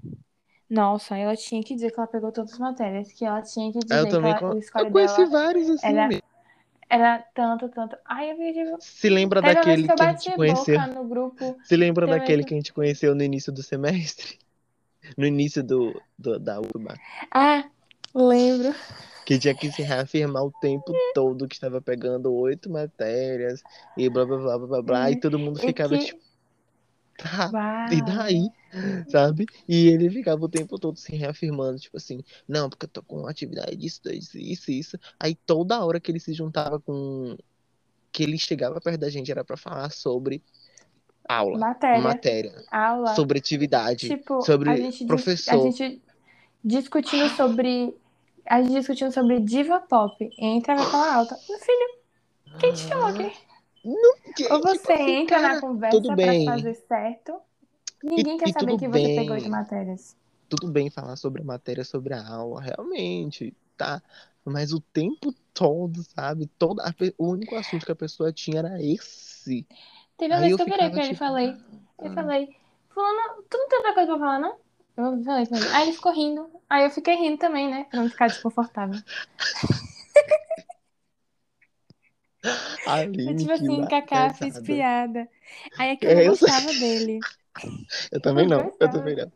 Nossa, 0.69 1.15
ela 1.15 1.35
tinha 1.35 1.63
que 1.63 1.75
dizer 1.75 1.91
que 1.91 1.99
ela 1.99 2.07
pegou 2.07 2.31
todas 2.31 2.53
as 2.53 2.59
matérias, 2.59 3.11
que 3.13 3.23
ela 3.23 3.41
tinha 3.41 3.71
que 3.71 3.79
Aí 3.79 3.83
dizer 3.83 3.99
eu 3.99 4.09
que 4.09 4.15
ela, 4.15 4.39
con- 4.39 4.59
Eu 4.79 4.91
conheci 4.91 5.15
dela 5.15 5.29
vários 5.29 5.69
assim 5.69 5.87
era- 5.87 6.07
mesmo. 6.07 6.23
era 6.89 7.19
tanto, 7.33 7.69
tanto. 7.69 7.95
Ai, 8.05 8.31
eu 8.31 8.37
vi, 8.37 8.53
Se 8.81 9.09
lembra 9.09 9.41
teve 9.41 9.53
uma 9.53 9.63
daquele 9.63 9.87
que 9.87 9.95
que 9.95 10.03
a 10.03 10.11
gente 10.11 10.35
conheceu? 10.35 10.79
no 10.95 11.07
grupo. 11.07 11.57
Se 11.63 11.75
lembra 11.77 12.05
daquele 12.07 12.43
que- 12.43 12.49
que 12.49 12.53
a 12.53 12.57
gente 12.57 12.73
conheceu 12.73 13.15
no 13.15 13.23
início 13.23 13.51
do 13.53 13.63
semestre? 13.63 14.39
No 15.15 15.25
início 15.25 15.63
do, 15.63 16.01
do- 16.17 16.39
da 16.39 16.59
UFBA. 16.59 16.97
Ah, 17.31 17.69
lembro. 18.13 18.73
Que 19.25 19.37
tinha 19.37 19.53
que 19.53 19.71
se 19.71 19.81
reafirmar 19.81 20.43
o 20.43 20.51
tempo 20.61 20.93
todo 21.13 21.47
que 21.47 21.55
estava 21.55 21.81
pegando 21.81 22.33
oito 22.33 22.69
matérias 22.69 23.61
e 23.97 24.09
blá 24.09 24.25
blá 24.25 24.37
blá 24.37 24.57
blá 24.57 24.67
blá 24.67 24.81
blá. 24.81 25.11
E 25.11 25.19
todo 25.19 25.37
mundo 25.37 25.59
ficava 25.59 25.97
que... 25.97 26.05
tipo, 26.05 26.21
tá, 27.17 27.49
Uau. 27.53 27.93
e 27.93 28.01
daí? 28.05 28.49
Sabe? 29.09 29.45
E 29.67 29.87
ele 29.87 30.09
ficava 30.09 30.43
o 30.43 30.49
tempo 30.49 30.77
todo 30.79 30.97
se 30.97 31.15
reafirmando, 31.15 31.79
tipo 31.79 31.97
assim, 31.97 32.23
não, 32.47 32.69
porque 32.69 32.85
eu 32.85 32.89
tô 32.89 33.01
com 33.03 33.27
atividade 33.27 33.75
disso, 33.75 34.01
disso, 34.03 34.37
isso, 34.37 34.71
isso. 34.71 34.99
Aí 35.19 35.35
toda 35.35 35.83
hora 35.83 35.99
que 35.99 36.11
ele 36.11 36.19
se 36.19 36.33
juntava 36.33 36.79
com. 36.79 37.37
Que 38.11 38.23
ele 38.23 38.37
chegava 38.37 38.79
perto 38.79 38.99
da 38.99 39.09
gente 39.09 39.29
era 39.29 39.43
pra 39.43 39.57
falar 39.57 39.91
sobre 39.91 40.41
aula, 41.28 41.57
Matéria, 41.57 42.01
matéria, 42.01 42.63
aula. 42.71 43.15
sobre 43.15 43.39
atividade, 43.39 44.07
Tipo, 44.07 44.41
sobre 44.41 44.69
a 44.69 44.75
gente, 44.75 44.99
dis- 44.99 45.07
professor. 45.07 45.53
a 45.53 45.57
gente 45.71 46.01
discutindo 46.63 47.30
sobre. 47.30 47.95
A 48.45 48.61
gente 48.61 48.73
discutindo 48.75 49.11
sobre 49.11 49.39
diva 49.41 49.80
pop. 49.82 50.30
Entra 50.39 50.75
vai 50.75 50.86
falar 50.86 51.15
alta. 51.15 51.38
Meu 51.49 51.59
filho, 51.59 52.57
quem 52.59 52.73
te 52.73 52.84
falou 52.88 53.13
que. 53.13 53.30
Que- 54.36 54.51
Ou 54.51 54.61
tipo 54.61 54.67
você 54.75 54.93
assim, 54.93 55.11
entra 55.21 55.39
cara, 55.39 55.53
na 55.55 55.61
conversa 55.61 55.97
tudo 55.97 56.07
pra 56.07 56.15
bem. 56.15 56.45
fazer 56.45 56.73
certo. 56.88 57.36
Ninguém 58.03 58.36
E- 58.36 58.39
quer 58.39 58.49
e 58.49 58.53
saber 58.53 58.78
que 58.78 58.88
você 58.88 58.99
pegou 59.03 59.15
bem. 59.25 59.30
oito 59.32 59.49
matérias. 59.49 60.15
tudo 60.49 60.71
bem 60.71 60.89
falar 60.89 61.15
sobre 61.17 61.41
a 61.41 61.45
matéria, 61.45 61.84
sobre 61.84 62.13
a 62.13 62.25
aula, 62.25 62.61
realmente, 62.61 63.53
tá? 63.75 64.01
Mas 64.45 64.71
o 64.71 64.80
tempo 64.80 65.34
todo, 65.53 66.01
sabe? 66.15 66.47
Toda 66.57 66.84
a 66.84 66.93
o 67.17 67.28
único 67.32 67.53
assunto 67.55 67.86
que 67.86 67.91
a 67.91 67.95
pessoa 67.95 68.32
tinha 68.32 68.59
era 68.59 68.82
esse. 68.82 69.67
Teve 70.18 70.34
uma 70.34 70.39
vez 70.39 70.51
eu 70.51 70.57
que 70.57 70.63
eu 70.63 70.65
virei 70.65 70.89
pra 70.89 70.99
ele 70.99 71.07
e 71.07 71.13
tipo, 71.13 71.20
falei. 71.20 71.55
Eu 71.99 72.11
ah, 72.11 72.13
falei, 72.13 72.55
Fulano, 72.89 73.43
tu 73.49 73.57
não 73.57 73.70
tem 73.70 73.78
outra 73.78 73.93
coisa 73.93 74.11
pra 74.11 74.20
falar, 74.20 74.39
não? 74.39 74.57
Eu 74.97 75.24
falei 75.24 75.45
pra 75.45 75.57
ele. 75.57 75.68
Aí 75.70 75.84
ele 75.84 75.93
ficou 75.93 76.13
rindo. 76.13 76.49
Aí 76.70 76.84
eu 76.84 76.89
fiquei 76.89 77.15
rindo 77.15 77.38
também, 77.38 77.70
né? 77.70 77.86
Pra 77.89 78.01
não 78.01 78.09
ficar 78.09 78.28
desconfortável. 78.28 78.99
Aline, 82.88 83.32
Eu, 83.32 83.38
tipo 83.38 83.51
assim, 83.51 83.86
Kaká, 83.86 84.34
fiz 84.34 84.59
piada. 84.59 85.28
Aí 85.78 85.89
é 85.89 85.95
que 85.95 86.05
eu 86.05 86.15
não 86.15 86.22
eu 86.22 86.32
gostava 86.32 86.74
dele. 86.74 87.20
Eu 88.11 88.22
também 88.22 88.47
Não 88.47 88.72
eu 88.80 88.89
também 88.89 89.15
não. 89.15 89.32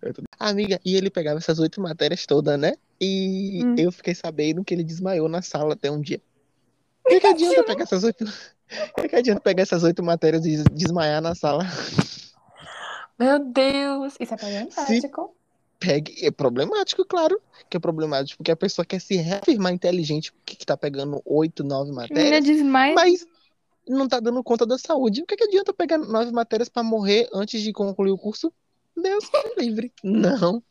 Eu 0.00 0.14
também- 0.14 0.28
Amiga, 0.38 0.80
e 0.84 0.96
ele 0.96 1.10
pegava 1.10 1.38
essas 1.38 1.58
oito 1.58 1.80
matérias 1.80 2.24
todas, 2.24 2.58
né? 2.58 2.74
E 3.00 3.60
Hum. 3.64 3.74
eu 3.76 3.90
fiquei 3.90 4.14
sabendo 4.14 4.64
que 4.64 4.72
ele 4.72 4.84
desmaiou 4.84 5.28
na 5.28 5.42
sala 5.42 5.74
até 5.74 5.90
um 5.90 6.00
dia. 6.00 6.20
Que, 7.08 7.18
que 7.18 7.26
adianta 7.26 7.64
pegar 7.64 7.82
essas 7.82 8.04
oito. 8.04 8.24
O 8.96 9.08
que, 9.08 9.16
adianta 9.16 9.40
pegar 9.40 9.62
essas 9.62 9.82
oito 9.82 10.02
matérias 10.02 10.46
e 10.46 10.62
desmaiar 10.70 11.20
na 11.20 11.34
sala? 11.34 11.64
Meu 13.18 13.38
Deus! 13.38 14.14
Isso 14.20 14.34
é 14.34 14.36
problemático. 14.36 15.34
Pegue. 15.78 16.26
É 16.26 16.30
problemático, 16.30 17.04
claro 17.04 17.40
que 17.68 17.76
é 17.76 17.80
problemático, 17.80 18.38
porque 18.38 18.50
a 18.50 18.56
pessoa 18.56 18.84
quer 18.84 19.00
se 19.00 19.16
reafirmar 19.16 19.72
inteligente 19.72 20.32
porque 20.32 20.56
que 20.56 20.66
tá 20.66 20.76
pegando 20.76 21.22
oito, 21.24 21.62
nove 21.62 21.92
matérias, 21.92 22.44
desmaia. 22.44 22.94
mas 22.94 23.24
não 23.88 24.08
tá 24.08 24.20
dando 24.20 24.42
conta 24.42 24.66
da 24.66 24.76
saúde. 24.76 25.22
O 25.22 25.26
que, 25.26 25.36
que 25.36 25.44
adianta 25.44 25.72
pegar 25.72 25.98
nove 25.98 26.32
matérias 26.32 26.68
pra 26.68 26.82
morrer 26.82 27.28
antes 27.32 27.62
de 27.62 27.72
concluir 27.72 28.10
o 28.10 28.18
curso? 28.18 28.52
Deus 28.96 29.24
me 29.56 29.64
livre. 29.64 29.92
Não, 30.02 30.62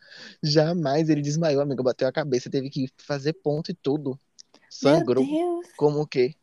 jamais. 0.44 1.10
Ele 1.10 1.22
desmaiou, 1.22 1.62
amigo, 1.62 1.82
bateu 1.82 2.08
a 2.08 2.12
cabeça, 2.12 2.50
teve 2.50 2.70
que 2.70 2.88
fazer 2.98 3.34
ponto 3.34 3.72
e 3.72 3.74
tudo. 3.74 4.20
Sangrou. 4.70 5.26
Meu 5.26 5.36
Deus! 5.36 5.68
Como 5.76 6.02
o 6.02 6.08
quê? 6.08 6.36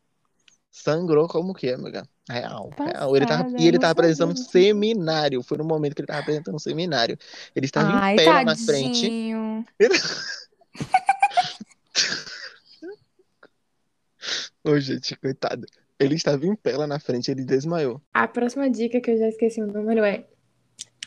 Sangrou 0.77 1.27
como 1.27 1.53
o 1.53 1.55
quê, 1.55 1.71
amiga? 1.71 2.07
Real, 2.29 2.71
real. 2.77 3.17
Ele 3.17 3.25
tava, 3.25 3.45
Passada, 3.45 3.63
e 3.63 3.67
ele 3.67 3.79
tava 3.79 3.93
apresentando 3.93 4.33
um 4.33 4.37
seminário. 4.37 5.43
Foi 5.43 5.57
no 5.57 5.65
momento 5.65 5.95
que 5.95 6.03
ele 6.03 6.07
tava 6.07 6.21
apresentando 6.21 6.55
um 6.55 6.59
seminário. 6.59 7.17
Ele 7.55 7.65
estava 7.65 7.93
Ai, 7.95 8.13
em 8.13 8.17
pé 8.17 8.27
lá 8.27 8.45
na 8.45 8.55
frente. 8.55 9.01
tadinho. 9.03 9.65
Ô, 14.63 14.79
gente, 14.79 15.17
coitado. 15.17 15.67
Ele 15.99 16.15
estava 16.15 16.45
em 16.45 16.55
pé 16.55 16.77
lá 16.77 16.87
na 16.87 17.01
frente, 17.01 17.31
ele 17.31 17.43
desmaiou. 17.43 18.03
A 18.13 18.29
próxima 18.29 18.69
dica 18.69 19.01
que 19.01 19.11
eu 19.11 19.17
já 19.17 19.29
esqueci 19.29 19.63
o 19.63 19.67
número 19.67 20.05
é: 20.05 20.27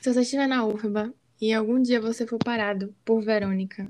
se 0.02 0.12
você 0.12 0.22
estiver 0.22 0.48
na 0.48 0.66
UFBA 0.66 1.14
e 1.40 1.54
algum 1.54 1.80
dia 1.80 2.02
você 2.02 2.26
for 2.26 2.40
parado 2.40 2.92
por 3.06 3.22
Verônica, 3.22 3.88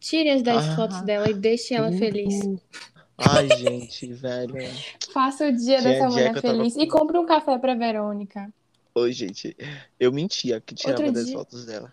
tire 0.00 0.30
as 0.30 0.42
10 0.42 0.56
Ah, 0.56 0.76
fotos 0.76 1.00
dela 1.02 1.30
e 1.30 1.34
deixe 1.34 1.74
ela 1.74 1.92
feliz. 1.92 2.40
Ai, 3.18 3.48
gente, 3.48 4.12
velho. 4.12 4.54
Faça 5.12 5.48
o 5.48 5.52
dia 5.52 5.80
dessa 5.82 6.08
dia 6.08 6.32
que 6.32 6.38
eu 6.38 6.42
tava 6.42 6.56
feliz 6.58 6.76
e 6.76 6.86
com- 6.86 6.98
compre 6.98 7.18
um 7.18 7.26
café 7.26 7.58
pra 7.58 7.74
Verônica. 7.74 8.52
Ô, 8.94 9.10
gente, 9.10 9.56
eu 9.98 10.12
mentia 10.12 10.60
que 10.60 10.74
tirava 10.74 10.98
Outro 10.98 11.12
10 11.14 11.26
dia- 11.26 11.34
fotos 11.36 11.64
dela. 11.64 11.92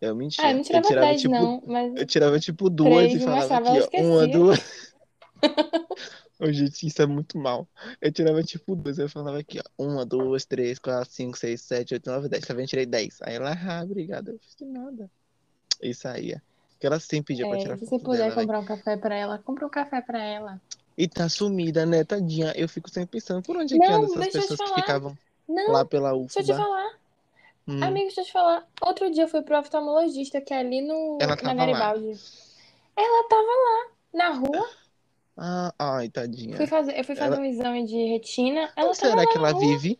Eu 0.00 0.14
mentia. 0.14 0.44
Ah, 0.44 0.50
eu 0.50 0.56
não 0.56 0.62
tirava 0.62 0.86
tirava, 0.86 1.06
10, 1.06 1.20
tipo, 1.22 1.34
não, 1.34 1.62
mas 1.66 1.94
Eu 1.96 2.06
tirava 2.06 2.40
tipo 2.40 2.68
duas 2.70 3.06
Três, 3.06 3.22
e 3.22 3.24
falava 3.24 3.58
aqui, 3.58 3.88
ó. 3.96 4.02
Uma, 4.02 4.26
duas. 4.26 4.92
Ô, 6.40 6.52
gente, 6.52 6.86
isso 6.86 7.00
é 7.00 7.06
muito 7.06 7.38
mal. 7.38 7.68
Eu 8.00 8.12
tirava 8.12 8.42
tipo 8.42 8.74
duas, 8.74 8.98
eu 8.98 9.08
falava 9.08 9.38
aqui, 9.38 9.60
ó. 9.60 9.82
Uma, 9.82 10.04
duas, 10.04 10.44
três, 10.44 10.78
quatro, 10.78 11.10
cinco, 11.12 11.38
seis, 11.38 11.62
sete, 11.62 11.94
oito, 11.94 12.10
nove, 12.10 12.28
dez. 12.28 12.44
Tá 12.44 12.52
vendo? 12.52 12.64
Eu 12.64 12.68
tirei 12.68 12.86
dez. 12.86 13.18
Aí 13.22 13.34
ela, 13.36 13.52
ah, 13.54 13.82
obrigada. 13.84 14.32
Eu 14.32 14.38
fiz 14.38 14.56
nada. 14.68 15.10
E 15.80 15.94
saía. 15.94 16.42
Porque 16.84 16.92
ela 16.92 17.00
sempre 17.00 17.34
pedia 17.34 17.46
pra 17.46 17.56
é, 17.56 17.60
tirar 17.62 17.78
se 17.78 17.86
foto 17.86 17.98
você 17.98 18.04
puder 18.04 18.18
dela, 18.18 18.28
né? 18.36 18.42
comprar 18.42 18.60
um 18.60 18.64
café 18.66 18.96
pra 18.98 19.14
ela, 19.14 19.38
compra 19.38 19.66
um 19.66 19.70
café 19.70 20.02
pra 20.02 20.22
ela. 20.22 20.60
E 20.98 21.08
tá 21.08 21.28
sumida, 21.30 21.86
né, 21.86 22.04
tadinha? 22.04 22.52
Eu 22.54 22.68
fico 22.68 22.90
sempre 22.90 23.12
pensando, 23.12 23.42
por 23.42 23.56
onde 23.56 23.74
é 23.74 23.78
que 23.78 23.84
andam 23.86 24.04
essas 24.20 24.48
pessoas 24.48 24.60
que 24.60 24.74
ficavam 24.74 25.16
Não, 25.48 25.72
lá 25.72 25.84
pela 25.86 26.12
deixa 26.12 26.40
eu 26.40 26.44
te 26.44 26.52
falar. 26.54 26.90
Hum, 27.66 27.82
Amigo, 27.82 28.04
deixa 28.06 28.20
eu 28.20 28.24
te 28.26 28.32
falar. 28.32 28.66
Outro 28.82 29.10
dia 29.10 29.24
eu 29.24 29.28
fui 29.28 29.40
pro 29.40 29.58
oftalmologista, 29.58 30.42
que 30.42 30.52
é 30.52 30.58
ali 30.58 30.82
no, 30.82 31.16
Ela 31.18 31.30
na 31.30 31.36
tava 31.36 31.54
lá. 31.54 31.66
Garibaldi. 31.66 32.20
Ela 32.96 33.28
tava 33.28 33.42
lá, 33.42 33.90
na 34.12 34.28
rua. 34.34 34.70
Ah, 35.38 35.74
ai, 35.78 36.10
tadinha. 36.10 36.58
Fui 36.58 36.66
fazer, 36.66 36.98
eu 36.98 37.04
fui 37.04 37.16
fazer 37.16 37.32
Ela- 37.32 37.40
um 37.40 37.44
exame 37.46 37.86
de 37.86 37.96
retina. 38.12 38.70
Ela 38.76 38.92
tava 38.92 38.94
será 38.94 39.16
lá 39.16 39.26
que 39.26 39.38
na 39.38 39.40
ela 39.40 39.52
rua. 39.52 39.60
vive? 39.60 39.98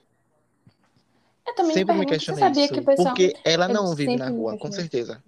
Eu 1.46 1.54
também 1.54 1.68
me 1.68 1.74
Sempre 1.74 1.94
me 1.94 2.04
você 2.04 2.14
questionei 2.14 2.44
sabia 2.44 2.64
isso. 2.64 2.74
que 2.74 2.80
o 2.80 2.84
pessoal... 2.84 3.06
Porque 3.14 3.34
ela 3.42 3.68
Eu 3.68 3.74
não 3.74 3.94
vive 3.94 4.16
na 4.16 4.28
me 4.28 4.36
rua, 4.38 4.58
com 4.58 4.70
certeza. 4.70 5.22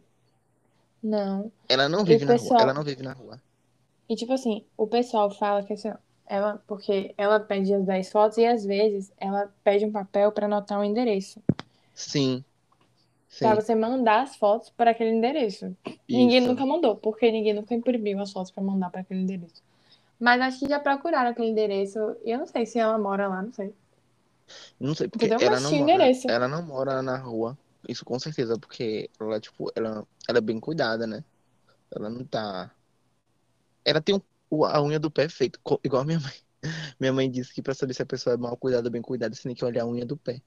Não. 1.06 1.52
Ela 1.68 1.88
não 1.88 2.00
o 2.00 2.04
vive 2.04 2.24
na 2.24 2.32
rua. 2.32 2.40
pessoal... 2.40 2.60
Ela 2.60 2.74
não 2.74 2.82
vive 2.82 3.02
na 3.02 3.12
rua. 3.12 3.40
E 4.08 4.16
tipo 4.16 4.32
assim, 4.32 4.64
o 4.76 4.86
pessoal 4.88 5.30
fala 5.30 5.62
que 5.62 5.72
assim, 5.72 5.92
ela, 6.26 6.60
porque 6.66 7.14
ela 7.16 7.38
pede 7.38 7.72
as 7.72 7.84
10 7.84 8.10
fotos 8.10 8.38
e 8.38 8.44
às 8.44 8.64
vezes 8.64 9.12
ela 9.18 9.52
pede 9.62 9.84
um 9.84 9.92
papel 9.92 10.32
pra 10.32 10.46
anotar 10.46 10.80
um 10.80 10.84
endereço. 10.84 11.40
Sim. 11.94 12.44
Sim. 13.28 13.44
Pra 13.44 13.54
você 13.54 13.74
mandar 13.74 14.22
as 14.22 14.36
fotos 14.36 14.70
para 14.70 14.90
aquele 14.90 15.10
endereço. 15.10 15.76
Ninguém 16.08 16.38
Isso. 16.38 16.48
nunca 16.48 16.66
mandou, 16.66 16.96
porque 16.96 17.30
ninguém 17.30 17.54
nunca 17.54 17.74
imprimiu 17.74 18.20
as 18.20 18.32
fotos 18.32 18.50
pra 18.50 18.62
mandar 18.62 18.90
pra 18.90 19.02
aquele 19.02 19.20
endereço. 19.20 19.62
Mas 20.18 20.40
acho 20.40 20.60
que 20.60 20.68
já 20.68 20.80
procuraram 20.80 21.30
aquele 21.30 21.48
endereço. 21.48 21.98
E 22.24 22.30
eu 22.30 22.38
não 22.38 22.46
sei 22.46 22.66
se 22.66 22.78
ela 22.78 22.98
mora 22.98 23.28
lá, 23.28 23.42
não 23.42 23.52
sei. 23.52 23.72
Não 24.80 24.94
sei 24.94 25.08
porque 25.08 25.26
Entendeu? 25.26 25.46
ela 25.46 25.56
Mas 25.60 25.62
não 25.62 25.70
mora. 25.70 25.82
endereço. 25.82 26.30
Ela 26.30 26.48
não 26.48 26.62
mora 26.62 27.02
na 27.02 27.16
rua. 27.16 27.56
Isso 27.88 28.04
com 28.04 28.18
certeza, 28.18 28.58
porque 28.58 29.10
ela, 29.20 29.40
tipo, 29.40 29.70
ela, 29.76 30.06
ela 30.28 30.38
é 30.38 30.40
bem 30.40 30.58
cuidada, 30.60 31.06
né? 31.06 31.24
Ela 31.94 32.10
não 32.10 32.24
tá. 32.24 32.74
Ela 33.84 34.00
tem 34.00 34.14
um- 34.50 34.64
a 34.64 34.82
unha 34.82 34.98
do 34.98 35.10
pé 35.10 35.28
feito, 35.28 35.60
co- 35.62 35.80
igual 35.84 36.02
a 36.02 36.04
minha 36.04 36.20
mãe. 36.20 36.32
Minha 36.98 37.12
mãe 37.12 37.30
disse 37.30 37.54
que 37.54 37.62
pra 37.62 37.74
saber 37.74 37.94
se 37.94 38.02
a 38.02 38.06
pessoa 38.06 38.34
é 38.34 38.36
mal 38.36 38.56
cuidada 38.56 38.88
ou 38.88 38.90
bem 38.90 39.02
cuidada, 39.02 39.34
você 39.34 39.42
tem 39.44 39.54
que 39.54 39.64
olhar 39.64 39.82
a 39.84 39.86
unha 39.86 40.04
do 40.04 40.16
pé. 40.16 40.42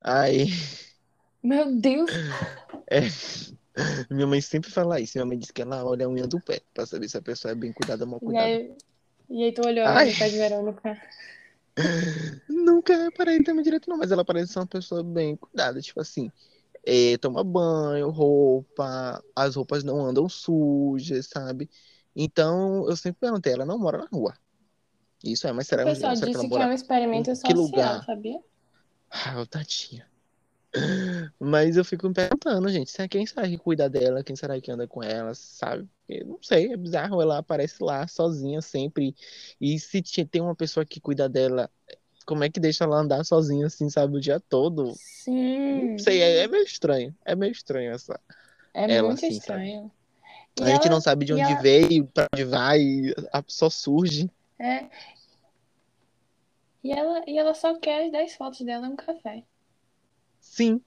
Aí. 0.00 0.46
Meu 1.42 1.74
Deus! 1.76 2.10
É. 2.90 3.00
Minha 4.10 4.26
mãe 4.26 4.40
sempre 4.40 4.70
fala 4.70 4.98
isso. 4.98 5.12
Minha 5.18 5.26
mãe 5.26 5.38
diz 5.38 5.50
que 5.50 5.60
ela 5.60 5.84
olha 5.84 6.06
a 6.06 6.08
unha 6.08 6.26
do 6.26 6.40
pé 6.40 6.62
pra 6.72 6.86
saber 6.86 7.06
se 7.08 7.18
a 7.18 7.22
pessoa 7.22 7.52
é 7.52 7.54
bem 7.54 7.70
cuidada 7.70 8.04
ou 8.04 8.10
mal 8.10 8.18
E 8.18 8.24
cuidada. 8.24 8.46
aí, 8.46 8.72
e 9.28 9.44
aí 9.44 9.52
tu 9.52 9.60
olhou 9.62 9.86
Ai. 9.86 10.10
no 10.10 10.18
pé 10.18 10.28
de 10.30 10.36
Verônica. 10.38 11.02
Nunca 12.48 12.96
reparei 12.96 13.42
também 13.42 13.62
direito, 13.62 13.88
não, 13.88 13.96
mas 13.98 14.10
ela 14.10 14.24
parece 14.24 14.52
ser 14.52 14.58
uma 14.58 14.66
pessoa 14.66 15.02
bem 15.02 15.36
cuidada. 15.36 15.80
Tipo 15.80 16.00
assim, 16.00 16.30
é, 16.84 17.16
toma 17.18 17.44
banho, 17.44 18.10
roupa, 18.10 19.22
as 19.34 19.54
roupas 19.56 19.84
não 19.84 20.04
andam 20.04 20.28
sujas, 20.28 21.26
sabe? 21.26 21.68
Então 22.14 22.88
eu 22.88 22.96
sempre 22.96 23.20
perguntei, 23.20 23.52
ela 23.52 23.64
não 23.64 23.78
mora 23.78 23.98
na 23.98 24.08
rua. 24.12 24.34
Isso 25.22 25.46
é, 25.46 25.52
mas 25.52 25.66
será, 25.66 25.82
O 25.82 25.86
pessoal 25.86 26.14
será 26.14 26.30
que 26.32 26.38
disse 26.38 26.48
que 26.48 26.62
é 26.62 26.66
um 26.66 26.72
experimento 26.72 27.34
social, 27.34 27.56
lugar? 27.56 28.04
sabia? 28.04 28.40
Ah, 29.10 29.44
tadinha. 29.46 30.06
Mas 31.40 31.76
eu 31.76 31.84
fico 31.84 32.06
me 32.08 32.14
perguntando, 32.14 32.68
gente, 32.68 32.90
será 32.90 33.08
quem 33.08 33.24
será 33.26 33.46
que 33.48 33.56
cuida 33.58 33.88
dela? 33.88 34.22
Quem 34.22 34.36
será 34.36 34.60
que 34.60 34.70
anda 34.70 34.86
com 34.86 35.02
ela, 35.02 35.34
sabe? 35.34 35.88
Eu 36.08 36.26
não 36.26 36.38
sei, 36.42 36.72
é 36.72 36.76
bizarro, 36.76 37.20
ela 37.20 37.38
aparece 37.38 37.82
lá 37.82 38.06
sozinha 38.06 38.60
sempre. 38.60 39.14
E 39.60 39.78
se 39.78 40.02
tem 40.26 40.42
uma 40.42 40.54
pessoa 40.54 40.84
que 40.84 41.00
cuida 41.00 41.28
dela, 41.28 41.70
como 42.26 42.44
é 42.44 42.50
que 42.50 42.60
deixa 42.60 42.84
ela 42.84 42.98
andar 42.98 43.24
sozinha 43.24 43.66
assim, 43.66 43.88
sabe, 43.88 44.16
o 44.16 44.20
dia 44.20 44.38
todo? 44.40 44.92
Sim. 44.94 45.92
Não 45.92 45.98
sei, 45.98 46.22
é, 46.22 46.38
é 46.40 46.48
meio 46.48 46.64
estranho. 46.64 47.14
É 47.24 47.34
meio 47.34 47.52
estranho 47.52 47.92
essa. 47.92 48.20
É 48.74 48.92
ela, 48.94 49.08
muito 49.08 49.24
assim, 49.24 49.28
estranho. 49.36 49.90
A 50.60 50.66
gente 50.66 50.86
ela- 50.86 50.90
não 50.94 51.00
sabe 51.00 51.24
de 51.24 51.32
onde 51.32 51.42
ela- 51.42 51.60
veio, 51.60 52.06
pra 52.06 52.26
onde 52.32 52.44
vai, 52.44 52.80
a- 53.32 53.44
só 53.46 53.70
surge. 53.70 54.30
É. 54.58 54.86
E 56.82 56.92
ela, 56.92 57.22
e 57.26 57.38
ela 57.38 57.54
só 57.54 57.78
quer 57.78 58.06
as 58.06 58.12
10 58.12 58.34
fotos 58.34 58.60
dela 58.60 58.88
um 58.88 58.96
café. 58.96 59.44
Sim, 60.58 60.80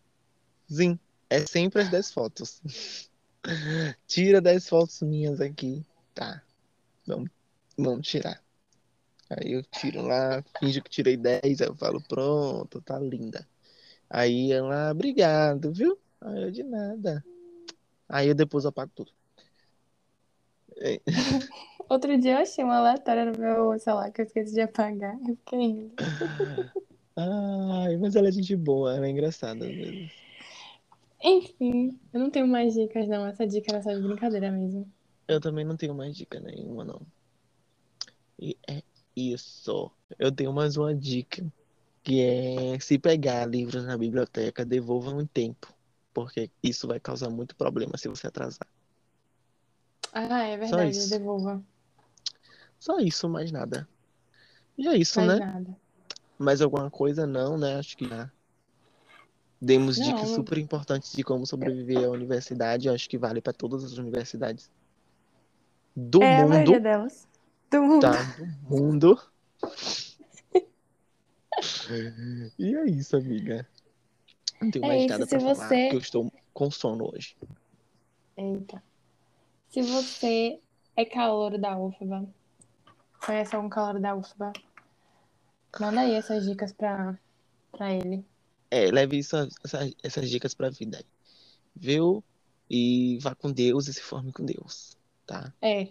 sim. 0.68 1.00
É 1.30 1.40
sempre 1.48 1.82
as 1.82 1.90
10 1.90 2.12
fotos. 2.12 2.62
Tira 4.06 4.42
10 4.42 4.68
fotos 4.68 5.02
minhas 5.02 5.40
aqui. 5.40 5.82
Tá. 6.14 6.44
Vamos, 7.08 7.30
vamos 7.78 8.06
tirar. 8.06 8.44
Aí 9.30 9.54
eu 9.54 9.64
tiro 9.64 10.02
lá, 10.02 10.44
finjo 10.60 10.84
que 10.84 10.90
tirei 10.90 11.16
10, 11.16 11.62
aí 11.62 11.68
eu 11.70 11.76
falo, 11.78 12.02
pronto, 12.02 12.82
tá 12.82 13.00
linda. 13.00 13.48
Aí 14.10 14.52
ela, 14.52 14.92
obrigado, 14.92 15.72
viu? 15.72 15.98
Aí 16.20 16.44
eu 16.44 16.52
de 16.52 16.64
nada. 16.64 17.24
Aí 18.10 18.28
eu 18.28 18.36
depois 18.36 18.66
apago 18.66 18.92
tudo. 18.94 19.14
Outro 21.88 22.18
dia 22.20 22.34
eu 22.34 22.40
achei 22.40 22.62
uma 22.62 22.76
aleatória 22.76 23.24
no 23.24 23.40
meu 23.40 23.80
celular 23.80 24.12
que 24.12 24.20
eu 24.20 24.26
esqueci 24.26 24.54
de 24.54 24.60
apagar. 24.60 25.18
Eu 25.22 25.38
fiquei 25.38 25.60
rindo. 25.60 25.96
Ai, 27.22 27.98
mas 27.98 28.16
ela 28.16 28.30
é 28.30 28.32
gente 28.32 28.56
boa, 28.56 28.96
ela 28.96 29.06
é 29.06 29.10
engraçada 29.10 29.66
às 29.66 29.76
vezes. 29.76 30.12
Enfim, 31.24 32.00
eu 32.12 32.20
não 32.20 32.32
tenho 32.32 32.48
mais 32.48 32.74
dicas, 32.74 33.08
não. 33.08 33.26
Essa 33.28 33.46
dica 33.46 33.72
era 33.72 33.84
só 33.84 33.94
de 33.94 34.02
brincadeira 34.02 34.52
mesmo. 34.52 34.92
Eu 35.28 35.40
também 35.40 35.64
não 35.64 35.78
tenho 35.78 35.94
mais 35.94 36.16
dica 36.16 36.40
nenhuma, 36.40 36.84
não. 36.84 37.02
E 38.40 38.58
é 38.68 38.82
isso. 39.16 39.92
Eu 40.18 40.32
tenho 40.32 40.52
mais 40.52 40.78
uma 40.78 40.96
dica, 40.96 41.46
que 42.04 42.22
é 42.22 42.80
se 42.80 42.98
pegar 42.98 43.46
livros 43.46 43.86
na 43.86 43.98
biblioteca, 43.98 44.66
devolvam 44.66 45.22
em 45.22 45.28
tempo, 45.28 45.72
porque 46.12 46.50
isso 46.64 46.88
vai 46.88 47.00
causar 47.00 47.30
muito 47.30 47.56
problema 47.56 47.98
se 47.98 48.08
você 48.08 48.28
atrasar. 48.28 48.68
Ah, 50.12 50.44
é 50.44 50.58
verdade, 50.58 51.08
devolvo. 51.08 51.64
Só 52.80 52.98
isso, 52.98 53.30
mais 53.30 53.52
nada. 53.52 53.88
E 54.76 54.88
é 54.88 54.98
isso, 54.98 55.20
Mais 55.22 55.40
né? 55.40 55.46
nada. 55.46 55.81
Mais 56.42 56.62
alguma 56.62 56.90
coisa? 56.90 57.28
Não, 57.28 57.58
né? 57.58 57.76
Acho 57.78 57.96
que 57.96 58.08
já 58.08 58.30
demos 59.62 59.98
Não, 59.98 60.06
dicas 60.06 60.30
super 60.30 60.58
importantes 60.58 61.12
de 61.14 61.24
como 61.24 61.46
sobreviver 61.46 62.06
à 62.08 62.10
universidade. 62.10 62.88
Eu 62.88 62.94
acho 62.94 63.08
que 63.08 63.18
vale 63.18 63.40
para 63.42 63.54
todas 63.54 63.84
as 63.84 63.94
universidades 63.98 64.70
do 65.96 66.24
É 66.24 66.26
a 66.26 66.30
mundo. 66.42 66.50
maioria 66.50 66.80
delas. 66.80 67.28
Do 67.70 67.82
mundo. 67.84 68.02
tá 68.02 68.24
do 68.24 68.46
mundo. 68.70 69.22
E 72.58 72.76
é 72.76 72.86
isso, 72.86 73.16
amiga. 73.18 73.68
Não 74.62 74.72
tenho 74.72 74.86
É 74.86 74.88
mais 74.88 75.02
isso, 75.02 75.10
nada 75.10 75.28
pra 75.28 75.40
falar, 75.40 75.56
você- 75.56 75.82
porque 75.84 75.96
eu 75.96 76.00
estou 76.00 76.34
com 76.54 76.72
sono 76.72 77.12
hoje. 77.14 77.36
Eita. 78.38 78.82
Se 79.70 79.82
você 79.82 80.60
é 80.96 81.06
calouro 81.06 81.60
da 81.60 81.78
UFBA, 81.78 82.26
conhece 83.24 83.56
algum 83.56 83.70
calouro 83.70 84.00
da 84.00 84.16
UFBA, 84.16 84.54
manda 85.80 86.02
aí 86.02 86.14
essas 86.16 86.46
dicas 86.46 86.72
pra, 86.74 87.18
pra 87.72 87.94
ele. 87.94 88.26
É, 88.70 88.90
leve 88.92 89.18
isso, 89.18 89.36
essa- 89.64 89.90
essas 90.04 90.30
dicas 90.30 90.54
pra 90.54 90.70
vida 90.70 90.98
aí. 90.98 91.06
Viu? 91.76 92.24
E 92.70 93.18
vá 93.20 93.36
com 93.36 93.52
Deus 93.52 93.88
e 93.88 93.94
se 93.94 94.02
forme 94.02 94.32
com 94.32 94.46
Deus, 94.46 94.98
tá? 95.26 95.54
É, 95.62 95.88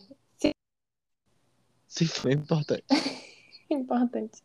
Se 1.86 2.06
for 2.06 2.30
importante. 2.30 2.84
importante. 3.70 4.42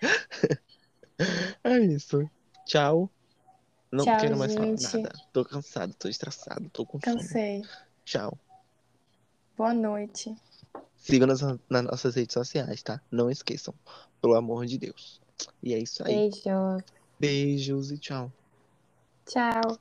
É 1.62 1.78
isso. 1.78 2.28
Tchau. 2.66 3.08
Não 3.90 4.04
Tchau, 4.04 4.18
quero 4.18 4.36
mais 4.36 4.52
gente. 4.52 4.82
falar 4.82 5.02
nada. 5.04 5.12
Tô 5.32 5.44
cansado, 5.44 5.94
tô 5.94 6.08
estressado, 6.08 6.68
tô 6.70 6.84
com. 6.84 6.98
Cansei. 6.98 7.62
Tchau. 8.04 8.36
Boa 9.56 9.72
noite. 9.72 10.34
Sigam-nos 11.04 11.42
nas 11.68 11.84
nossas 11.84 12.14
redes 12.14 12.32
sociais, 12.32 12.82
tá? 12.82 12.98
Não 13.10 13.30
esqueçam. 13.30 13.74
Pelo 14.22 14.36
amor 14.36 14.64
de 14.64 14.78
Deus. 14.78 15.20
E 15.62 15.74
é 15.74 15.78
isso 15.78 16.02
aí. 16.02 16.30
Beijo. 16.30 16.84
Beijos 17.20 17.90
e 17.90 17.98
tchau. 17.98 18.32
Tchau. 19.26 19.78